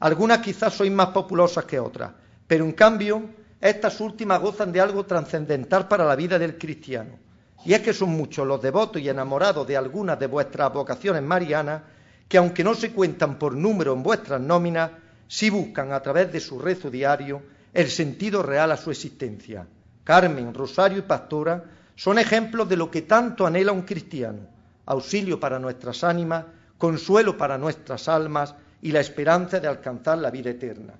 Algunas 0.00 0.38
quizás 0.40 0.74
sois 0.74 0.92
más 0.92 1.08
populosas 1.08 1.64
que 1.64 1.80
otras, 1.80 2.12
pero 2.46 2.64
en 2.64 2.72
cambio 2.72 3.22
estas 3.60 4.00
últimas 4.00 4.40
gozan 4.40 4.70
de 4.70 4.80
algo 4.80 5.06
trascendental 5.06 5.88
para 5.88 6.04
la 6.04 6.14
vida 6.14 6.38
del 6.38 6.58
cristiano. 6.58 7.18
Y 7.64 7.72
es 7.72 7.80
que 7.80 7.94
son 7.94 8.10
muchos 8.10 8.46
los 8.46 8.60
devotos 8.60 9.00
y 9.00 9.08
enamorados 9.08 9.66
de 9.66 9.76
algunas 9.76 10.20
de 10.20 10.26
vuestras 10.26 10.72
vocaciones 10.72 11.22
marianas 11.22 11.82
que, 12.28 12.36
aunque 12.36 12.62
no 12.62 12.74
se 12.74 12.92
cuentan 12.92 13.38
por 13.38 13.56
número 13.56 13.94
en 13.94 14.02
vuestras 14.02 14.40
nóminas, 14.40 14.90
sí 15.26 15.48
buscan 15.48 15.92
a 15.92 16.00
través 16.00 16.30
de 16.30 16.38
su 16.40 16.58
rezo 16.58 16.90
diario 16.90 17.42
el 17.72 17.88
sentido 17.88 18.42
real 18.42 18.70
a 18.72 18.76
su 18.76 18.90
existencia. 18.90 19.66
Carmen, 20.06 20.54
Rosario 20.54 20.98
y 20.98 21.02
Pastora 21.02 21.64
son 21.96 22.20
ejemplos 22.20 22.68
de 22.68 22.76
lo 22.76 22.88
que 22.88 23.02
tanto 23.02 23.44
anhela 23.44 23.72
un 23.72 23.82
cristiano, 23.82 24.38
auxilio 24.86 25.40
para 25.40 25.58
nuestras 25.58 26.04
ánimas, 26.04 26.44
consuelo 26.78 27.36
para 27.36 27.58
nuestras 27.58 28.06
almas 28.06 28.54
y 28.80 28.92
la 28.92 29.00
esperanza 29.00 29.58
de 29.58 29.66
alcanzar 29.66 30.18
la 30.18 30.30
vida 30.30 30.50
eterna. 30.50 30.94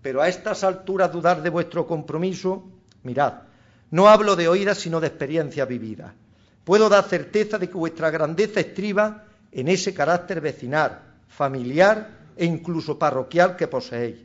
Pero 0.00 0.22
a 0.22 0.28
estas 0.28 0.64
alturas 0.64 1.12
dudar 1.12 1.42
de 1.42 1.50
vuestro 1.50 1.86
compromiso, 1.86 2.64
mirad, 3.02 3.34
no 3.90 4.08
hablo 4.08 4.34
de 4.34 4.48
oídas 4.48 4.78
sino 4.78 4.98
de 4.98 5.08
experiencias 5.08 5.68
vividas. 5.68 6.12
Puedo 6.64 6.88
dar 6.88 7.04
certeza 7.04 7.58
de 7.58 7.68
que 7.68 7.76
vuestra 7.76 8.08
grandeza 8.08 8.60
estriba 8.60 9.24
en 9.52 9.68
ese 9.68 9.92
carácter 9.92 10.40
vecinal, 10.40 11.00
familiar 11.28 12.32
e 12.34 12.46
incluso 12.46 12.98
parroquial 12.98 13.56
que 13.56 13.68
poseéis. 13.68 14.16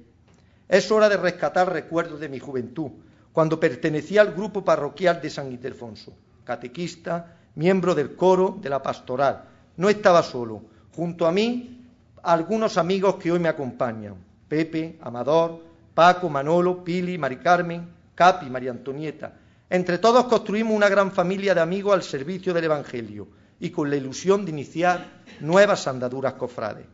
Es 0.70 0.90
hora 0.92 1.10
de 1.10 1.18
rescatar 1.18 1.74
recuerdos 1.74 2.22
de 2.22 2.30
mi 2.30 2.40
juventud, 2.40 2.92
cuando 3.34 3.60
pertenecía 3.60 4.22
al 4.22 4.34
grupo 4.34 4.64
parroquial 4.64 5.20
de 5.20 5.30
San 5.30 5.52
Ildefonso, 5.52 6.14
catequista, 6.46 7.36
miembro 7.56 7.96
del 7.96 8.16
coro 8.16 8.58
de 8.62 8.70
la 8.70 8.82
pastoral. 8.82 9.46
No 9.76 9.90
estaba 9.90 10.22
solo. 10.22 10.62
Junto 10.96 11.26
a 11.26 11.32
mí, 11.32 11.84
algunos 12.22 12.78
amigos 12.78 13.16
que 13.16 13.32
hoy 13.32 13.40
me 13.40 13.50
acompañan. 13.50 14.16
Pepe, 14.48 15.00
Amador, 15.02 15.64
Paco, 15.96 16.30
Manolo, 16.30 16.84
Pili, 16.84 17.18
Mari 17.18 17.38
Carmen, 17.38 17.90
Capi, 18.14 18.52
María 18.52 18.70
Antonieta. 18.70 19.34
Entre 19.68 19.98
todos 19.98 20.26
construimos 20.26 20.76
una 20.76 20.88
gran 20.88 21.12
familia 21.12 21.56
de 21.56 21.62
amigos 21.62 21.94
al 21.94 22.04
servicio 22.04 22.54
del 22.54 22.66
Evangelio 22.66 23.28
y 23.60 23.72
con 23.72 23.90
la 23.90 23.96
ilusión 23.96 24.46
de 24.46 24.52
iniciar 24.52 25.24
nuevas 25.40 25.88
andaduras 25.88 26.34
cofrades. 26.34 26.86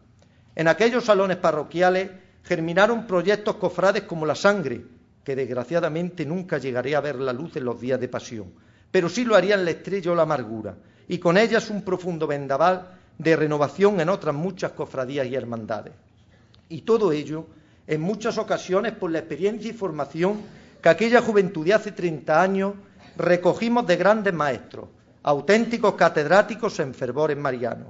En 0.56 0.70
aquellos 0.70 1.04
salones 1.04 1.38
parroquiales 1.38 2.10
germinaron 2.44 3.06
proyectos 3.06 3.56
cofrades 3.56 4.04
como 4.04 4.26
la 4.26 4.36
sangre, 4.36 4.86
que 5.24 5.36
desgraciadamente 5.36 6.26
nunca 6.26 6.58
llegaré 6.58 6.96
a 6.96 7.02
ver 7.02 7.16
la 7.16 7.34
luz 7.34 7.56
en 7.56 7.66
los 7.66 7.80
días 7.80 8.00
de 8.00 8.08
pasión, 8.08 8.54
pero 8.92 9.10
sí 9.10 9.26
lo 9.26 9.36
harían 9.36 9.66
la 9.66 9.72
estrella 9.72 10.12
o 10.12 10.16
la 10.16 10.24
amargura, 10.24 10.76
y 11.08 11.18
con 11.18 11.38
ellas 11.38 11.70
un 11.70 11.84
profundo 11.84 12.28
vendaval 12.28 13.00
de 13.18 13.36
renovación 13.36 14.00
en 14.00 14.10
otras 14.10 14.34
muchas 14.34 14.72
cofradías 14.72 15.28
y 15.28 15.36
hermandades. 15.36 15.94
Y 16.70 16.82
todo 16.82 17.12
ello, 17.12 17.48
en 17.88 18.02
muchas 18.02 18.38
ocasiones, 18.38 18.94
por 18.94 19.12
la 19.12 19.20
experiencia 19.20 19.72
y 19.72 19.74
formación 19.74 20.42
que 20.82 20.90
aquella 20.90 21.22
juventud 21.22 21.66
de 21.66 21.74
hace 21.74 21.92
30 21.92 22.42
años 22.42 22.74
recogimos 23.18 23.86
de 23.86 23.98
grandes 23.98 24.34
maestros, 24.34 24.88
auténticos 25.24 25.96
catedráticos 25.96 26.80
en 26.80 26.94
fervores 26.94 27.38
marianos. 27.38 27.90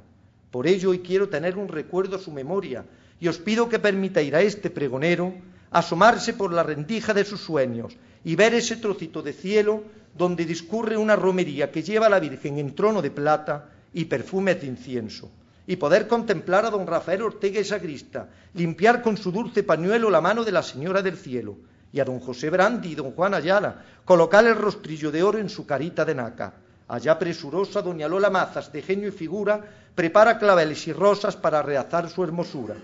Por 0.50 0.66
ello 0.66 0.90
hoy 0.90 1.00
quiero 1.00 1.30
tener 1.30 1.58
un 1.58 1.68
recuerdo 1.68 2.16
a 2.16 2.20
su 2.20 2.32
memoria 2.32 2.84
y 3.20 3.28
os 3.28 3.38
pido 3.38 3.70
que 3.70 3.78
permitáis 3.78 4.34
a 4.34 4.42
este 4.42 4.70
pregonero 4.70 5.34
asomarse 5.72 6.34
por 6.34 6.52
la 6.52 6.64
rendija 6.64 7.14
de 7.14 7.26
sus 7.26 7.42
sueños 7.42 7.96
y 8.24 8.36
ver 8.36 8.54
ese 8.54 8.78
trocito 8.78 9.22
de 9.22 9.34
cielo 9.34 9.84
donde 10.18 10.46
discurre 10.46 10.98
una 10.98 11.16
romería 11.16 11.72
que 11.72 11.84
lleva 11.84 12.08
a 12.08 12.10
la 12.10 12.20
Virgen 12.20 12.58
en 12.58 12.76
trono 12.76 13.02
de 13.02 13.12
plata 13.12 13.70
y 13.94 14.06
perfumes 14.06 14.62
de 14.62 14.68
incienso, 14.68 15.32
y 15.68 15.76
poder 15.76 16.08
contemplar 16.08 16.66
a 16.66 16.70
don 16.70 16.88
Rafael 16.88 17.22
Ortega 17.22 17.60
y 17.60 17.64
Sagrista, 17.64 18.28
limpiar 18.54 19.02
con 19.02 19.18
su 19.18 19.32
dulce 19.32 19.64
pañuelo 19.64 20.10
la 20.10 20.22
mano 20.22 20.44
de 20.44 20.52
la 20.52 20.64
Señora 20.64 21.02
del 21.02 21.18
Cielo, 21.18 21.58
y 21.94 22.00
a 22.00 22.06
don 22.06 22.20
José 22.20 22.50
Brandi 22.50 22.92
y 22.92 22.96
don 22.96 23.12
Juan 23.12 23.34
Ayala, 23.34 23.84
colocar 24.06 24.46
el 24.46 24.56
rostrillo 24.56 25.12
de 25.12 25.24
oro 25.24 25.38
en 25.38 25.50
su 25.50 25.66
carita 25.66 26.06
de 26.06 26.16
naca. 26.16 26.54
Allá 26.88 27.18
presurosa 27.18 27.82
doña 27.82 28.08
Lola 28.08 28.30
Mazas, 28.30 28.72
de 28.72 28.82
genio 28.82 29.10
y 29.10 29.12
figura, 29.12 29.64
prepara 29.94 30.40
claveles 30.40 30.88
y 30.88 30.94
rosas 30.94 31.36
para 31.36 31.62
realzar 31.62 32.10
su 32.10 32.24
hermosura 32.24 32.76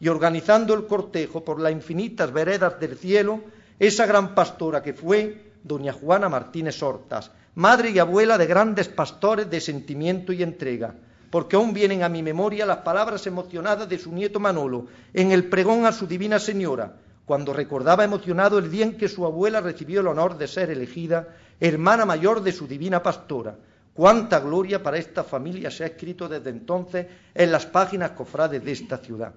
y 0.00 0.08
organizando 0.08 0.74
el 0.74 0.86
cortejo 0.86 1.44
por 1.44 1.60
las 1.60 1.72
infinitas 1.72 2.32
veredas 2.32 2.80
del 2.80 2.96
cielo, 2.96 3.42
esa 3.78 4.06
gran 4.06 4.34
pastora 4.34 4.82
que 4.82 4.94
fue 4.94 5.52
doña 5.62 5.92
Juana 5.92 6.28
Martínez 6.28 6.82
Hortas, 6.82 7.30
madre 7.54 7.90
y 7.90 7.98
abuela 7.98 8.38
de 8.38 8.46
grandes 8.46 8.88
pastores 8.88 9.50
de 9.50 9.60
sentimiento 9.60 10.32
y 10.32 10.42
entrega, 10.42 10.94
porque 11.30 11.56
aún 11.56 11.74
vienen 11.74 12.02
a 12.02 12.08
mi 12.08 12.22
memoria 12.22 12.64
las 12.64 12.78
palabras 12.78 13.26
emocionadas 13.26 13.88
de 13.88 13.98
su 13.98 14.10
nieto 14.10 14.40
Manolo 14.40 14.86
en 15.12 15.32
el 15.32 15.48
pregón 15.48 15.84
a 15.84 15.92
su 15.92 16.06
divina 16.06 16.38
señora, 16.38 16.96
cuando 17.26 17.52
recordaba 17.52 18.02
emocionado 18.02 18.58
el 18.58 18.70
día 18.70 18.86
en 18.86 18.96
que 18.96 19.08
su 19.08 19.24
abuela 19.24 19.60
recibió 19.60 20.00
el 20.00 20.08
honor 20.08 20.38
de 20.38 20.48
ser 20.48 20.70
elegida 20.70 21.28
hermana 21.60 22.06
mayor 22.06 22.42
de 22.42 22.52
su 22.52 22.66
divina 22.66 23.02
pastora. 23.02 23.56
Cuánta 23.92 24.40
gloria 24.40 24.82
para 24.82 24.96
esta 24.96 25.22
familia 25.22 25.70
se 25.70 25.84
ha 25.84 25.88
escrito 25.88 26.26
desde 26.26 26.50
entonces 26.50 27.06
en 27.34 27.52
las 27.52 27.66
páginas 27.66 28.12
cofrades 28.12 28.64
de 28.64 28.72
esta 28.72 28.96
ciudad. 28.96 29.34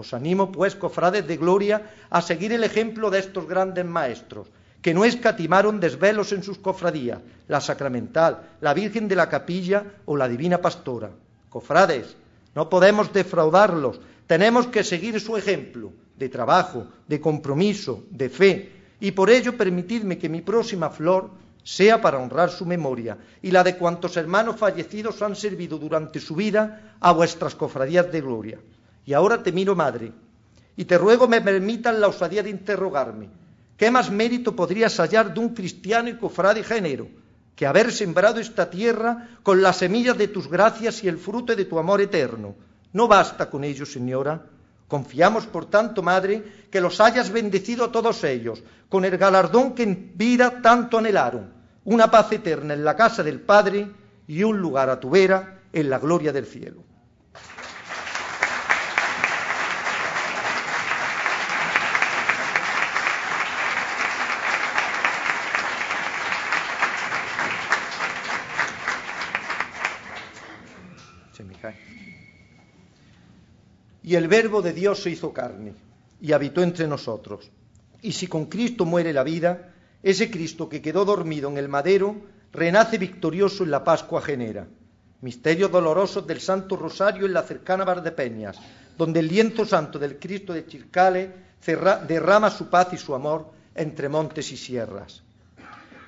Os 0.00 0.16
animo, 0.16 0.48
pues, 0.48 0.72
cofrades 0.74 1.28
de 1.28 1.36
gloria, 1.36 2.08
a 2.08 2.24
seguir 2.24 2.52
el 2.56 2.64
ejemplo 2.64 3.10
de 3.10 3.20
estos 3.20 3.44
grandes 3.46 3.84
maestros, 3.84 4.48
que 4.80 4.94
no 4.94 5.04
escatimaron 5.04 5.78
desvelos 5.78 6.32
en 6.32 6.42
sus 6.42 6.56
cofradías, 6.56 7.20
la 7.48 7.60
sacramental, 7.60 8.56
la 8.64 8.72
Virgen 8.72 9.08
de 9.08 9.16
la 9.16 9.28
Capilla 9.28 9.84
o 10.06 10.16
la 10.16 10.26
Divina 10.26 10.56
Pastora. 10.56 11.10
Cofrades, 11.50 12.16
no 12.54 12.70
podemos 12.70 13.12
defraudarlos, 13.12 14.00
tenemos 14.26 14.68
que 14.68 14.84
seguir 14.84 15.20
su 15.20 15.36
ejemplo 15.36 15.92
de 16.16 16.30
trabajo, 16.30 16.86
de 17.06 17.20
compromiso, 17.20 18.04
de 18.08 18.30
fe, 18.30 18.72
y 19.00 19.10
por 19.12 19.28
ello 19.28 19.54
permitidme 19.54 20.16
que 20.16 20.30
mi 20.30 20.40
próxima 20.40 20.88
flor 20.88 21.28
sea 21.62 22.00
para 22.00 22.18
honrar 22.18 22.48
su 22.48 22.64
memoria 22.64 23.18
y 23.42 23.50
la 23.50 23.62
de 23.62 23.76
cuantos 23.76 24.16
hermanos 24.16 24.56
fallecidos 24.56 25.20
han 25.20 25.36
servido 25.36 25.76
durante 25.78 26.20
su 26.20 26.34
vida 26.34 26.96
a 27.00 27.12
vuestras 27.12 27.54
cofradías 27.54 28.10
de 28.10 28.20
gloria. 28.22 28.58
Y 29.04 29.12
ahora 29.12 29.42
te 29.42 29.52
miro, 29.52 29.74
madre, 29.74 30.12
y 30.76 30.84
te 30.84 30.98
ruego 30.98 31.28
me 31.28 31.40
permitan 31.40 32.00
la 32.00 32.08
osadía 32.08 32.42
de 32.42 32.50
interrogarme. 32.50 33.28
¿Qué 33.76 33.90
más 33.90 34.10
mérito 34.10 34.54
podrías 34.54 34.98
hallar 34.98 35.32
de 35.32 35.40
un 35.40 35.54
cristiano 35.54 36.08
y 36.08 36.16
cofrade 36.16 36.62
género 36.62 37.08
que 37.56 37.66
haber 37.66 37.92
sembrado 37.92 38.40
esta 38.40 38.68
tierra 38.70 39.28
con 39.42 39.62
las 39.62 39.78
semillas 39.78 40.16
de 40.16 40.28
tus 40.28 40.48
gracias 40.48 41.02
y 41.02 41.08
el 41.08 41.18
fruto 41.18 41.56
de 41.56 41.64
tu 41.64 41.78
amor 41.78 42.00
eterno? 42.00 42.54
No 42.92 43.08
basta 43.08 43.48
con 43.48 43.64
ello, 43.64 43.86
señora. 43.86 44.44
Confiamos, 44.88 45.46
por 45.46 45.66
tanto, 45.66 46.02
Madre, 46.02 46.42
que 46.70 46.80
los 46.80 47.00
hayas 47.00 47.30
bendecido 47.30 47.84
a 47.84 47.92
todos 47.92 48.24
ellos, 48.24 48.62
con 48.88 49.04
el 49.04 49.16
galardón 49.16 49.74
que 49.74 49.84
en 49.84 50.12
vida 50.16 50.60
tanto 50.60 50.98
anhelaron, 50.98 51.52
una 51.84 52.10
paz 52.10 52.32
eterna 52.32 52.74
en 52.74 52.84
la 52.84 52.96
casa 52.96 53.22
del 53.22 53.40
Padre 53.40 53.88
y 54.26 54.42
un 54.42 54.58
lugar 54.58 54.90
a 54.90 54.98
tu 54.98 55.10
vera 55.10 55.60
en 55.72 55.88
la 55.88 55.98
gloria 55.98 56.32
del 56.32 56.46
cielo. 56.46 56.89
Y 74.10 74.16
el 74.16 74.26
verbo 74.26 74.60
de 74.60 74.72
Dios 74.72 75.04
se 75.04 75.10
hizo 75.10 75.32
carne 75.32 75.72
y 76.20 76.32
habitó 76.32 76.64
entre 76.64 76.88
nosotros. 76.88 77.48
Y 78.02 78.10
si 78.10 78.26
con 78.26 78.46
Cristo 78.46 78.84
muere 78.84 79.12
la 79.12 79.22
vida, 79.22 79.72
ese 80.02 80.32
Cristo 80.32 80.68
que 80.68 80.82
quedó 80.82 81.04
dormido 81.04 81.48
en 81.48 81.58
el 81.58 81.68
madero 81.68 82.16
renace 82.52 82.98
victorioso 82.98 83.62
en 83.62 83.70
la 83.70 83.84
Pascua 83.84 84.20
genera. 84.20 84.66
Misterios 85.20 85.70
dolorosos 85.70 86.26
del 86.26 86.40
Santo 86.40 86.74
Rosario 86.74 87.24
en 87.24 87.32
la 87.32 87.44
cercana 87.44 87.84
Valdepeñas, 87.84 88.58
donde 88.98 89.20
el 89.20 89.28
lienzo 89.28 89.64
santo 89.64 89.96
del 89.96 90.18
Cristo 90.18 90.54
de 90.54 90.66
Chircale 90.66 91.32
derrama 92.08 92.50
su 92.50 92.68
paz 92.68 92.88
y 92.92 92.96
su 92.96 93.14
amor 93.14 93.52
entre 93.76 94.08
montes 94.08 94.50
y 94.50 94.56
sierras. 94.56 95.22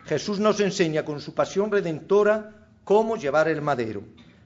Jesús 0.07 0.41
nos 0.41 0.59
enseña 0.59 1.05
con 1.05 1.21
su 1.21 1.35
pasión 1.35 1.71
redentora 1.71 2.51
cómo 2.83 3.17
llevar 3.17 3.47
el 3.47 3.63
madero. 3.63 4.03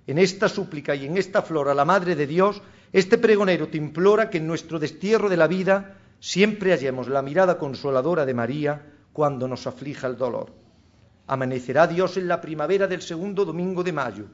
En 0.06 0.18
esta 0.18 0.46
súplica 0.50 0.94
y 0.94 1.06
en 1.06 1.16
esta 1.16 1.40
flor 1.40 1.70
a 1.70 1.74
la 1.74 1.86
Madre 1.86 2.14
de 2.14 2.26
Dios 2.26 2.60
este 2.92 3.18
pregonero 3.18 3.68
te 3.68 3.76
implora 3.76 4.30
que 4.30 4.38
en 4.38 4.46
nuestro 4.46 4.78
destierro 4.78 5.28
de 5.28 5.36
la 5.36 5.46
vida 5.46 5.96
siempre 6.20 6.70
hallemos 6.70 7.08
la 7.08 7.22
mirada 7.22 7.58
consoladora 7.58 8.24
de 8.24 8.34
María 8.34 8.82
cuando 9.12 9.48
nos 9.48 9.66
aflija 9.66 10.06
el 10.06 10.16
dolor. 10.16 10.52
Amanecerá 11.26 11.86
Dios 11.86 12.16
en 12.16 12.28
la 12.28 12.40
primavera 12.40 12.86
del 12.86 13.02
segundo 13.02 13.44
domingo 13.44 13.82
de 13.82 13.92
mayo. 13.92 14.24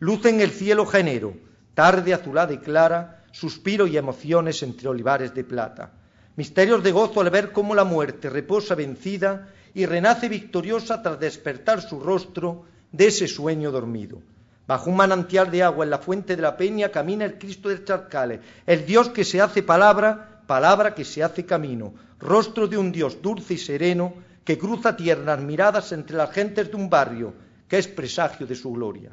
Luz 0.00 0.26
en 0.26 0.40
el 0.40 0.50
cielo 0.50 0.84
genero, 0.84 1.34
tarde 1.74 2.12
azulada 2.12 2.52
y 2.52 2.58
clara, 2.58 3.24
suspiro 3.32 3.86
y 3.86 3.96
emociones 3.96 4.62
entre 4.62 4.88
olivares 4.88 5.34
de 5.34 5.44
plata. 5.44 5.92
Misterios 6.36 6.82
de 6.82 6.92
gozo 6.92 7.20
al 7.20 7.30
ver 7.30 7.52
cómo 7.52 7.74
la 7.74 7.84
muerte 7.84 8.28
reposa 8.28 8.74
vencida 8.74 9.48
y 9.74 9.86
renace 9.86 10.28
victoriosa 10.28 11.02
tras 11.02 11.18
despertar 11.18 11.80
su 11.80 12.00
rostro 12.00 12.64
de 12.90 13.06
ese 13.06 13.26
sueño 13.26 13.70
dormido. 13.70 14.20
Bajo 14.66 14.90
un 14.90 14.96
manantial 14.96 15.50
de 15.50 15.62
agua 15.62 15.84
en 15.84 15.90
la 15.90 15.98
fuente 15.98 16.36
de 16.36 16.42
la 16.42 16.56
peña 16.56 16.90
camina 16.90 17.24
el 17.24 17.38
Cristo 17.38 17.68
del 17.68 17.84
Charcale, 17.84 18.40
el 18.64 18.86
Dios 18.86 19.08
que 19.08 19.24
se 19.24 19.40
hace 19.40 19.62
palabra, 19.62 20.42
palabra 20.46 20.94
que 20.94 21.04
se 21.04 21.22
hace 21.22 21.44
camino, 21.44 21.94
rostro 22.20 22.68
de 22.68 22.78
un 22.78 22.92
Dios 22.92 23.20
dulce 23.20 23.54
y 23.54 23.58
sereno 23.58 24.14
que 24.44 24.58
cruza 24.58 24.96
tiernas 24.96 25.40
miradas 25.40 25.92
entre 25.92 26.16
las 26.16 26.30
gentes 26.30 26.70
de 26.70 26.76
un 26.76 26.88
barrio, 26.88 27.34
que 27.68 27.78
es 27.78 27.88
presagio 27.88 28.46
de 28.46 28.54
su 28.54 28.72
gloria. 28.72 29.10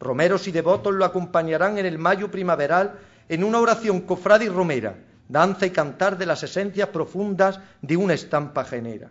Romeros 0.00 0.48
y 0.48 0.52
devotos 0.52 0.94
lo 0.94 1.04
acompañarán 1.04 1.78
en 1.78 1.86
el 1.86 1.98
mayo 1.98 2.30
primaveral 2.30 2.98
en 3.28 3.44
una 3.44 3.60
oración 3.60 4.02
cofrada 4.02 4.44
y 4.44 4.48
romera, 4.48 4.96
danza 5.28 5.66
y 5.66 5.70
cantar 5.70 6.16
de 6.16 6.24
las 6.24 6.42
esencias 6.42 6.88
profundas 6.88 7.60
de 7.82 7.96
una 7.96 8.14
estampa 8.14 8.64
genera. 8.64 9.10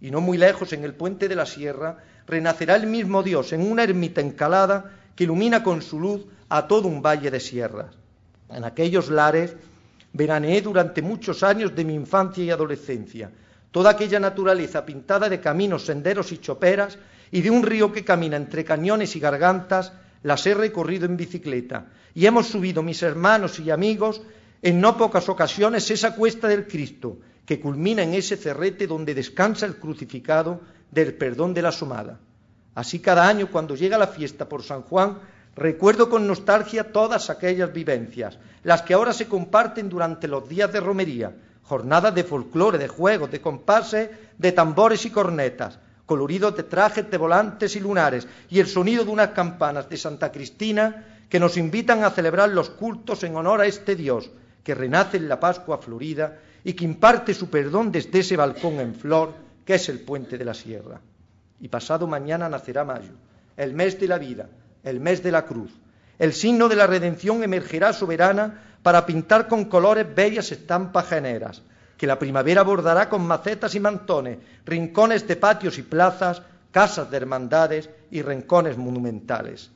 Y 0.00 0.10
no 0.10 0.20
muy 0.20 0.36
lejos, 0.36 0.72
en 0.74 0.84
el 0.84 0.94
puente 0.94 1.28
de 1.28 1.36
la 1.36 1.46
sierra, 1.46 1.98
renacerá 2.26 2.76
el 2.76 2.86
mismo 2.86 3.22
Dios 3.22 3.52
en 3.52 3.62
una 3.62 3.82
ermita 3.82 4.20
encalada 4.20 4.92
que 5.16 5.24
ilumina 5.24 5.62
con 5.62 5.82
su 5.82 5.98
luz 5.98 6.26
a 6.48 6.68
todo 6.68 6.86
un 6.86 7.02
valle 7.02 7.30
de 7.30 7.40
sierras. 7.40 7.96
En 8.50 8.64
aquellos 8.64 9.08
lares 9.08 9.56
veraneé 10.12 10.62
durante 10.62 11.02
muchos 11.02 11.42
años 11.42 11.74
de 11.74 11.84
mi 11.84 11.94
infancia 11.94 12.44
y 12.44 12.50
adolescencia. 12.50 13.30
Toda 13.72 13.90
aquella 13.90 14.20
naturaleza 14.20 14.86
pintada 14.86 15.28
de 15.28 15.40
caminos, 15.40 15.86
senderos 15.86 16.30
y 16.32 16.38
choperas 16.38 16.98
y 17.32 17.40
de 17.40 17.50
un 17.50 17.62
río 17.62 17.92
que 17.92 18.04
camina 18.04 18.36
entre 18.36 18.64
cañones 18.64 19.16
y 19.16 19.20
gargantas, 19.20 19.92
las 20.22 20.46
he 20.46 20.54
recorrido 20.54 21.06
en 21.06 21.16
bicicleta 21.16 21.86
y 22.14 22.26
hemos 22.26 22.46
subido 22.46 22.82
mis 22.82 23.02
hermanos 23.02 23.58
y 23.58 23.70
amigos 23.70 24.22
en 24.62 24.80
no 24.80 24.96
pocas 24.96 25.28
ocasiones 25.28 25.90
esa 25.90 26.14
cuesta 26.14 26.48
del 26.48 26.66
Cristo 26.66 27.18
que 27.44 27.60
culmina 27.60 28.02
en 28.02 28.14
ese 28.14 28.36
cerrete 28.36 28.86
donde 28.86 29.14
descansa 29.14 29.66
el 29.66 29.76
crucificado 29.76 30.60
del 30.90 31.14
perdón 31.14 31.54
de 31.54 31.62
la 31.62 31.72
somada. 31.72 32.18
Así 32.76 33.00
cada 33.00 33.26
año 33.26 33.50
cuando 33.50 33.74
llega 33.74 33.96
la 33.96 34.06
fiesta 34.06 34.46
por 34.50 34.62
San 34.62 34.82
Juan, 34.82 35.18
recuerdo 35.56 36.10
con 36.10 36.26
nostalgia 36.26 36.92
todas 36.92 37.30
aquellas 37.30 37.72
vivencias, 37.72 38.38
las 38.64 38.82
que 38.82 38.92
ahora 38.92 39.14
se 39.14 39.26
comparten 39.26 39.88
durante 39.88 40.28
los 40.28 40.46
días 40.46 40.70
de 40.70 40.80
romería, 40.80 41.34
jornadas 41.62 42.14
de 42.14 42.22
folclore, 42.22 42.76
de 42.76 42.86
juegos, 42.86 43.30
de 43.30 43.40
compases, 43.40 44.10
de 44.36 44.52
tambores 44.52 45.06
y 45.06 45.10
cornetas, 45.10 45.78
coloridos 46.04 46.54
de 46.54 46.64
trajes 46.64 47.10
de 47.10 47.16
volantes 47.16 47.74
y 47.76 47.80
lunares, 47.80 48.28
y 48.50 48.60
el 48.60 48.66
sonido 48.66 49.06
de 49.06 49.10
unas 49.10 49.30
campanas 49.30 49.88
de 49.88 49.96
Santa 49.96 50.30
Cristina 50.30 51.22
que 51.30 51.40
nos 51.40 51.56
invitan 51.56 52.04
a 52.04 52.10
celebrar 52.10 52.50
los 52.50 52.68
cultos 52.68 53.24
en 53.24 53.36
honor 53.36 53.62
a 53.62 53.66
este 53.66 53.96
Dios 53.96 54.30
que 54.62 54.74
renace 54.74 55.16
en 55.16 55.30
la 55.30 55.40
Pascua 55.40 55.78
florida 55.78 56.40
y 56.62 56.74
que 56.74 56.84
imparte 56.84 57.32
su 57.32 57.48
perdón 57.48 57.90
desde 57.90 58.18
ese 58.18 58.36
balcón 58.36 58.80
en 58.80 58.94
flor 58.94 59.32
que 59.64 59.76
es 59.76 59.88
el 59.88 60.00
puente 60.00 60.36
de 60.36 60.44
la 60.44 60.52
sierra 60.52 61.00
y 61.60 61.68
pasado 61.68 62.06
mañana 62.06 62.48
nacerá 62.48 62.84
mayo, 62.84 63.12
el 63.56 63.72
mes 63.72 63.98
de 63.98 64.08
la 64.08 64.18
vida, 64.18 64.48
el 64.82 65.00
mes 65.00 65.22
de 65.22 65.32
la 65.32 65.44
cruz. 65.44 65.72
El 66.18 66.32
signo 66.32 66.68
de 66.68 66.76
la 66.76 66.86
redención 66.86 67.42
emergerá 67.42 67.92
soberana 67.92 68.62
para 68.82 69.04
pintar 69.04 69.48
con 69.48 69.64
colores 69.66 70.06
bellas 70.14 70.52
estampas 70.52 71.08
generas, 71.08 71.62
que 71.96 72.06
la 72.06 72.18
primavera 72.18 72.62
bordará 72.62 73.08
con 73.08 73.26
macetas 73.26 73.74
y 73.74 73.80
mantones, 73.80 74.38
rincones 74.64 75.26
de 75.26 75.36
patios 75.36 75.78
y 75.78 75.82
plazas, 75.82 76.42
casas 76.70 77.10
de 77.10 77.16
hermandades 77.16 77.90
y 78.10 78.22
rincones 78.22 78.76
monumentales. 78.76 79.70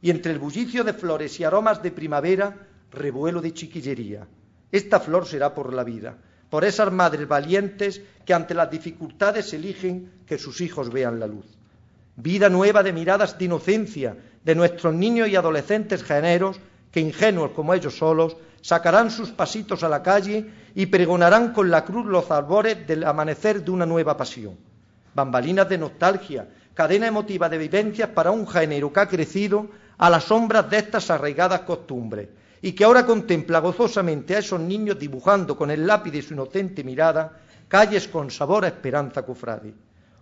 Y 0.00 0.10
entre 0.10 0.32
el 0.32 0.38
bullicio 0.38 0.84
de 0.84 0.92
flores 0.92 1.38
y 1.40 1.44
aromas 1.44 1.82
de 1.82 1.90
primavera, 1.90 2.56
revuelo 2.90 3.40
de 3.40 3.52
chiquillería. 3.52 4.26
Esta 4.70 5.00
flor 5.00 5.26
será 5.26 5.54
por 5.54 5.72
la 5.72 5.84
vida, 5.84 6.16
por 6.54 6.64
esas 6.64 6.92
madres 6.92 7.26
valientes 7.26 8.00
que 8.24 8.32
ante 8.32 8.54
las 8.54 8.70
dificultades 8.70 9.52
eligen 9.52 10.22
que 10.24 10.38
sus 10.38 10.60
hijos 10.60 10.88
vean 10.88 11.18
la 11.18 11.26
luz. 11.26 11.46
Vida 12.14 12.48
nueva 12.48 12.84
de 12.84 12.92
miradas 12.92 13.36
de 13.36 13.46
inocencia 13.46 14.16
de 14.44 14.54
nuestros 14.54 14.94
niños 14.94 15.28
y 15.28 15.34
adolescentes 15.34 16.04
generos 16.04 16.60
que, 16.92 17.00
ingenuos 17.00 17.50
como 17.50 17.74
ellos 17.74 17.98
solos, 17.98 18.36
sacarán 18.60 19.10
sus 19.10 19.30
pasitos 19.32 19.82
a 19.82 19.88
la 19.88 20.04
calle 20.04 20.48
y 20.76 20.86
pregonarán 20.86 21.52
con 21.52 21.72
la 21.72 21.84
cruz 21.84 22.06
los 22.06 22.30
albores 22.30 22.86
del 22.86 23.02
amanecer 23.02 23.64
de 23.64 23.72
una 23.72 23.84
nueva 23.84 24.16
pasión. 24.16 24.56
Bambalinas 25.12 25.68
de 25.68 25.78
nostalgia, 25.78 26.48
cadena 26.72 27.08
emotiva 27.08 27.48
de 27.48 27.58
vivencias 27.58 28.10
para 28.10 28.30
un 28.30 28.46
género 28.46 28.92
que 28.92 29.00
ha 29.00 29.08
crecido 29.08 29.70
a 29.98 30.08
las 30.08 30.22
sombras 30.22 30.70
de 30.70 30.76
estas 30.76 31.10
arraigadas 31.10 31.62
costumbres 31.62 32.28
y 32.64 32.72
que 32.72 32.84
ahora 32.84 33.04
contempla 33.04 33.58
gozosamente 33.58 34.34
a 34.34 34.38
esos 34.38 34.58
niños 34.58 34.98
dibujando 34.98 35.54
con 35.54 35.70
el 35.70 35.86
lápiz 35.86 36.10
de 36.10 36.22
su 36.22 36.32
inocente 36.32 36.82
mirada 36.82 37.36
calles 37.68 38.08
con 38.08 38.30
sabor 38.30 38.64
a 38.64 38.68
esperanza 38.68 39.20
cofrade. 39.20 39.74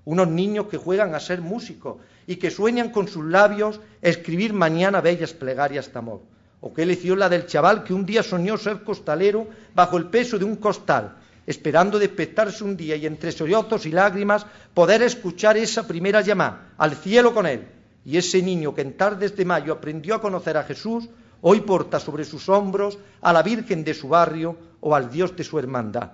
Unos 0.07 0.27
niños 0.27 0.67
que 0.67 0.77
juegan 0.77 1.15
a 1.15 1.21
ser 1.21 1.41
músicos 1.41 1.99
y 2.27 2.43
que 2.43 2.51
sueñan 2.51 2.91
con 2.91 3.07
sus 3.07 3.25
labios 3.25 3.79
escribir 4.03 4.55
mañana 4.55 5.01
bellas 5.01 5.33
plegarias 5.35 5.93
de 5.93 5.99
amor. 6.01 6.23
O 6.61 6.75
qué 6.75 6.85
lección 6.85 7.21
la 7.21 7.29
del 7.29 7.47
chaval 7.47 7.85
que 7.85 7.95
un 7.95 8.05
día 8.05 8.25
soñó 8.25 8.59
ser 8.59 8.83
costalero 8.83 9.47
bajo 9.73 9.97
el 9.97 10.07
peso 10.07 10.37
de 10.37 10.45
un 10.45 10.57
costal, 10.57 11.15
esperando 11.47 11.97
despertarse 12.01 12.65
un 12.65 12.77
día 12.77 12.97
y 12.97 13.07
entre 13.07 13.31
sollozos 13.31 13.87
y 13.87 13.93
lágrimas 13.93 14.47
poder 14.75 15.03
escuchar 15.03 15.57
esa 15.57 15.87
primera 15.87 16.23
llamada 16.23 16.73
al 16.77 16.97
cielo 16.97 17.35
con 17.35 17.47
él. 17.47 17.69
Y 18.05 18.17
ese 18.17 18.43
niño 18.43 18.75
que 18.75 18.83
en 18.83 18.97
tardes 18.97 19.37
de 19.37 19.45
mayo 19.45 19.73
aprendió 19.73 20.17
a 20.17 20.21
conocer 20.21 20.57
a 20.57 20.65
Jesús, 20.65 21.09
hoy 21.43 21.61
porta 21.61 22.01
sobre 22.01 22.25
sus 22.25 22.49
hombros 22.49 22.99
a 23.21 23.33
la 23.33 23.43
Virgen 23.43 23.85
de 23.85 23.95
su 23.95 24.09
barrio 24.09 24.57
o 24.81 24.95
al 24.95 25.11
Dios 25.11 25.37
de 25.37 25.45
su 25.45 25.59
hermandad. 25.59 26.13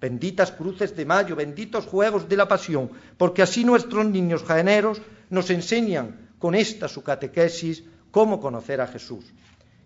Benditas 0.00 0.50
cruces 0.52 0.96
de 0.96 1.04
mayo, 1.04 1.36
benditos 1.36 1.86
juegos 1.86 2.28
de 2.28 2.36
la 2.36 2.48
pasión, 2.48 2.90
porque 3.16 3.42
así 3.42 3.64
nuestros 3.64 4.06
niños 4.06 4.42
jaeneros 4.42 5.00
nos 5.28 5.50
enseñan 5.50 6.30
con 6.38 6.54
esta 6.54 6.88
su 6.88 7.02
catequesis 7.02 7.84
cómo 8.10 8.40
conocer 8.40 8.80
a 8.80 8.86
Jesús. 8.86 9.26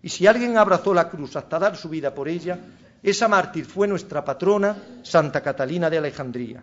Y 0.03 0.09
si 0.09 0.27
alguien 0.27 0.57
abrazó 0.57 0.95
la 0.95 1.09
cruz 1.09 1.35
hasta 1.35 1.59
dar 1.59 1.77
su 1.77 1.89
vida 1.89 2.15
por 2.15 2.29
ella, 2.29 2.59
esa 3.03 3.27
mártir 3.27 3.65
fue 3.67 3.89
nuestra 3.89 4.25
patrona, 4.25 4.77
Santa 5.03 5.43
Catalina 5.43 5.91
de 5.91 5.99
Alejandría. 5.99 6.63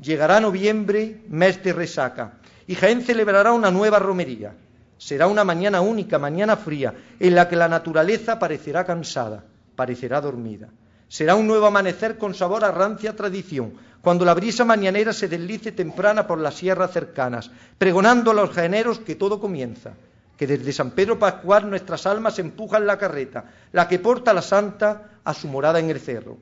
Llegará 0.00 0.40
noviembre, 0.40 1.22
mes 1.28 1.62
de 1.62 1.72
resaca, 1.74 2.38
y 2.66 2.74
Jaén 2.74 3.02
celebrará 3.02 3.52
una 3.52 3.70
nueva 3.70 3.98
romería. 3.98 4.54
Será 5.00 5.28
una 5.28 5.44
mañana 5.44 5.80
única, 5.80 6.18
mañana 6.18 6.58
fría, 6.58 6.92
en 7.18 7.34
la 7.34 7.48
que 7.48 7.56
la 7.56 7.68
naturaleza 7.68 8.38
parecerá 8.38 8.84
cansada, 8.84 9.42
parecerá 9.74 10.20
dormida. 10.20 10.68
Será 11.08 11.36
un 11.36 11.46
nuevo 11.46 11.64
amanecer 11.64 12.18
con 12.18 12.34
sabor 12.34 12.64
a 12.64 12.70
rancia 12.70 13.16
tradición, 13.16 13.72
cuando 14.02 14.26
la 14.26 14.34
brisa 14.34 14.66
mañanera 14.66 15.14
se 15.14 15.26
deslice 15.26 15.72
temprana 15.72 16.26
por 16.26 16.38
las 16.38 16.56
sierras 16.56 16.92
cercanas, 16.92 17.50
pregonando 17.78 18.30
a 18.30 18.34
los 18.34 18.50
jaeneros 18.50 18.98
que 18.98 19.14
todo 19.14 19.40
comienza, 19.40 19.94
que 20.36 20.46
desde 20.46 20.70
San 20.70 20.90
Pedro 20.90 21.18
Pascual 21.18 21.70
nuestras 21.70 22.04
almas 22.04 22.38
empujan 22.38 22.86
la 22.86 22.98
carreta, 22.98 23.46
la 23.72 23.88
que 23.88 24.00
porta 24.00 24.34
la 24.34 24.42
santa 24.42 25.12
a 25.24 25.32
su 25.32 25.48
morada 25.48 25.78
en 25.78 25.88
el 25.88 26.00
cerro. 26.00 26.36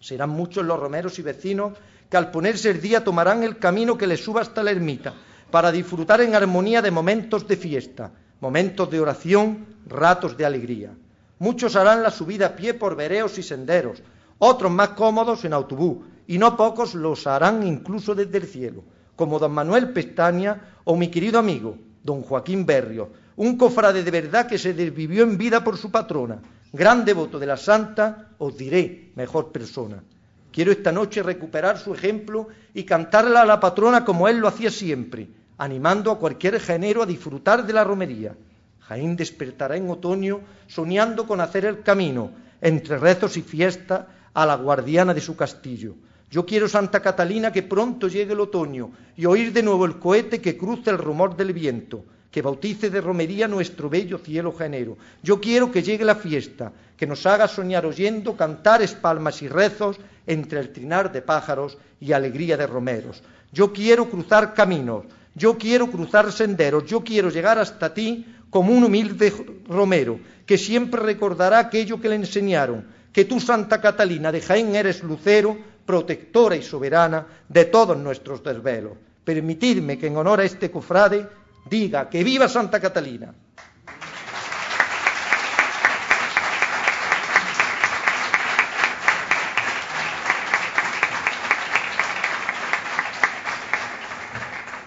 Serán 0.00 0.30
muchos 0.30 0.64
los 0.64 0.80
romeros 0.80 1.16
y 1.20 1.22
vecinos 1.22 1.74
que 2.10 2.16
al 2.16 2.32
ponerse 2.32 2.70
el 2.70 2.80
día 2.80 3.04
tomarán 3.04 3.44
el 3.44 3.58
camino 3.58 3.96
que 3.96 4.08
les 4.08 4.24
suba 4.24 4.40
hasta 4.40 4.64
la 4.64 4.72
ermita, 4.72 5.14
para 5.54 5.70
disfrutar 5.70 6.20
en 6.20 6.34
armonía 6.34 6.82
de 6.82 6.90
momentos 6.90 7.46
de 7.46 7.56
fiesta, 7.56 8.10
momentos 8.40 8.90
de 8.90 8.98
oración, 8.98 9.64
ratos 9.86 10.36
de 10.36 10.44
alegría. 10.44 10.90
Muchos 11.38 11.76
harán 11.76 12.02
la 12.02 12.10
subida 12.10 12.46
a 12.46 12.56
pie 12.56 12.74
por 12.74 12.96
vereos 12.96 13.38
y 13.38 13.42
senderos, 13.44 14.02
otros 14.38 14.72
más 14.72 14.98
cómodos 14.98 15.44
en 15.44 15.52
autobús, 15.52 15.98
y 16.26 16.38
no 16.38 16.56
pocos 16.56 16.96
los 16.96 17.28
harán 17.28 17.64
incluso 17.64 18.16
desde 18.16 18.38
el 18.38 18.48
cielo, 18.48 18.82
como 19.14 19.38
don 19.38 19.52
Manuel 19.52 19.92
Pestaña 19.92 20.80
o 20.82 20.96
mi 20.96 21.06
querido 21.06 21.38
amigo, 21.38 21.78
don 22.02 22.22
Joaquín 22.22 22.66
Berrio, 22.66 23.10
un 23.36 23.56
cofrade 23.56 24.02
de 24.02 24.10
verdad 24.10 24.48
que 24.48 24.58
se 24.58 24.74
desvivió 24.74 25.22
en 25.22 25.38
vida 25.38 25.62
por 25.62 25.78
su 25.78 25.88
patrona, 25.88 26.42
gran 26.72 27.04
devoto 27.04 27.38
de 27.38 27.46
la 27.46 27.56
santa, 27.56 28.30
os 28.38 28.58
diré, 28.58 29.12
mejor 29.14 29.52
persona. 29.52 30.02
Quiero 30.50 30.72
esta 30.72 30.90
noche 30.90 31.22
recuperar 31.22 31.78
su 31.78 31.94
ejemplo 31.94 32.48
y 32.74 32.82
cantarla 32.82 33.42
a 33.42 33.46
la 33.46 33.60
patrona 33.60 34.04
como 34.04 34.26
él 34.26 34.38
lo 34.38 34.48
hacía 34.48 34.72
siempre, 34.72 35.28
animando 35.58 36.10
a 36.10 36.18
cualquier 36.18 36.60
género 36.60 37.02
a 37.02 37.06
disfrutar 37.06 37.66
de 37.66 37.72
la 37.72 37.84
romería. 37.84 38.34
Jaén 38.80 39.16
despertará 39.16 39.76
en 39.76 39.88
otoño 39.88 40.40
soñando 40.66 41.26
con 41.26 41.40
hacer 41.40 41.64
el 41.64 41.82
camino, 41.82 42.30
entre 42.60 42.98
rezos 42.98 43.36
y 43.36 43.42
fiesta, 43.42 44.08
a 44.34 44.44
la 44.44 44.56
guardiana 44.56 45.14
de 45.14 45.20
su 45.20 45.36
castillo. 45.36 45.94
Yo 46.30 46.44
quiero, 46.44 46.68
Santa 46.68 47.00
Catalina, 47.00 47.52
que 47.52 47.62
pronto 47.62 48.08
llegue 48.08 48.32
el 48.32 48.40
otoño 48.40 48.90
y 49.16 49.24
oír 49.26 49.52
de 49.52 49.62
nuevo 49.62 49.84
el 49.84 49.98
cohete 49.98 50.40
que 50.40 50.56
cruce 50.56 50.90
el 50.90 50.98
rumor 50.98 51.36
del 51.36 51.52
viento, 51.52 52.04
que 52.30 52.42
bautice 52.42 52.90
de 52.90 53.00
romería 53.00 53.46
nuestro 53.46 53.88
bello 53.88 54.18
cielo 54.18 54.52
genero. 54.52 54.98
Yo 55.22 55.40
quiero 55.40 55.70
que 55.70 55.84
llegue 55.84 56.04
la 56.04 56.16
fiesta, 56.16 56.72
que 56.96 57.06
nos 57.06 57.24
haga 57.26 57.46
soñar 57.46 57.86
oyendo 57.86 58.36
cantares, 58.36 58.94
palmas 58.94 59.40
y 59.42 59.48
rezos 59.48 59.98
entre 60.26 60.58
el 60.58 60.72
trinar 60.72 61.12
de 61.12 61.22
pájaros 61.22 61.78
y 62.00 62.10
alegría 62.12 62.56
de 62.56 62.66
romeros. 62.66 63.22
Yo 63.52 63.72
quiero 63.72 64.10
cruzar 64.10 64.52
caminos, 64.52 65.04
yo 65.34 65.58
quiero 65.58 65.90
cruzar 65.90 66.30
senderos, 66.32 66.86
yo 66.86 67.02
quiero 67.02 67.28
llegar 67.28 67.58
hasta 67.58 67.92
ti 67.92 68.26
como 68.50 68.72
un 68.72 68.84
humilde 68.84 69.32
romero, 69.68 70.20
que 70.46 70.58
siempre 70.58 71.00
recordará 71.00 71.58
aquello 71.58 72.00
que 72.00 72.08
le 72.08 72.16
enseñaron, 72.16 72.86
que 73.12 73.24
tú, 73.24 73.40
Santa 73.40 73.80
Catalina 73.80 74.30
de 74.30 74.40
Jaén, 74.40 74.74
eres 74.74 75.02
lucero, 75.02 75.56
protectora 75.84 76.56
y 76.56 76.62
soberana 76.62 77.26
de 77.48 77.64
todos 77.66 77.96
nuestros 77.96 78.42
desvelos. 78.42 78.92
Permitidme 79.24 79.98
que 79.98 80.06
en 80.06 80.16
honor 80.16 80.40
a 80.40 80.44
este 80.44 80.70
cofrade 80.70 81.26
diga 81.68 82.08
que 82.08 82.22
viva 82.22 82.48
Santa 82.48 82.80
Catalina. 82.80 83.34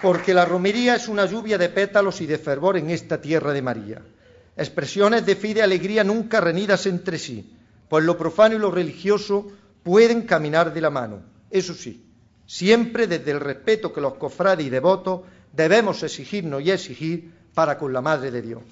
Porque 0.00 0.34
la 0.34 0.44
romería 0.44 0.94
es 0.96 1.08
una 1.08 1.26
lluvia 1.26 1.58
de 1.58 1.68
pétalos 1.68 2.20
y 2.20 2.26
de 2.26 2.38
fervor 2.38 2.76
en 2.76 2.90
esta 2.90 3.20
tierra 3.20 3.52
de 3.52 3.62
María. 3.62 4.02
Expresiones 4.56 5.24
de 5.24 5.36
fe 5.36 5.52
y 5.56 5.60
alegría 5.60 6.04
nunca 6.04 6.40
renidas 6.40 6.86
entre 6.86 7.18
sí, 7.18 7.54
pues 7.88 8.04
lo 8.04 8.18
profano 8.18 8.56
y 8.56 8.58
lo 8.58 8.70
religioso 8.70 9.46
pueden 9.82 10.22
caminar 10.22 10.72
de 10.72 10.80
la 10.80 10.90
mano. 10.90 11.20
Eso 11.50 11.74
sí, 11.74 12.04
siempre 12.46 13.06
desde 13.06 13.30
el 13.30 13.40
respeto 13.40 13.92
que 13.92 14.00
los 14.00 14.14
cofrades 14.14 14.66
y 14.66 14.70
devotos 14.70 15.22
debemos 15.52 16.02
exigirnos 16.02 16.62
y 16.62 16.70
exigir 16.70 17.32
para 17.54 17.78
con 17.78 17.92
la 17.92 18.00
Madre 18.00 18.30
de 18.30 18.42
Dios. 18.42 18.62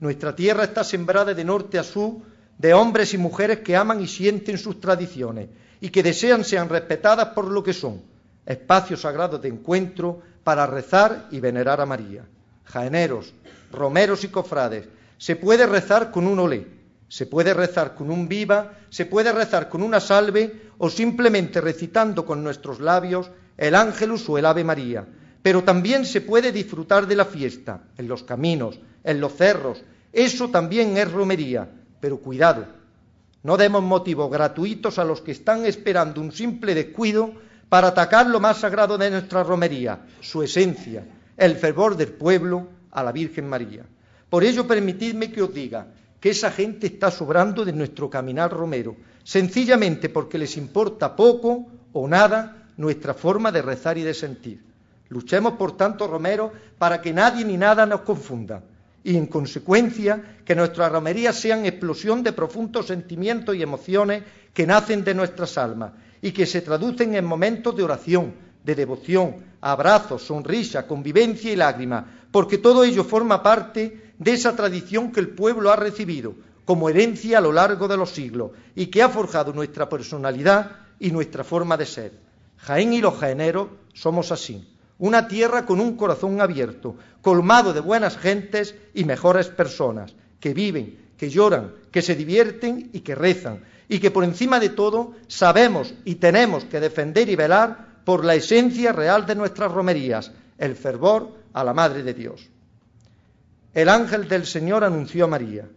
Nuestra 0.00 0.34
tierra 0.34 0.64
está 0.64 0.82
sembrada 0.82 1.32
de 1.32 1.44
norte 1.44 1.78
a 1.78 1.84
sur 1.84 2.16
de 2.58 2.74
hombres 2.74 3.14
y 3.14 3.18
mujeres 3.18 3.60
que 3.60 3.76
aman 3.76 4.00
y 4.00 4.08
sienten 4.08 4.58
sus 4.58 4.80
tradiciones 4.80 5.48
y 5.80 5.90
que 5.90 6.02
desean 6.02 6.44
sean 6.44 6.68
respetadas 6.68 7.28
por 7.28 7.50
lo 7.50 7.62
que 7.62 7.72
son, 7.72 8.02
espacios 8.46 9.02
sagrados 9.02 9.40
de 9.40 9.48
encuentro 9.48 10.20
para 10.44 10.66
rezar 10.66 11.28
y 11.30 11.40
venerar 11.40 11.80
a 11.80 11.86
María. 11.86 12.24
Jaeneros, 12.64 13.32
romeros 13.70 14.24
y 14.24 14.28
cofrades, 14.28 14.88
se 15.18 15.36
puede 15.36 15.66
rezar 15.66 16.10
con 16.10 16.26
un 16.26 16.38
olé, 16.38 16.66
se 17.08 17.26
puede 17.26 17.54
rezar 17.54 17.94
con 17.94 18.10
un 18.10 18.28
viva, 18.28 18.72
se 18.90 19.06
puede 19.06 19.32
rezar 19.32 19.68
con 19.68 19.82
una 19.82 20.00
salve 20.00 20.70
o 20.78 20.90
simplemente 20.90 21.60
recitando 21.60 22.24
con 22.26 22.42
nuestros 22.42 22.80
labios 22.80 23.30
el 23.56 23.74
ángelus 23.74 24.28
o 24.28 24.38
el 24.38 24.46
ave 24.46 24.64
María. 24.64 25.06
Pero 25.42 25.62
también 25.62 26.04
se 26.06 26.20
puede 26.20 26.52
disfrutar 26.52 27.06
de 27.06 27.16
la 27.16 27.24
fiesta, 27.24 27.82
en 27.98 28.08
los 28.08 28.22
caminos, 28.22 28.78
en 29.04 29.20
los 29.20 29.34
cerros. 29.34 29.82
Eso 30.12 30.48
también 30.50 30.96
es 30.96 31.10
romería. 31.10 31.68
Pero 32.00 32.18
cuidado, 32.18 32.66
no 33.42 33.56
demos 33.56 33.82
motivos 33.82 34.30
gratuitos 34.30 34.98
a 34.98 35.04
los 35.04 35.20
que 35.20 35.32
están 35.32 35.66
esperando 35.66 36.20
un 36.20 36.32
simple 36.32 36.74
descuido 36.74 37.34
para 37.72 37.88
atacar 37.88 38.26
lo 38.26 38.38
más 38.38 38.58
sagrado 38.58 38.98
de 38.98 39.10
nuestra 39.10 39.42
romería, 39.42 40.00
su 40.20 40.42
esencia, 40.42 41.06
el 41.38 41.56
fervor 41.56 41.96
del 41.96 42.08
pueblo 42.08 42.68
a 42.90 43.02
la 43.02 43.12
Virgen 43.12 43.48
María. 43.48 43.82
Por 44.28 44.44
ello, 44.44 44.66
permitidme 44.66 45.32
que 45.32 45.40
os 45.40 45.54
diga 45.54 45.86
que 46.20 46.28
esa 46.28 46.50
gente 46.50 46.86
está 46.88 47.10
sobrando 47.10 47.64
de 47.64 47.72
nuestro 47.72 48.10
caminar 48.10 48.52
romero, 48.52 48.94
sencillamente 49.24 50.10
porque 50.10 50.36
les 50.36 50.58
importa 50.58 51.16
poco 51.16 51.64
o 51.94 52.06
nada 52.06 52.68
nuestra 52.76 53.14
forma 53.14 53.50
de 53.50 53.62
rezar 53.62 53.96
y 53.96 54.02
de 54.02 54.12
sentir. 54.12 54.60
Luchemos, 55.08 55.54
por 55.54 55.74
tanto, 55.74 56.06
Romero, 56.06 56.52
para 56.76 57.00
que 57.00 57.14
nadie 57.14 57.42
ni 57.42 57.56
nada 57.56 57.86
nos 57.86 58.02
confunda 58.02 58.62
y, 59.02 59.16
en 59.16 59.24
consecuencia, 59.24 60.40
que 60.44 60.54
nuestras 60.54 60.92
romerías 60.92 61.36
sean 61.36 61.64
explosión 61.64 62.22
de 62.22 62.32
profundos 62.32 62.88
sentimientos 62.88 63.56
y 63.56 63.62
emociones 63.62 64.24
que 64.52 64.66
nacen 64.66 65.04
de 65.04 65.14
nuestras 65.14 65.56
almas 65.56 65.92
y 66.22 66.32
que 66.32 66.46
se 66.46 66.62
traducen 66.62 67.14
en 67.14 67.24
momentos 67.24 67.76
de 67.76 67.82
oración, 67.82 68.32
de 68.64 68.74
devoción, 68.74 69.36
abrazos, 69.60 70.22
sonrisa, 70.22 70.86
convivencia 70.86 71.52
y 71.52 71.56
lágrimas, 71.56 72.04
porque 72.30 72.58
todo 72.58 72.84
ello 72.84 73.04
forma 73.04 73.42
parte 73.42 74.12
de 74.18 74.32
esa 74.32 74.56
tradición 74.56 75.12
que 75.12 75.20
el 75.20 75.30
pueblo 75.30 75.70
ha 75.70 75.76
recibido 75.76 76.34
como 76.64 76.88
herencia 76.88 77.38
a 77.38 77.40
lo 77.40 77.52
largo 77.52 77.88
de 77.88 77.96
los 77.96 78.10
siglos 78.10 78.52
y 78.74 78.86
que 78.86 79.02
ha 79.02 79.08
forjado 79.08 79.52
nuestra 79.52 79.88
personalidad 79.88 80.70
y 81.00 81.10
nuestra 81.10 81.44
forma 81.44 81.76
de 81.76 81.86
ser. 81.86 82.12
Jaén 82.58 82.92
y 82.92 83.00
los 83.00 83.18
jaeneros 83.18 83.68
somos 83.92 84.30
así, 84.30 84.68
una 84.98 85.26
tierra 85.26 85.66
con 85.66 85.80
un 85.80 85.96
corazón 85.96 86.40
abierto, 86.40 86.96
colmado 87.20 87.72
de 87.72 87.80
buenas 87.80 88.16
gentes 88.16 88.76
y 88.94 89.04
mejores 89.04 89.48
personas, 89.48 90.14
que 90.38 90.54
viven, 90.54 90.98
que 91.16 91.28
lloran, 91.28 91.72
que 91.90 92.02
se 92.02 92.14
divierten 92.14 92.90
y 92.92 93.00
que 93.00 93.16
rezan, 93.16 93.64
y 93.92 94.00
que 94.00 94.10
por 94.10 94.24
encima 94.24 94.58
de 94.58 94.70
todo 94.70 95.12
sabemos 95.28 95.92
y 96.06 96.14
tenemos 96.14 96.64
que 96.64 96.80
defender 96.80 97.28
y 97.28 97.36
velar 97.36 98.00
por 98.06 98.24
la 98.24 98.34
esencia 98.34 98.90
real 98.90 99.26
de 99.26 99.34
nuestras 99.34 99.70
romerías, 99.70 100.32
el 100.56 100.76
fervor 100.76 101.36
a 101.52 101.62
la 101.62 101.74
Madre 101.74 102.02
de 102.02 102.14
Dios. 102.14 102.48
El 103.74 103.90
ángel 103.90 104.26
del 104.30 104.46
Señor 104.46 104.82
anunció 104.82 105.26
a 105.26 105.28
María 105.28 105.68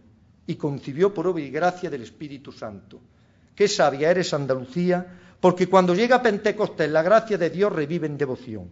y 0.46 0.54
concibió 0.54 1.12
por 1.12 1.26
obra 1.26 1.42
y 1.42 1.50
gracia 1.50 1.90
del 1.90 2.04
Espíritu 2.04 2.52
Santo. 2.52 3.02
Qué 3.54 3.68
sabia 3.68 4.10
eres 4.10 4.32
Andalucía, 4.32 5.06
porque 5.38 5.66
cuando 5.66 5.94
llega 5.94 6.22
Pentecostés 6.22 6.90
la 6.90 7.02
gracia 7.02 7.36
de 7.36 7.50
Dios 7.50 7.70
revive 7.70 8.06
en 8.06 8.16
devoción. 8.16 8.70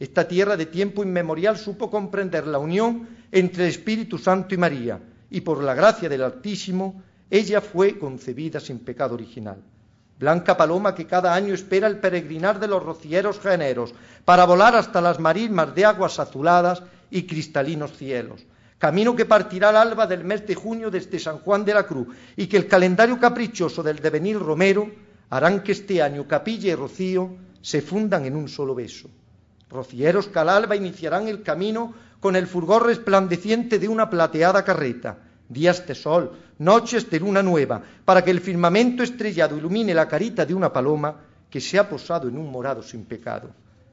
Esta 0.00 0.26
tierra 0.26 0.56
de 0.56 0.66
tiempo 0.66 1.04
inmemorial 1.04 1.58
supo 1.58 1.88
comprender 1.88 2.44
la 2.48 2.58
unión 2.58 3.08
entre 3.30 3.66
el 3.66 3.70
Espíritu 3.70 4.18
Santo 4.18 4.52
y 4.52 4.58
María, 4.58 5.00
y 5.30 5.42
por 5.42 5.62
la 5.62 5.74
gracia 5.74 6.08
del 6.08 6.24
Altísimo 6.24 7.04
ella 7.30 7.60
fue 7.60 7.98
concebida 7.98 8.60
sin 8.60 8.80
pecado 8.80 9.14
original. 9.14 9.62
Blanca 10.18 10.56
paloma 10.56 10.94
que 10.94 11.06
cada 11.06 11.32
año 11.32 11.54
espera 11.54 11.86
el 11.86 11.98
peregrinar 11.98 12.60
de 12.60 12.68
los 12.68 12.82
rocieros 12.82 13.40
generos 13.40 13.94
para 14.24 14.44
volar 14.44 14.76
hasta 14.76 15.00
las 15.00 15.18
marismas 15.18 15.74
de 15.74 15.84
aguas 15.86 16.18
azuladas 16.18 16.82
y 17.10 17.26
cristalinos 17.26 17.96
cielos. 17.96 18.44
camino 18.80 19.14
que 19.14 19.26
partirá 19.26 19.68
al 19.68 19.76
alba 19.76 20.06
del 20.06 20.24
mes 20.24 20.46
de 20.46 20.54
junio 20.54 20.90
desde 20.90 21.18
San 21.18 21.38
Juan 21.40 21.66
de 21.66 21.74
la 21.74 21.84
Cruz, 21.84 22.08
y 22.34 22.46
que 22.46 22.56
el 22.56 22.66
calendario 22.66 23.20
caprichoso 23.20 23.82
del 23.82 23.98
devenir 23.98 24.38
romero 24.38 24.90
harán 25.28 25.62
que 25.62 25.72
este 25.72 26.00
año 26.02 26.26
capilla 26.26 26.72
y 26.72 26.74
rocío 26.74 27.36
se 27.60 27.82
fundan 27.82 28.24
en 28.24 28.34
un 28.36 28.48
solo 28.48 28.74
beso. 28.74 29.10
Rocieros 29.68 30.28
que 30.28 30.38
al 30.38 30.48
alba 30.48 30.76
iniciarán 30.76 31.28
el 31.28 31.42
camino 31.42 31.92
con 32.20 32.36
el 32.36 32.46
fulgor 32.46 32.86
resplandeciente 32.86 33.78
de 33.78 33.88
una 33.88 34.08
plateada 34.08 34.64
carreta, 34.64 35.18
días 35.48 35.86
de 35.86 35.94
sol, 35.94 36.32
noches 36.60 37.08
de 37.08 37.18
luna 37.18 37.42
nueva, 37.42 37.82
para 38.04 38.22
que 38.22 38.30
el 38.30 38.40
firmamento 38.40 39.02
estrellado 39.02 39.56
ilumine 39.56 39.94
la 39.94 40.06
carita 40.06 40.44
de 40.44 40.54
una 40.54 40.72
paloma 40.72 41.16
que 41.48 41.60
se 41.60 41.78
ha 41.78 41.88
posado 41.88 42.28
en 42.28 42.36
un 42.36 42.50
morado 42.52 42.82
sin 42.82 43.04
pecado. 43.04 43.50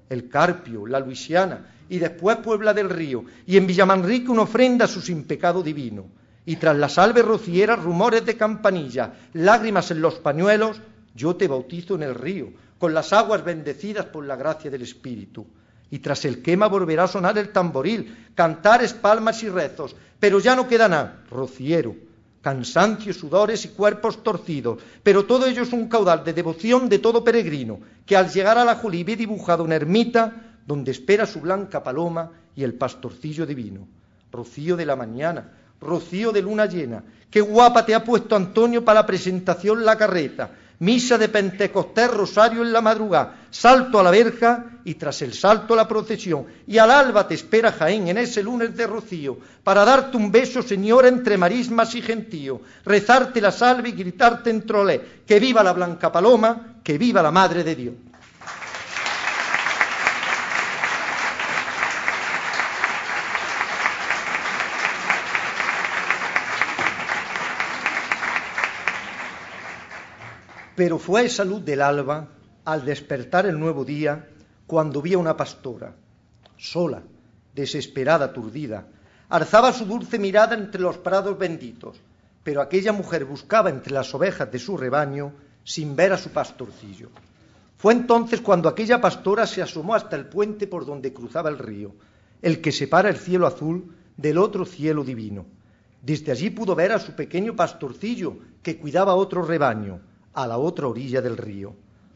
El 0.09 0.29
Carpio, 0.29 0.85
la 0.85 0.99
Luisiana 0.99 1.73
y 1.89 1.97
después 1.97 2.37
Puebla 2.37 2.73
del 2.73 2.89
Río, 2.89 3.23
y 3.45 3.55
en 3.55 3.65
Villamanrique 3.65 4.29
una 4.29 4.41
ofrenda 4.41 4.85
a 4.85 4.89
su 4.89 5.01
sin 5.01 5.23
pecado 5.23 5.63
divino. 5.63 6.05
Y 6.45 6.57
tras 6.57 6.75
las 6.77 6.93
salves 6.93 7.25
rocieras, 7.25 7.81
rumores 7.81 8.25
de 8.25 8.35
campanilla, 8.35 9.13
lágrimas 9.33 9.91
en 9.91 10.01
los 10.01 10.15
pañuelos, 10.15 10.81
yo 11.15 11.35
te 11.35 11.47
bautizo 11.47 11.95
en 11.95 12.03
el 12.03 12.15
río, 12.15 12.49
con 12.77 12.93
las 12.93 13.13
aguas 13.13 13.43
bendecidas 13.43 14.05
por 14.05 14.25
la 14.25 14.35
gracia 14.35 14.69
del 14.69 14.81
Espíritu. 14.81 15.47
Y 15.89 15.99
tras 15.99 16.25
el 16.25 16.41
quema 16.41 16.67
volverá 16.67 17.05
a 17.05 17.07
sonar 17.07 17.37
el 17.37 17.49
tamboril, 17.49 18.27
cantares, 18.35 18.93
palmas 18.93 19.41
y 19.43 19.49
rezos, 19.49 19.95
pero 20.19 20.39
ya 20.39 20.55
no 20.55 20.67
queda 20.67 20.87
nada, 20.87 21.23
rociero, 21.29 21.95
cansancio, 22.47 23.13
sudores 23.13 23.65
y 23.65 23.69
cuerpos 23.75 24.23
torcidos, 24.23 24.79
pero 25.03 25.25
todo 25.25 25.47
ello 25.47 25.63
es 25.63 25.73
un 25.73 25.89
caudal 25.89 26.23
de 26.23 26.31
devoción 26.31 26.87
de 26.87 26.99
todo 26.99 27.21
peregrino, 27.21 27.81
que 28.05 28.15
al 28.15 28.31
llegar 28.31 28.57
a 28.57 28.63
la 28.63 28.75
Julí 28.75 29.03
ve 29.03 29.17
dibujado 29.17 29.65
una 29.65 29.75
ermita 29.75 30.55
donde 30.65 30.91
espera 30.91 31.25
su 31.25 31.41
blanca 31.41 31.83
paloma 31.83 32.31
y 32.55 32.63
el 32.63 32.75
pastorcillo 32.75 33.45
divino. 33.45 33.85
Rocío 34.31 34.77
de 34.77 34.85
la 34.85 34.95
mañana, 34.95 35.51
rocío 35.81 36.31
de 36.31 36.41
luna 36.41 36.67
llena, 36.67 37.03
qué 37.29 37.41
guapa 37.41 37.85
te 37.85 37.93
ha 37.93 38.05
puesto 38.05 38.33
Antonio 38.33 38.85
para 38.85 39.01
la 39.01 39.05
presentación 39.05 39.83
la 39.83 39.97
carreta, 39.97 40.49
misa 40.79 41.17
de 41.17 41.29
Pentecostés, 41.29 42.11
rosario 42.11 42.61
en 42.61 42.71
la 42.71 42.81
madrugada, 42.81 43.47
salto 43.49 43.99
a 43.99 44.03
la 44.03 44.11
verja 44.11 44.79
y 44.83 44.95
tras 44.95 45.21
el 45.21 45.33
salto 45.33 45.75
la 45.75 45.87
procesión. 45.87 46.45
Y 46.67 46.77
al 46.77 46.91
alba 46.91 47.27
te 47.27 47.35
espera 47.35 47.71
Jaén 47.71 48.07
en 48.07 48.17
ese 48.17 48.43
lunes 48.43 48.75
de 48.75 48.87
rocío, 48.87 49.37
para 49.63 49.83
darte 49.85 50.17
un 50.17 50.31
beso, 50.31 50.61
señora, 50.61 51.07
entre 51.07 51.37
marismas 51.37 51.95
y 51.95 52.01
gentío, 52.01 52.61
rezarte 52.85 53.41
la 53.41 53.51
salve 53.51 53.89
y 53.89 53.93
gritarte 53.93 54.49
en 54.49 54.65
trolé, 54.65 55.01
que 55.25 55.39
viva 55.39 55.63
la 55.63 55.73
blanca 55.73 56.11
paloma, 56.11 56.79
que 56.83 56.97
viva 56.97 57.21
la 57.21 57.31
Madre 57.31 57.63
de 57.63 57.75
Dios. 57.75 57.93
Pero 70.77 70.99
fue 70.99 71.25
esa 71.25 71.43
luz 71.43 71.65
del 71.65 71.81
alba, 71.81 72.27
al 72.63 72.85
despertar 72.85 73.47
el 73.47 73.59
nuevo 73.59 73.83
día, 73.83 74.27
cuando 74.67 75.01
vi 75.01 75.15
a 75.15 75.17
una 75.17 75.35
pastora, 75.35 75.95
sola, 76.55 77.01
desesperada, 77.55 78.25
aturdida, 78.25 78.85
alzaba 79.27 79.73
su 79.73 79.85
dulce 79.85 80.19
mirada 80.19 80.53
entre 80.53 80.79
los 80.79 80.99
prados 80.99 81.35
benditos, 81.35 81.97
pero 82.43 82.61
aquella 82.61 82.93
mujer 82.93 83.25
buscaba 83.25 83.71
entre 83.71 83.91
las 83.91 84.13
ovejas 84.13 84.51
de 84.51 84.59
su 84.59 84.77
rebaño 84.77 85.33
sin 85.63 85.95
ver 85.95 86.13
a 86.13 86.17
su 86.19 86.29
pastorcillo. 86.29 87.09
Fue 87.77 87.93
entonces 87.93 88.39
cuando 88.41 88.69
aquella 88.69 89.01
pastora 89.01 89.47
se 89.47 89.63
asomó 89.63 89.95
hasta 89.95 90.15
el 90.15 90.27
puente 90.27 90.67
por 90.67 90.85
donde 90.85 91.11
cruzaba 91.11 91.49
el 91.49 91.57
río, 91.57 91.95
el 92.43 92.61
que 92.61 92.71
separa 92.71 93.09
el 93.09 93.17
cielo 93.17 93.47
azul 93.47 93.95
del 94.15 94.37
otro 94.37 94.63
cielo 94.63 95.03
divino. 95.03 95.47
Desde 96.03 96.31
allí 96.31 96.51
pudo 96.51 96.75
ver 96.75 96.91
a 96.91 96.99
su 96.99 97.13
pequeño 97.13 97.55
pastorcillo 97.55 98.37
que 98.61 98.77
cuidaba 98.77 99.15
otro 99.15 99.41
rebaño, 99.41 100.01
a 100.37 100.45
la 100.45 100.59
otra 100.59 100.87
orilla 100.87 101.19
del 101.19 101.35
río. 101.35 101.73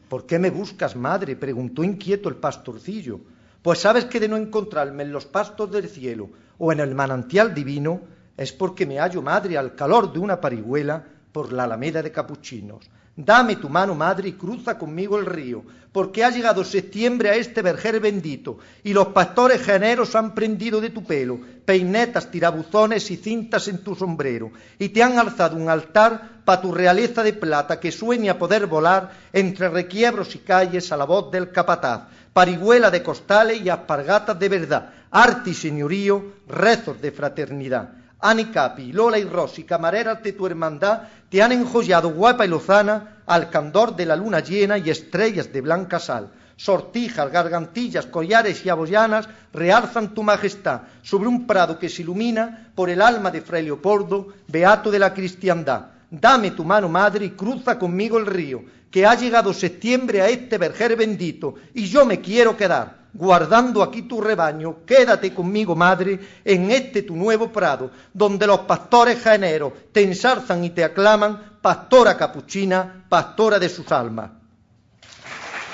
¿Por 0.08 0.26
qué 0.26 0.38
me 0.38 0.50
buscas, 0.50 0.94
madre? 0.94 1.34
preguntó 1.34 1.82
inquieto 1.82 2.28
el 2.28 2.36
pastorcillo. 2.36 3.18
Pues 3.62 3.80
sabes 3.80 4.04
que 4.04 4.20
de 4.20 4.28
no 4.28 4.36
encontrarme 4.36 5.02
en 5.02 5.10
los 5.10 5.26
pastos 5.26 5.72
del 5.72 5.88
cielo 5.88 6.30
o 6.56 6.70
en 6.70 6.78
el 6.78 6.94
manantial 6.94 7.52
divino, 7.52 8.00
es 8.36 8.52
porque 8.52 8.86
me 8.86 9.00
hallo, 9.00 9.22
madre, 9.22 9.58
al 9.58 9.74
calor 9.74 10.12
de 10.12 10.20
una 10.20 10.40
parihuela 10.40 11.04
por 11.32 11.52
la 11.52 11.64
alameda 11.64 12.00
de 12.00 12.12
capuchinos. 12.12 12.88
Dame 13.14 13.56
tu 13.56 13.68
mano, 13.68 13.94
madre, 13.94 14.30
y 14.30 14.32
cruza 14.32 14.78
conmigo 14.78 15.18
el 15.18 15.26
río, 15.26 15.62
porque 15.92 16.24
ha 16.24 16.30
llegado 16.30 16.64
septiembre 16.64 17.28
a 17.28 17.34
este 17.36 17.60
verger 17.60 18.00
bendito, 18.00 18.58
y 18.82 18.94
los 18.94 19.08
pastores 19.08 19.62
generos 19.62 20.14
han 20.14 20.34
prendido 20.34 20.80
de 20.80 20.90
tu 20.90 21.04
pelo 21.04 21.38
peinetas, 21.64 22.30
tirabuzones 22.30 23.10
y 23.10 23.16
cintas 23.16 23.68
en 23.68 23.84
tu 23.84 23.94
sombrero, 23.94 24.50
y 24.78 24.88
te 24.88 25.02
han 25.02 25.18
alzado 25.18 25.56
un 25.56 25.68
altar 25.68 26.42
para 26.44 26.60
tu 26.60 26.72
realeza 26.72 27.22
de 27.22 27.34
plata 27.34 27.78
que 27.78 27.92
sueña 27.92 28.38
poder 28.38 28.66
volar 28.66 29.12
entre 29.32 29.68
requiebros 29.68 30.34
y 30.34 30.38
calles 30.38 30.90
a 30.90 30.96
la 30.96 31.04
voz 31.04 31.30
del 31.30 31.52
capataz, 31.52 32.08
parihuela 32.32 32.90
de 32.90 33.02
costales 33.02 33.60
y 33.60 33.68
aspargatas 33.68 34.38
de 34.38 34.48
verdad, 34.48 34.90
arte 35.10 35.50
y 35.50 35.54
señorío, 35.54 36.32
rezos 36.48 37.00
de 37.00 37.12
fraternidad. 37.12 38.01
Ani 38.24 38.46
Capi, 38.46 38.92
Lola 38.92 39.18
y 39.18 39.24
Rosy, 39.24 39.64
camareras 39.64 40.22
de 40.22 40.32
tu 40.32 40.46
hermandad, 40.46 41.02
te 41.28 41.42
han 41.42 41.50
enjollado 41.50 42.10
guapa 42.10 42.46
y 42.46 42.48
lozana 42.48 43.18
al 43.26 43.50
candor 43.50 43.96
de 43.96 44.06
la 44.06 44.14
luna 44.14 44.38
llena 44.38 44.78
y 44.78 44.90
estrellas 44.90 45.52
de 45.52 45.60
blanca 45.60 45.98
sal. 45.98 46.30
Sortijas, 46.56 47.32
gargantillas, 47.32 48.06
collares 48.06 48.64
y 48.64 48.68
abollanas 48.68 49.28
realzan 49.52 50.14
tu 50.14 50.22
majestad 50.22 50.82
sobre 51.02 51.28
un 51.28 51.48
prado 51.48 51.80
que 51.80 51.88
se 51.88 52.02
ilumina 52.02 52.70
por 52.76 52.90
el 52.90 53.02
alma 53.02 53.32
de 53.32 53.40
Fray 53.40 53.64
Leopoldo, 53.64 54.28
beato 54.46 54.92
de 54.92 55.00
la 55.00 55.12
cristiandad. 55.12 55.86
Dame 56.08 56.52
tu 56.52 56.64
mano, 56.64 56.88
madre, 56.88 57.24
y 57.24 57.30
cruza 57.30 57.76
conmigo 57.76 58.18
el 58.18 58.26
río, 58.26 58.62
que 58.88 59.04
ha 59.04 59.16
llegado 59.16 59.52
septiembre 59.52 60.22
a 60.22 60.28
este 60.28 60.58
verger 60.58 60.94
bendito, 60.94 61.56
y 61.74 61.86
yo 61.88 62.06
me 62.06 62.20
quiero 62.20 62.56
quedar 62.56 63.01
guardando 63.14 63.82
aquí 63.82 64.02
tu 64.02 64.20
rebaño, 64.20 64.84
quédate 64.86 65.34
conmigo, 65.34 65.74
madre, 65.76 66.18
en 66.44 66.70
este 66.70 67.02
tu 67.02 67.14
nuevo 67.16 67.52
prado, 67.52 67.90
donde 68.12 68.46
los 68.46 68.60
pastores 68.60 69.22
generos 69.22 69.72
te 69.92 70.02
ensarzan 70.02 70.64
y 70.64 70.70
te 70.70 70.84
aclaman, 70.84 71.58
pastora 71.60 72.16
capuchina, 72.16 73.04
pastora 73.08 73.58
de 73.58 73.68
sus 73.68 73.90
almas. 73.92 74.30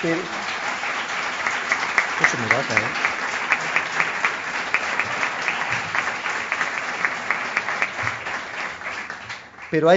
Pero... 0.01 0.17
¿eh? 0.17 0.21
Pero, 9.71 9.89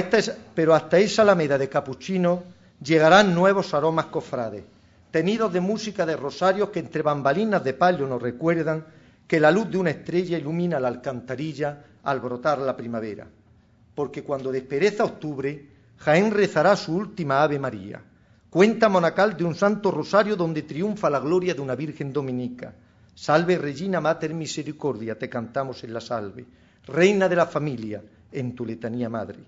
pero 0.54 0.74
hasta 0.74 0.98
esa 0.98 1.22
alameda 1.22 1.56
de 1.56 1.68
capuchinos 1.68 2.40
llegarán 2.80 3.34
nuevos 3.34 3.72
aromas 3.72 4.06
cofrades 4.06 4.64
tenidos 5.12 5.52
de 5.52 5.60
música 5.60 6.04
de 6.04 6.16
rosarios 6.16 6.70
que 6.70 6.80
entre 6.80 7.02
bambalinas 7.02 7.62
de 7.62 7.74
palio 7.74 8.08
nos 8.08 8.20
recuerdan 8.20 8.84
que 9.28 9.38
la 9.38 9.52
luz 9.52 9.70
de 9.70 9.76
una 9.78 9.90
estrella 9.90 10.38
ilumina 10.38 10.80
la 10.80 10.88
alcantarilla 10.88 11.84
al 12.02 12.18
brotar 12.18 12.58
la 12.58 12.76
primavera. 12.76 13.28
Porque 13.94 14.24
cuando 14.24 14.50
despereza 14.50 15.04
octubre, 15.04 15.68
Jaén 15.98 16.32
rezará 16.32 16.74
su 16.74 16.96
última 16.96 17.42
Ave 17.42 17.58
María. 17.58 18.02
Cuenta 18.48 18.88
monacal 18.88 19.36
de 19.36 19.44
un 19.44 19.54
santo 19.54 19.90
rosario 19.90 20.34
donde 20.34 20.62
triunfa 20.62 21.10
la 21.10 21.20
gloria 21.20 21.54
de 21.54 21.60
una 21.60 21.74
Virgen 21.76 22.12
dominica. 22.12 22.74
Salve 23.14 23.58
Regina 23.58 24.00
Mater 24.00 24.32
Misericordia, 24.32 25.18
te 25.18 25.28
cantamos 25.28 25.84
en 25.84 25.92
la 25.92 26.00
salve. 26.00 26.46
Reina 26.86 27.28
de 27.28 27.36
la 27.36 27.46
familia, 27.46 28.02
en 28.32 28.54
tu 28.54 28.64
letanía 28.64 29.10
madre. 29.10 29.40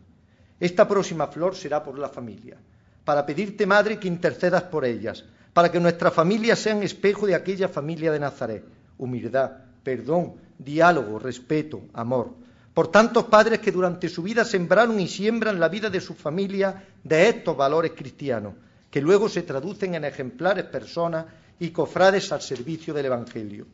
Esta 0.60 0.86
próxima 0.86 1.26
flor 1.26 1.56
será 1.56 1.82
por 1.82 1.98
la 1.98 2.08
familia, 2.08 2.56
para 3.04 3.26
pedirte, 3.26 3.66
madre, 3.66 3.98
que 3.98 4.08
intercedas 4.08 4.62
por 4.64 4.84
ellas, 4.84 5.24
para 5.54 5.70
que 5.70 5.80
nuestras 5.80 6.12
familias 6.12 6.58
sean 6.58 6.82
espejo 6.82 7.26
de 7.26 7.34
aquella 7.34 7.68
familia 7.68 8.12
de 8.12 8.18
Nazaret. 8.18 8.64
Humildad, 8.98 9.52
perdón, 9.82 10.34
diálogo, 10.58 11.18
respeto, 11.20 11.82
amor. 11.94 12.34
Por 12.74 12.88
tantos 12.88 13.24
padres 13.24 13.60
que 13.60 13.70
durante 13.70 14.08
su 14.08 14.24
vida 14.24 14.44
sembraron 14.44 14.98
y 14.98 15.06
siembran 15.06 15.60
la 15.60 15.68
vida 15.68 15.88
de 15.88 16.00
su 16.00 16.14
familia 16.14 16.88
de 17.04 17.28
estos 17.28 17.56
valores 17.56 17.92
cristianos, 17.92 18.54
que 18.90 19.00
luego 19.00 19.28
se 19.28 19.42
traducen 19.42 19.94
en 19.94 20.04
ejemplares 20.04 20.64
personas 20.64 21.26
y 21.60 21.70
cofrades 21.70 22.32
al 22.32 22.42
servicio 22.42 22.92
del 22.92 23.06
Evangelio. 23.06 23.66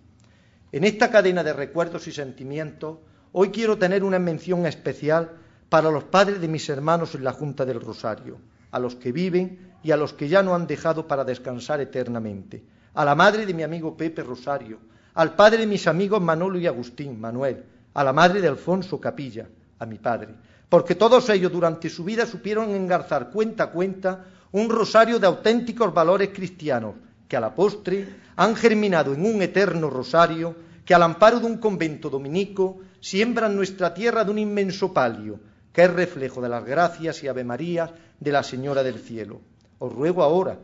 En 0.73 0.85
esta 0.85 1.11
cadena 1.11 1.43
de 1.43 1.55
recuerdos 1.55 2.07
y 2.07 2.13
sentimientos, 2.13 2.99
hoy 3.33 3.49
quiero 3.49 3.79
tener 3.79 4.05
una 4.05 4.19
mención 4.19 4.67
especial 4.67 5.31
para 5.71 5.91
los 5.91 6.05
padres 6.05 6.43
de 6.43 6.49
mis 6.49 6.69
hermanos 6.69 7.15
en 7.15 7.25
la 7.25 7.33
Junta 7.33 7.65
del 7.65 7.81
Rosario, 7.81 8.39
a 8.71 8.79
los 8.79 8.97
que 8.97 9.13
viven 9.13 9.70
y 9.83 9.91
a 9.91 9.97
los 9.97 10.13
que 10.13 10.29
ya 10.29 10.43
no 10.43 10.55
han 10.55 10.67
dejado 10.67 11.07
para 11.07 11.25
descansar 11.25 11.81
eternamente, 11.81 12.63
a 12.95 13.05
la 13.05 13.15
madre 13.15 13.47
de 13.47 13.55
mi 13.55 13.63
amigo 13.63 13.97
Pepe 13.97 14.23
Rosario, 14.23 14.79
al 15.15 15.35
padre 15.35 15.59
de 15.59 15.67
mis 15.67 15.87
amigos 15.87 16.21
Manolo 16.21 16.59
y 16.59 16.67
Agustín, 16.67 17.21
Manuel, 17.21 17.65
a 17.95 18.05
la 18.05 18.13
madre 18.13 18.41
de 18.41 18.49
Alfonso 18.49 19.01
Capilla, 19.01 19.47
a 19.79 19.87
mi 19.87 19.99
padre, 19.99 20.35
porque 20.69 20.95
todos 20.95 21.29
ellos 21.31 21.51
durante 21.51 21.89
su 21.89 22.05
vida 22.05 22.27
supieron 22.27 22.71
engarzar 22.71 23.31
cuenta 23.31 23.65
a 23.65 23.71
cuenta 23.71 24.25
un 24.53 24.69
rosario 24.69 25.19
de 25.19 25.27
auténticos 25.27 25.93
valores 25.93 26.31
cristianos, 26.33 26.95
que 27.29 27.37
a 27.37 27.41
la 27.41 27.55
postre 27.55 28.09
han 28.37 28.57
germinado 28.57 29.15
en 29.15 29.25
un 29.25 29.43
eterno 29.43 29.89
rosario 29.89 30.55
que 30.85 30.95
al 30.95 31.03
amparo 31.03 31.39
de 31.39 31.47
un 31.47 31.59
convento 31.59 32.11
dominico 32.11 32.79
siembran 33.01 33.55
nuestra 33.55 33.95
tierra 33.95 34.25
de 34.25 34.33
un 34.33 34.39
inmenso 34.39 34.93
palio, 34.93 35.39
que 35.73 35.85
es 35.85 35.93
reflejo 35.93 36.41
de 36.41 36.49
las 36.49 36.65
gracias 36.65 37.23
y 37.23 37.29
Ave 37.29 37.45
María 37.45 37.93
de 38.19 38.33
la 38.33 38.43
Señora 38.43 38.83
del 38.83 38.99
Cielo. 38.99 39.41
Os 39.81 39.91
ruego 39.93 40.23
ahora 40.23 40.61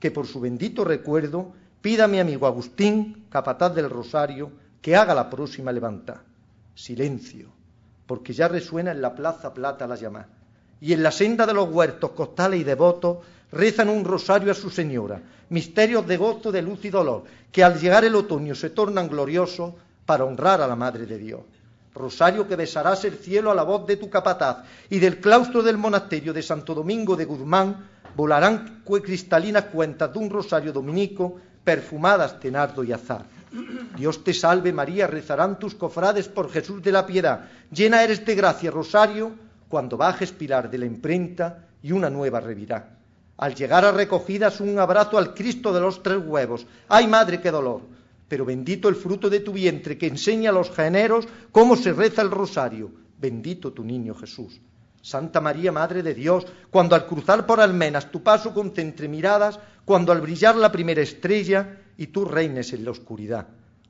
que 0.00 0.10
por 0.10 0.26
su 0.26 0.40
bendito 0.40 0.84
recuerdo 0.84 1.52
pida 1.80 2.08
mi 2.08 2.18
amigo 2.18 2.46
Agustín, 2.46 3.26
capataz 3.28 3.74
del 3.74 3.90
Rosario, 3.90 4.50
que 4.80 4.96
haga 4.96 5.14
la 5.14 5.28
próxima 5.28 5.70
levanta. 5.70 6.24
Silencio, 6.74 7.48
porque 8.06 8.32
ya 8.32 8.48
resuena 8.48 8.90
en 8.90 9.02
la 9.02 9.14
plaza 9.14 9.52
plata 9.52 9.86
la 9.86 9.96
llama. 9.96 10.26
Y 10.80 10.94
en 10.94 11.02
la 11.02 11.12
senda 11.12 11.44
de 11.46 11.52
los 11.52 11.68
huertos, 11.68 12.12
costales 12.12 12.60
y 12.60 12.64
devotos 12.64 13.18
rezan 13.52 13.90
un 13.90 14.04
rosario 14.04 14.50
a 14.50 14.54
su 14.54 14.70
Señora, 14.70 15.20
misterios 15.50 16.06
de 16.06 16.16
gozo, 16.16 16.50
de 16.50 16.62
luz 16.62 16.84
y 16.86 16.90
dolor, 16.90 17.24
que 17.52 17.62
al 17.62 17.78
llegar 17.78 18.04
el 18.04 18.14
otoño 18.14 18.54
se 18.54 18.70
tornan 18.70 19.08
gloriosos 19.08 19.74
para 20.06 20.24
honrar 20.24 20.62
a 20.62 20.66
la 20.66 20.74
Madre 20.74 21.04
de 21.04 21.18
Dios. 21.18 21.42
Rosario 21.94 22.48
que 22.48 22.56
besarás 22.56 23.04
el 23.04 23.14
cielo 23.18 23.50
a 23.50 23.54
la 23.54 23.62
voz 23.62 23.86
de 23.86 23.96
tu 23.96 24.08
capataz, 24.10 24.64
y 24.88 24.98
del 24.98 25.20
claustro 25.20 25.62
del 25.62 25.76
monasterio 25.76 26.32
de 26.32 26.42
Santo 26.42 26.74
Domingo 26.74 27.14
de 27.14 27.26
Guzmán 27.26 27.93
volarán 28.16 28.82
cristalinas 29.02 29.64
cuentas 29.64 30.12
de 30.12 30.18
un 30.18 30.30
rosario 30.30 30.72
dominico 30.72 31.36
perfumadas 31.64 32.40
de 32.40 32.50
nardo 32.50 32.84
y 32.84 32.92
azar. 32.92 33.26
Dios 33.96 34.24
te 34.24 34.34
salve 34.34 34.72
María, 34.72 35.06
rezarán 35.06 35.58
tus 35.58 35.74
cofrades 35.74 36.28
por 36.28 36.50
Jesús 36.50 36.82
de 36.82 36.92
la 36.92 37.06
piedad. 37.06 37.48
Llena 37.70 38.02
eres 38.02 38.24
de 38.26 38.34
gracia, 38.34 38.70
Rosario, 38.70 39.32
cuando 39.68 39.96
bajes 39.96 40.32
pilar 40.32 40.70
de 40.70 40.78
la 40.78 40.86
imprenta 40.86 41.68
y 41.82 41.92
una 41.92 42.10
nueva 42.10 42.40
revirá. 42.40 42.98
Al 43.36 43.54
llegar 43.54 43.84
a 43.84 43.92
recogidas 43.92 44.60
un 44.60 44.78
abrazo 44.78 45.18
al 45.18 45.34
Cristo 45.34 45.72
de 45.72 45.80
los 45.80 46.02
tres 46.02 46.18
huevos. 46.24 46.66
¡Ay, 46.88 47.06
madre, 47.06 47.40
qué 47.40 47.50
dolor! 47.50 47.82
Pero 48.28 48.44
bendito 48.44 48.88
el 48.88 48.94
fruto 48.94 49.28
de 49.28 49.40
tu 49.40 49.52
vientre 49.52 49.98
que 49.98 50.06
enseña 50.06 50.50
a 50.50 50.52
los 50.52 50.70
generos 50.70 51.26
cómo 51.52 51.76
se 51.76 51.92
reza 51.92 52.22
el 52.22 52.30
rosario. 52.30 52.90
Bendito 53.18 53.72
tu 53.72 53.84
niño 53.84 54.14
Jesús. 54.14 54.60
Santa 55.04 55.38
María, 55.38 55.70
Madre 55.70 56.02
de 56.02 56.14
Dios, 56.14 56.46
cuando 56.70 56.94
al 56.94 57.06
cruzar 57.06 57.44
por 57.44 57.60
almenas 57.60 58.10
tu 58.10 58.22
paso 58.22 58.54
concentre 58.54 59.06
miradas, 59.06 59.60
cuando 59.84 60.12
al 60.12 60.22
brillar 60.22 60.56
la 60.56 60.72
primera 60.72 61.02
estrella 61.02 61.76
y 61.98 62.06
tú 62.06 62.24
reines 62.24 62.72
en 62.72 62.86
la 62.86 62.90
oscuridad. 62.90 63.46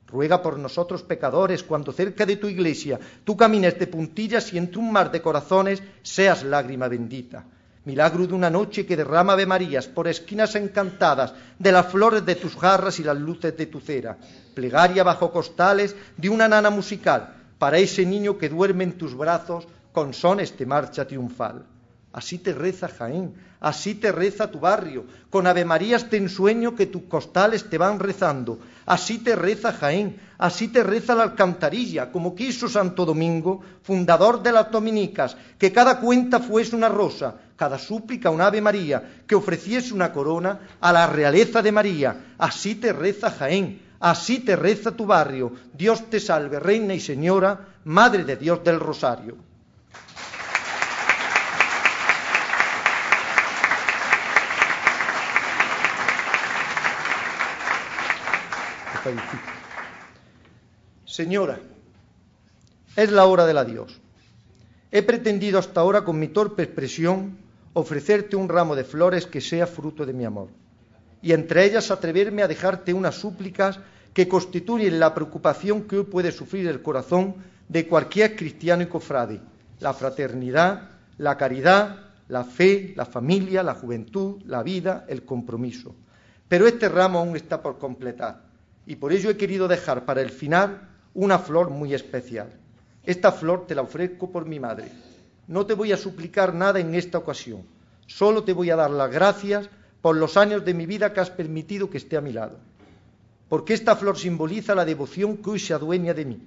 Ruega 0.07 0.41
por 0.41 0.59
nosotros 0.59 1.03
pecadores, 1.03 1.63
cuando 1.63 1.93
cerca 1.93 2.25
de 2.25 2.35
tu 2.35 2.49
iglesia 2.49 2.99
tú 3.23 3.37
camines 3.37 3.79
de 3.79 3.87
puntillas 3.87 4.51
y 4.51 4.57
entre 4.57 4.79
un 4.79 4.91
mar 4.91 5.09
de 5.09 5.21
corazones 5.21 5.81
seas 6.03 6.43
lágrima 6.43 6.89
bendita 6.89 7.45
milagro 7.85 8.25
de 8.25 8.33
una 8.33 8.49
noche 8.49 8.85
que 8.85 8.97
derrama 8.97 9.33
Ave 9.33 9.45
Marías 9.45 9.87
por 9.87 10.07
esquinas 10.07 10.55
encantadas 10.55 11.33
de 11.57 11.71
las 11.71 11.85
flores 11.85 12.25
de 12.25 12.35
tus 12.35 12.55
jarras 12.55 12.99
y 12.99 13.03
las 13.03 13.17
luces 13.17 13.55
de 13.55 13.67
tu 13.67 13.79
cera, 13.79 14.17
plegaria 14.53 15.03
bajo 15.03 15.31
costales 15.31 15.95
de 16.17 16.29
una 16.29 16.47
nana 16.47 16.71
musical 16.71 17.35
para 17.59 17.77
ese 17.77 18.05
niño 18.05 18.37
que 18.37 18.49
duerme 18.49 18.83
en 18.83 18.97
tus 18.97 19.15
brazos 19.15 19.67
con 19.95 20.13
sones 20.13 20.57
de 20.57 20.65
marcha 20.65 21.07
triunfal. 21.07 21.63
Así 22.11 22.37
te 22.39 22.53
reza 22.53 22.87
Jaén, 22.87 23.33
así 23.59 23.95
te 23.95 24.11
reza 24.11 24.51
tu 24.51 24.59
barrio, 24.59 25.05
con 25.29 25.47
Ave 25.47 25.65
Marías 25.65 26.09
te 26.09 26.17
ensueño 26.17 26.75
que 26.75 26.85
tus 26.85 27.03
costales 27.03 27.69
te 27.69 27.77
van 27.77 27.99
rezando, 27.99 28.59
así 28.85 29.19
te 29.19 29.35
reza 29.35 29.73
Jaén, 29.73 30.17
así 30.37 30.69
te 30.69 30.81
reza 30.83 31.15
la 31.15 31.23
alcantarilla, 31.23 32.11
como 32.13 32.33
quiso 32.33 32.69
Santo 32.69 33.05
Domingo, 33.05 33.61
fundador 33.83 34.41
de 34.43 34.53
las 34.53 34.71
dominicas, 34.71 35.35
que 35.57 35.73
cada 35.73 35.99
cuenta 35.99 36.39
fuese 36.39 36.75
una 36.75 36.87
rosa, 36.87 37.35
cada 37.57 37.77
súplica 37.77 38.29
un 38.29 38.39
Ave 38.39 38.61
María, 38.61 39.23
que 39.27 39.35
ofreciese 39.35 39.93
una 39.93 40.13
corona 40.13 40.59
a 40.79 40.93
la 40.93 41.07
realeza 41.07 41.61
de 41.61 41.71
María, 41.73 42.35
así 42.37 42.75
te 42.75 42.93
reza 42.93 43.29
Jaén, 43.29 43.81
así 43.99 44.39
te 44.39 44.55
reza 44.55 44.91
tu 44.91 45.05
barrio, 45.05 45.51
Dios 45.73 46.09
te 46.09 46.21
salve, 46.21 46.59
Reina 46.59 46.93
y 46.93 47.01
Señora, 47.01 47.75
Madre 47.83 48.23
de 48.23 48.37
Dios 48.37 48.63
del 48.63 48.79
Rosario. 48.79 49.54
Señora, 61.05 61.59
es 62.95 63.11
la 63.11 63.25
hora 63.25 63.45
del 63.45 63.57
adiós. 63.57 64.01
He 64.91 65.03
pretendido 65.03 65.59
hasta 65.59 65.81
ahora 65.81 66.03
con 66.03 66.17
mi 66.17 66.29
torpe 66.29 66.63
expresión 66.63 67.37
ofrecerte 67.73 68.35
un 68.35 68.49
ramo 68.49 68.75
de 68.75 68.83
flores 68.83 69.25
que 69.25 69.41
sea 69.41 69.67
fruto 69.67 70.05
de 70.05 70.13
mi 70.13 70.25
amor, 70.25 70.49
y 71.21 71.33
entre 71.33 71.65
ellas 71.65 71.91
atreverme 71.91 72.41
a 72.41 72.47
dejarte 72.47 72.93
unas 72.93 73.15
súplicas 73.15 73.79
que 74.13 74.27
constituyen 74.27 74.99
la 74.99 75.13
preocupación 75.13 75.83
que 75.83 75.97
hoy 75.97 76.05
puede 76.05 76.31
sufrir 76.31 76.67
el 76.67 76.81
corazón 76.81 77.35
de 77.67 77.87
cualquier 77.87 78.35
cristiano 78.35 78.83
y 78.83 78.87
cofrade, 78.87 79.41
la 79.81 79.93
fraternidad, 79.93 80.89
la 81.17 81.37
caridad, 81.37 81.99
la 82.29 82.43
fe, 82.43 82.93
la 82.95 83.05
familia, 83.05 83.61
la 83.61 83.75
juventud, 83.75 84.41
la 84.45 84.63
vida, 84.63 85.05
el 85.09 85.25
compromiso. 85.25 85.93
Pero 86.47 86.65
este 86.65 86.89
ramo 86.89 87.19
aún 87.19 87.35
está 87.35 87.61
por 87.61 87.77
completar 87.77 88.44
y 88.85 88.95
por 88.95 89.13
ello 89.13 89.29
he 89.29 89.37
querido 89.37 89.67
dejar 89.67 90.05
para 90.05 90.21
el 90.21 90.29
final 90.29 90.89
una 91.13 91.39
flor 91.39 91.69
muy 91.69 91.93
especial. 91.93 92.49
Esta 93.03 93.31
flor 93.31 93.67
te 93.67 93.75
la 93.75 93.81
ofrezco 93.81 94.31
por 94.31 94.45
mi 94.45 94.59
madre. 94.59 94.91
No 95.47 95.65
te 95.65 95.73
voy 95.73 95.91
a 95.91 95.97
suplicar 95.97 96.53
nada 96.53 96.79
en 96.79 96.95
esta 96.95 97.17
ocasión, 97.17 97.63
solo 98.07 98.43
te 98.43 98.53
voy 98.53 98.69
a 98.71 98.75
dar 98.75 98.91
las 98.91 99.11
gracias 99.11 99.69
por 100.01 100.15
los 100.15 100.37
años 100.37 100.65
de 100.65 100.73
mi 100.73 100.85
vida 100.85 101.13
que 101.13 101.19
has 101.19 101.29
permitido 101.29 101.89
que 101.89 101.97
esté 101.97 102.17
a 102.17 102.21
mi 102.21 102.33
lado. 102.33 102.57
Porque 103.49 103.73
esta 103.73 103.95
flor 103.95 104.17
simboliza 104.17 104.75
la 104.75 104.85
devoción 104.85 105.37
que 105.37 105.51
hoy 105.51 105.59
se 105.59 105.73
adueña 105.73 106.13
de 106.13 106.25
mí. 106.25 106.41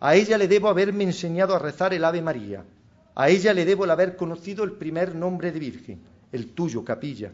A 0.00 0.14
ella 0.14 0.38
le 0.38 0.48
debo 0.48 0.68
haberme 0.68 1.04
enseñado 1.04 1.54
a 1.54 1.58
rezar 1.58 1.94
el 1.94 2.04
Ave 2.04 2.22
María. 2.22 2.64
A 3.14 3.28
ella 3.28 3.52
le 3.52 3.64
debo 3.64 3.84
el 3.84 3.90
haber 3.90 4.16
conocido 4.16 4.64
el 4.64 4.72
primer 4.72 5.14
nombre 5.14 5.52
de 5.52 5.58
Virgen, 5.58 6.00
el 6.32 6.48
tuyo, 6.48 6.84
capilla. 6.84 7.32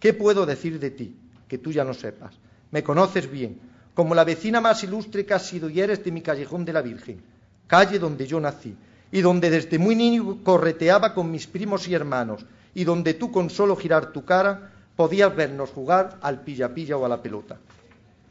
¿Qué 0.00 0.12
puedo 0.14 0.46
decir 0.46 0.78
de 0.78 0.90
ti 0.90 1.16
que 1.46 1.58
tú 1.58 1.72
ya 1.72 1.84
no 1.84 1.94
sepas? 1.94 2.34
Me 2.70 2.82
conoces 2.82 3.30
bien, 3.30 3.58
como 3.98 4.14
la 4.14 4.22
vecina 4.22 4.60
más 4.60 4.84
ilustre 4.84 5.26
que 5.26 5.34
has 5.34 5.44
sido 5.44 5.68
y 5.68 5.80
eres 5.80 6.04
de 6.04 6.12
mi 6.12 6.22
callejón 6.22 6.64
de 6.64 6.72
la 6.72 6.82
Virgen, 6.82 7.20
calle 7.66 7.98
donde 7.98 8.28
yo 8.28 8.38
nací, 8.38 8.76
y 9.10 9.20
donde 9.22 9.50
desde 9.50 9.76
muy 9.76 9.96
niño 9.96 10.38
correteaba 10.44 11.14
con 11.14 11.32
mis 11.32 11.48
primos 11.48 11.88
y 11.88 11.94
hermanos, 11.94 12.46
y 12.76 12.84
donde 12.84 13.14
tú 13.14 13.32
con 13.32 13.50
solo 13.50 13.74
girar 13.74 14.12
tu 14.12 14.24
cara 14.24 14.70
podías 14.94 15.34
vernos 15.34 15.70
jugar 15.70 16.16
al 16.22 16.42
pilla-pilla 16.42 16.96
o 16.96 17.06
a 17.06 17.08
la 17.08 17.20
pelota. 17.20 17.58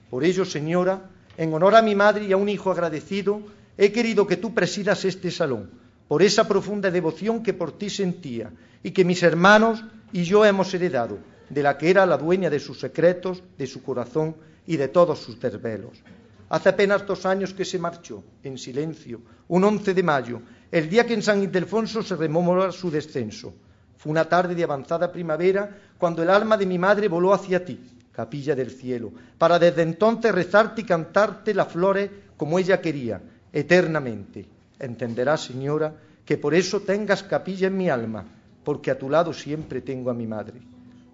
Por 0.09 0.23
ello, 0.23 0.45
señora, 0.45 1.01
en 1.35 1.53
honor 1.53 1.75
a 1.75 1.81
mi 1.81 1.95
madre 1.95 2.23
y 2.23 2.31
a 2.31 2.37
un 2.37 2.47
hijo 2.47 2.71
agradecido, 2.71 3.41
he 3.77 3.91
querido 3.91 4.25
que 4.25 4.37
tú 4.37 4.53
presidas 4.53 5.03
este 5.03 5.31
salón, 5.31 5.69
por 6.07 6.23
esa 6.23 6.47
profunda 6.47 6.89
devoción 6.91 7.43
que 7.43 7.53
por 7.53 7.77
ti 7.77 7.89
sentía 7.89 8.51
y 8.83 8.91
que 8.91 9.03
mis 9.03 9.21
hermanos 9.21 9.83
y 10.13 10.23
yo 10.23 10.45
hemos 10.45 10.73
heredado, 10.73 11.17
de 11.49 11.61
la 11.61 11.77
que 11.77 11.89
era 11.89 12.05
la 12.05 12.17
dueña 12.17 12.49
de 12.49 12.61
sus 12.61 12.79
secretos, 12.79 13.43
de 13.57 13.67
su 13.67 13.83
corazón 13.83 14.47
y 14.67 14.77
de 14.77 14.89
todos 14.89 15.19
sus 15.19 15.39
desvelos. 15.39 16.03
Hace 16.49 16.69
apenas 16.69 17.05
dos 17.05 17.25
años 17.25 17.53
que 17.53 17.65
se 17.65 17.79
marchó, 17.79 18.23
en 18.43 18.57
silencio, 18.57 19.21
un 19.47 19.63
11 19.63 19.93
de 19.93 20.03
mayo, 20.03 20.41
el 20.71 20.89
día 20.89 21.05
que 21.05 21.13
en 21.13 21.23
San 21.23 21.41
Ildefonso 21.41 22.03
se 22.03 22.15
rememora 22.15 22.71
su 22.71 22.91
descenso. 22.91 23.53
Fue 23.97 24.11
una 24.11 24.25
tarde 24.25 24.53
de 24.53 24.63
avanzada 24.63 25.11
primavera 25.11 25.75
cuando 25.97 26.21
el 26.21 26.29
alma 26.29 26.55
de 26.55 26.65
mi 26.65 26.77
madre 26.77 27.07
voló 27.07 27.33
hacia 27.33 27.65
ti, 27.65 27.79
capilla 28.11 28.55
del 28.55 28.71
cielo, 28.71 29.11
para 29.37 29.57
desde 29.57 29.81
entonces 29.81 30.33
rezarte 30.33 30.81
y 30.81 30.85
cantarte 30.85 31.53
las 31.53 31.69
flores 31.69 32.09
como 32.37 32.59
ella 32.59 32.79
quería, 32.79 33.21
eternamente. 33.51 34.45
Entenderás, 34.79 35.45
señora, 35.45 35.93
que 36.23 36.37
por 36.37 36.53
eso 36.53 36.81
tengas 36.81 37.23
capilla 37.23 37.67
en 37.67 37.77
mi 37.77 37.89
alma, 37.89 38.25
porque 38.63 38.91
a 38.91 38.99
tu 38.99 39.09
lado 39.09 39.33
siempre 39.33 39.81
tengo 39.81 40.11
a 40.11 40.13
mi 40.13 40.27
madre 40.27 40.61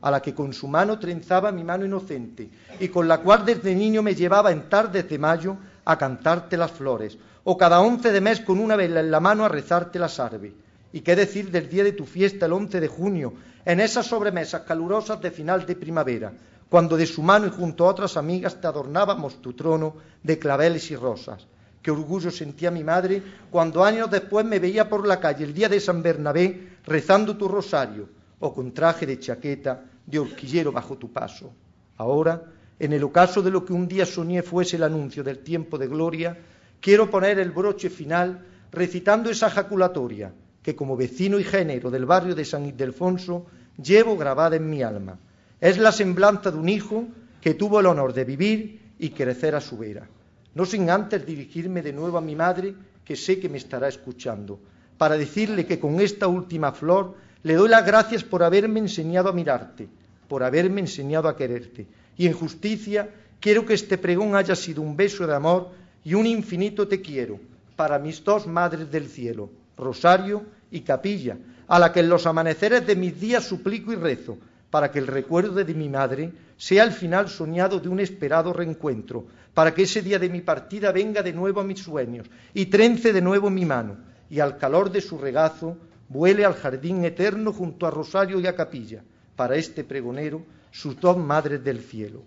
a 0.03 0.11
la 0.11 0.21
que 0.21 0.35
con 0.35 0.51
su 0.51 0.67
mano 0.67 0.99
trenzaba 0.99 1.53
mi 1.53 1.63
mano 1.63 1.85
inocente 1.85 2.49
y 2.77 2.89
con 2.89 3.07
la 3.07 3.19
cual 3.19 3.45
desde 3.45 3.73
niño 3.73 4.03
me 4.03 4.13
llevaba 4.13 4.51
en 4.51 4.67
tardes 4.67 5.07
de 5.07 5.17
mayo 5.17 5.55
a 5.85 5.97
cantarte 5.97 6.57
las 6.57 6.71
flores, 6.71 7.17
o 7.45 7.57
cada 7.57 7.79
once 7.79 8.11
de 8.11 8.19
mes 8.19 8.41
con 8.41 8.59
una 8.59 8.75
vela 8.75 8.99
en 8.99 9.09
la 9.09 9.21
mano 9.21 9.45
a 9.45 9.49
rezarte 9.49 9.97
la 9.99 10.09
sarve. 10.09 10.53
¿Y 10.91 10.99
qué 10.99 11.15
decir 11.15 11.51
del 11.51 11.69
día 11.69 11.85
de 11.85 11.93
tu 11.93 12.05
fiesta, 12.05 12.47
el 12.47 12.53
once 12.53 12.81
de 12.81 12.87
junio, 12.89 13.33
en 13.63 13.79
esas 13.79 14.05
sobremesas 14.05 14.63
calurosas 14.63 15.21
de 15.21 15.31
final 15.31 15.65
de 15.65 15.75
primavera, 15.75 16.33
cuando 16.69 16.97
de 16.97 17.05
su 17.05 17.23
mano 17.23 17.47
y 17.47 17.51
junto 17.51 17.85
a 17.85 17.89
otras 17.89 18.17
amigas 18.17 18.59
te 18.59 18.67
adornábamos 18.67 19.41
tu 19.41 19.53
trono 19.53 19.95
de 20.21 20.37
claveles 20.37 20.91
y 20.91 20.97
rosas? 20.97 21.47
Qué 21.81 21.91
orgullo 21.91 22.29
sentía 22.29 22.71
mi 22.71 22.83
madre 22.83 23.23
cuando 23.49 23.85
años 23.85 24.11
después 24.11 24.45
me 24.45 24.59
veía 24.59 24.89
por 24.89 25.07
la 25.07 25.21
calle 25.21 25.45
el 25.45 25.53
día 25.53 25.69
de 25.69 25.79
San 25.79 26.03
Bernabé 26.03 26.75
rezando 26.85 27.37
tu 27.37 27.47
rosario, 27.47 28.09
o 28.41 28.53
con 28.53 28.73
traje 28.73 29.05
de 29.05 29.17
chaqueta 29.17 29.92
de 30.05 30.19
horquillero 30.19 30.71
bajo 30.71 30.97
tu 30.97 31.11
paso. 31.11 31.53
Ahora, 31.97 32.43
en 32.79 32.93
el 32.93 33.03
ocaso 33.03 33.41
de 33.41 33.51
lo 33.51 33.63
que 33.63 33.73
un 33.73 33.87
día 33.87 34.05
soñé 34.05 34.41
fuese 34.41 34.75
el 34.75 34.83
anuncio 34.83 35.23
del 35.23 35.39
tiempo 35.39 35.77
de 35.77 35.87
gloria, 35.87 36.37
quiero 36.81 37.09
poner 37.09 37.39
el 37.39 37.51
broche 37.51 37.89
final 37.89 38.45
recitando 38.71 39.29
esa 39.29 39.49
jaculatoria 39.49 40.33
que 40.61 40.75
como 40.75 40.97
vecino 40.97 41.39
y 41.39 41.43
género 41.43 41.91
del 41.91 42.05
barrio 42.05 42.33
de 42.33 42.45
San 42.45 42.65
Ildefonso 42.65 43.45
llevo 43.81 44.17
grabada 44.17 44.55
en 44.55 44.69
mi 44.69 44.81
alma. 44.81 45.19
Es 45.59 45.77
la 45.77 45.91
semblanza 45.91 46.51
de 46.51 46.57
un 46.57 46.69
hijo 46.69 47.05
que 47.41 47.53
tuvo 47.53 47.79
el 47.79 47.85
honor 47.85 48.13
de 48.13 48.23
vivir 48.23 48.79
y 48.97 49.09
crecer 49.09 49.55
a 49.55 49.61
su 49.61 49.77
vera. 49.77 50.07
No 50.55 50.65
sin 50.65 50.89
antes 50.89 51.25
dirigirme 51.25 51.81
de 51.81 51.93
nuevo 51.93 52.17
a 52.17 52.21
mi 52.21 52.35
madre 52.35 52.73
que 53.03 53.15
sé 53.15 53.39
que 53.39 53.49
me 53.49 53.57
estará 53.57 53.89
escuchando, 53.89 54.59
para 54.97 55.17
decirle 55.17 55.65
que 55.65 55.79
con 55.79 55.99
esta 55.99 56.27
última 56.27 56.71
flor 56.71 57.15
le 57.43 57.55
doy 57.55 57.69
las 57.69 57.85
gracias 57.85 58.23
por 58.23 58.41
haberme 58.41 58.79
enseñado 58.79 59.29
a 59.29 59.33
mirarte, 59.33 59.87
por 60.27 60.43
haberme 60.43 60.81
enseñado 60.81 61.27
a 61.27 61.35
quererte. 61.35 61.85
Y 62.17 62.25
en 62.25 62.33
justicia 62.33 63.09
quiero 63.39 63.65
que 63.65 63.73
este 63.73 63.97
pregón 63.97 64.35
haya 64.35 64.55
sido 64.55 64.81
un 64.81 64.95
beso 64.95 65.27
de 65.27 65.35
amor 65.35 65.71
y 66.03 66.13
un 66.13 66.25
infinito 66.25 66.87
te 66.87 67.01
quiero 67.01 67.39
para 67.75 67.99
mis 67.99 68.23
dos 68.23 68.47
madres 68.47 68.89
del 68.89 69.07
cielo, 69.07 69.49
Rosario 69.77 70.43
y 70.71 70.81
Capilla, 70.81 71.37
a 71.67 71.79
la 71.79 71.91
que 71.91 71.99
en 71.99 72.09
los 72.09 72.25
amaneceres 72.25 72.85
de 72.85 72.95
mis 72.95 73.19
días 73.19 73.43
suplico 73.43 73.91
y 73.91 73.95
rezo, 73.95 74.37
para 74.69 74.91
que 74.91 74.99
el 74.99 75.07
recuerdo 75.07 75.63
de 75.63 75.73
mi 75.73 75.89
madre 75.89 76.31
sea 76.57 76.83
el 76.83 76.91
final 76.91 77.29
soñado 77.29 77.79
de 77.79 77.89
un 77.89 77.99
esperado 77.99 78.53
reencuentro, 78.53 79.25
para 79.53 79.73
que 79.73 79.83
ese 79.83 80.01
día 80.01 80.17
de 80.17 80.29
mi 80.29 80.41
partida 80.41 80.91
venga 80.91 81.21
de 81.21 81.33
nuevo 81.33 81.61
a 81.61 81.63
mis 81.63 81.79
sueños 81.79 82.27
y 82.53 82.67
trence 82.67 83.11
de 83.13 83.21
nuevo 83.21 83.49
mi 83.49 83.65
mano, 83.65 83.97
y 84.29 84.39
al 84.39 84.57
calor 84.57 84.91
de 84.91 85.01
su 85.01 85.17
regazo 85.17 85.77
vuele 86.13 86.45
al 86.45 86.53
jardín 86.53 87.03
eterno 87.03 87.51
junto 87.51 87.87
a 87.87 87.91
Rosario 87.91 88.39
y 88.39 88.45
a 88.45 88.55
Capilla, 88.55 89.03
para 89.35 89.55
este 89.55 89.83
pregonero, 89.83 90.43
sus 90.69 90.99
dos 90.99 91.17
madres 91.17 91.63
del 91.63 91.81
cielo. 91.81 92.21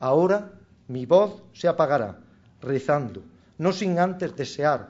Ahora 0.00 0.52
mi 0.88 1.04
voz 1.04 1.42
se 1.52 1.68
apagará, 1.68 2.18
rezando, 2.62 3.22
no 3.58 3.72
sin 3.72 3.98
antes 3.98 4.34
desear, 4.34 4.88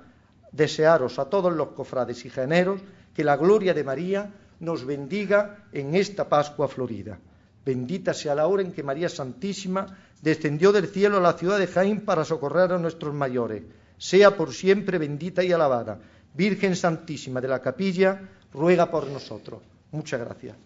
desearos 0.53 1.19
a 1.19 1.25
todos 1.27 1.53
los 1.53 1.69
cofrades 1.69 2.25
y 2.25 2.31
generos 2.31 2.81
que 3.15 3.25
la 3.25 3.37
gloria 3.37 3.75
de 3.75 3.83
María 3.83 4.33
nos 4.61 4.87
bendiga 4.87 5.67
en 5.73 5.97
esta 5.97 6.29
Pascua 6.29 6.69
florida. 6.69 7.19
Bendita 7.65 8.15
sea 8.15 8.37
la 8.37 8.47
hora 8.47 8.63
en 8.63 8.73
que 8.73 8.85
María 8.85 9.09
Santísima 9.09 9.99
descendió 10.23 10.71
del 10.71 10.87
cielo 10.87 11.17
a 11.17 11.21
la 11.21 11.33
ciudad 11.33 11.59
de 11.59 11.67
Jaén 11.67 12.03
para 12.03 12.25
socorrer 12.25 12.73
a 12.73 12.79
nuestros 12.79 13.13
mayores. 13.13 13.65
Sea 13.99 14.37
por 14.37 14.53
siempre 14.53 14.99
bendita 14.99 15.43
y 15.43 15.51
alabada. 15.51 15.99
Virgen 16.37 16.77
Santísima 16.77 17.41
de 17.41 17.49
la 17.49 17.63
Capilla, 17.63 18.21
ruega 18.53 18.91
por 18.91 19.09
nosotros. 19.09 19.63
Muchas 19.91 20.21
gracias. 20.21 20.57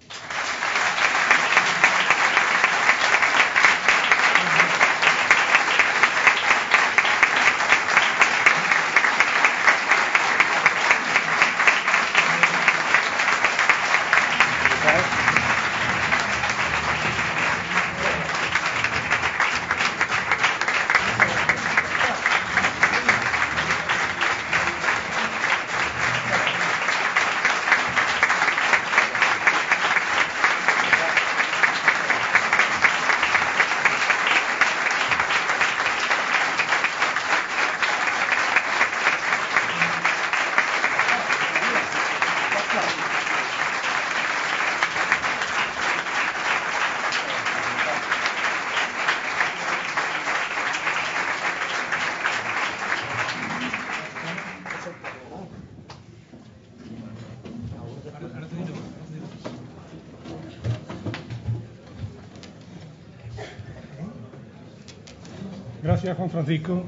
Gracias, 65.91 66.10
Juan 66.21 66.29
Francisco. 66.29 66.85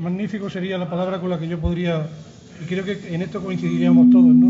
Magnífico 0.00 0.50
sería 0.50 0.76
la 0.76 0.90
palabra 0.90 1.20
con 1.20 1.30
la 1.30 1.38
que 1.38 1.46
yo 1.46 1.60
podría, 1.60 2.08
y 2.60 2.64
creo 2.64 2.84
que 2.84 3.14
en 3.14 3.22
esto 3.22 3.40
coincidiríamos 3.40 4.10
todos, 4.10 4.34
¿no? 4.34 4.48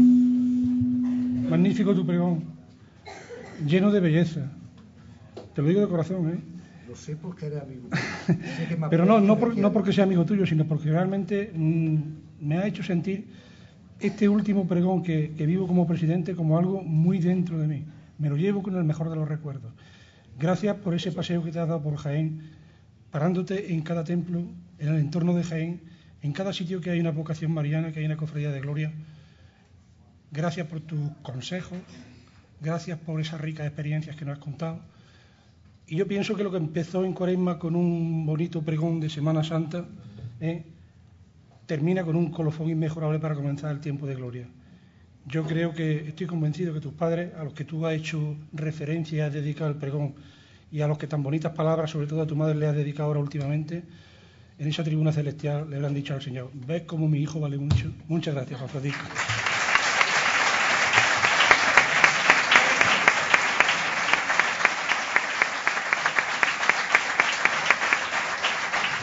Magnífico 1.50 1.94
tu 1.94 2.06
pregón, 2.06 2.44
lleno 3.66 3.92
de 3.92 4.00
belleza. 4.00 4.50
Te 5.54 5.60
lo 5.60 5.68
digo 5.68 5.82
de 5.82 5.88
corazón, 5.88 6.30
¿eh? 6.30 6.38
Lo 6.88 6.96
sé 6.96 7.16
porque 7.16 7.44
eres 7.44 7.60
amigo. 7.60 7.82
Pero 8.88 9.04
no, 9.04 9.20
no, 9.20 9.36
no, 9.36 9.70
porque 9.70 9.92
sea 9.92 10.04
amigo 10.04 10.24
tuyo, 10.24 10.46
sino 10.46 10.64
porque 10.64 10.88
realmente 10.88 11.52
mmm, 11.54 11.96
me 12.40 12.56
ha 12.56 12.66
hecho 12.66 12.82
sentir 12.82 13.26
este 14.00 14.30
último 14.30 14.66
pregón 14.66 15.02
que, 15.02 15.34
que 15.36 15.44
vivo 15.44 15.66
como 15.66 15.86
presidente 15.86 16.34
como 16.34 16.56
algo 16.56 16.80
muy 16.80 17.18
dentro 17.18 17.58
de 17.58 17.66
mí. 17.66 17.84
Me 18.18 18.28
lo 18.28 18.36
llevo 18.36 18.62
con 18.62 18.76
el 18.76 18.84
mejor 18.84 19.10
de 19.10 19.16
los 19.16 19.28
recuerdos. 19.28 19.72
Gracias 20.38 20.76
por 20.76 20.94
ese 20.94 21.12
paseo 21.12 21.42
que 21.42 21.52
te 21.52 21.60
has 21.60 21.68
dado 21.68 21.82
por 21.82 21.96
Jaén, 21.96 22.50
parándote 23.10 23.72
en 23.72 23.82
cada 23.82 24.04
templo, 24.04 24.40
en 24.78 24.88
el 24.88 24.98
entorno 24.98 25.34
de 25.34 25.44
Jaén, 25.44 25.80
en 26.22 26.32
cada 26.32 26.52
sitio 26.52 26.80
que 26.80 26.90
hay 26.90 27.00
una 27.00 27.10
vocación 27.10 27.52
mariana, 27.52 27.92
que 27.92 28.00
hay 28.00 28.06
una 28.06 28.16
cofradía 28.16 28.50
de 28.50 28.60
gloria. 28.60 28.92
Gracias 30.32 30.66
por 30.66 30.80
tus 30.80 31.10
consejos, 31.22 31.78
gracias 32.60 32.98
por 32.98 33.20
esas 33.20 33.40
ricas 33.40 33.66
experiencias 33.66 34.16
que 34.16 34.24
nos 34.24 34.38
has 34.38 34.44
contado. 34.44 34.80
Y 35.86 35.96
yo 35.96 36.08
pienso 36.08 36.34
que 36.34 36.42
lo 36.42 36.50
que 36.50 36.56
empezó 36.56 37.04
en 37.04 37.12
Cuaresma 37.12 37.58
con 37.58 37.76
un 37.76 38.24
bonito 38.24 38.62
pregón 38.62 39.00
de 39.00 39.10
Semana 39.10 39.44
Santa, 39.44 39.84
¿eh? 40.40 40.64
termina 41.66 42.04
con 42.04 42.16
un 42.16 42.30
colofón 42.30 42.70
inmejorable 42.70 43.18
para 43.18 43.34
comenzar 43.34 43.70
el 43.70 43.80
tiempo 43.80 44.06
de 44.06 44.14
gloria. 44.14 44.48
Yo 45.26 45.44
creo 45.44 45.74
que 45.74 46.08
estoy 46.08 46.26
convencido 46.26 46.74
que 46.74 46.80
tus 46.80 46.92
padres, 46.92 47.32
a 47.34 47.44
los 47.44 47.54
que 47.54 47.64
tú 47.64 47.86
has 47.86 47.94
hecho 47.94 48.36
referencia 48.52 49.16
y 49.16 49.20
has 49.20 49.32
dedicado 49.32 49.70
el 49.70 49.76
pregón, 49.76 50.14
y 50.70 50.80
a 50.82 50.86
los 50.86 50.98
que 50.98 51.06
tan 51.06 51.22
bonitas 51.22 51.52
palabras, 51.52 51.90
sobre 51.90 52.06
todo 52.06 52.22
a 52.22 52.26
tu 52.26 52.36
madre, 52.36 52.56
le 52.56 52.66
has 52.66 52.74
dedicado 52.74 53.08
ahora 53.08 53.20
últimamente, 53.20 53.84
en 54.58 54.68
esa 54.68 54.84
tribuna 54.84 55.12
celestial 55.12 55.68
le 55.68 55.76
habrán 55.76 55.94
dicho 55.94 56.14
al 56.14 56.22
Señor, 56.22 56.50
ves 56.52 56.82
cómo 56.82 57.08
mi 57.08 57.20
hijo 57.20 57.40
vale 57.40 57.58
mucho. 57.58 57.90
Muchas 58.06 58.34
gracias, 58.34 58.58
Juan 58.58 58.70
Francisco. 58.70 59.04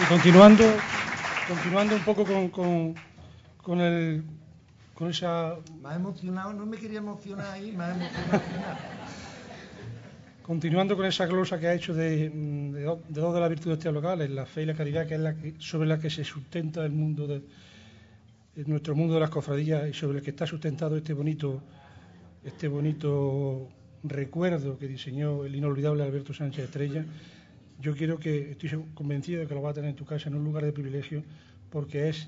Y 0.01 0.05
continuando, 0.05 0.63
continuando 1.47 1.95
un 1.95 2.01
poco 2.01 2.25
con, 3.63 3.81
el 3.81 4.23
con 5.01 5.09
esa... 5.09 5.57
Me 5.81 5.89
ha 5.89 5.95
emocionado, 5.95 6.53
no 6.53 6.63
me 6.63 6.77
quería 6.77 6.99
emocionar 6.99 7.47
ahí, 7.47 7.71
me 7.71 7.85
ha 7.85 7.95
emocionado. 7.95 8.43
Continuando 10.43 10.95
con 10.95 11.07
esa 11.07 11.25
glosa 11.25 11.59
que 11.59 11.65
ha 11.65 11.73
hecho 11.73 11.95
de, 11.95 12.29
de, 12.29 12.31
de 13.09 13.21
dos 13.21 13.33
de 13.33 13.39
las 13.39 13.49
virtudes 13.49 13.79
teologales, 13.79 14.29
la 14.29 14.45
fe 14.45 14.61
y 14.61 14.67
la 14.67 14.75
caridad, 14.75 15.07
que 15.07 15.15
es 15.15 15.19
la 15.19 15.33
que, 15.33 15.55
sobre 15.57 15.87
la 15.87 15.97
que 15.97 16.11
se 16.11 16.23
sustenta 16.23 16.85
el 16.85 16.91
mundo 16.91 17.25
de, 17.25 17.41
nuestro 18.67 18.95
mundo 18.95 19.15
de 19.15 19.21
las 19.21 19.31
cofradías 19.31 19.89
y 19.89 19.93
sobre 19.93 20.19
el 20.19 20.23
que 20.23 20.29
está 20.29 20.45
sustentado 20.45 20.95
este 20.95 21.13
bonito, 21.13 21.63
este 22.43 22.67
bonito 22.67 23.69
recuerdo 24.03 24.77
que 24.77 24.87
diseñó 24.87 25.45
el 25.45 25.55
inolvidable 25.55 26.03
Alberto 26.03 26.31
Sánchez 26.31 26.65
Estrella, 26.65 27.05
yo 27.79 27.95
quiero 27.95 28.19
que, 28.19 28.51
estoy 28.51 28.69
convencido 28.93 29.41
de 29.41 29.47
que 29.47 29.55
lo 29.55 29.63
va 29.63 29.71
a 29.71 29.73
tener 29.73 29.89
en 29.89 29.95
tu 29.95 30.05
casa 30.05 30.29
en 30.29 30.35
un 30.35 30.43
lugar 30.43 30.63
de 30.63 30.71
privilegio, 30.71 31.23
porque 31.71 32.09
es 32.09 32.27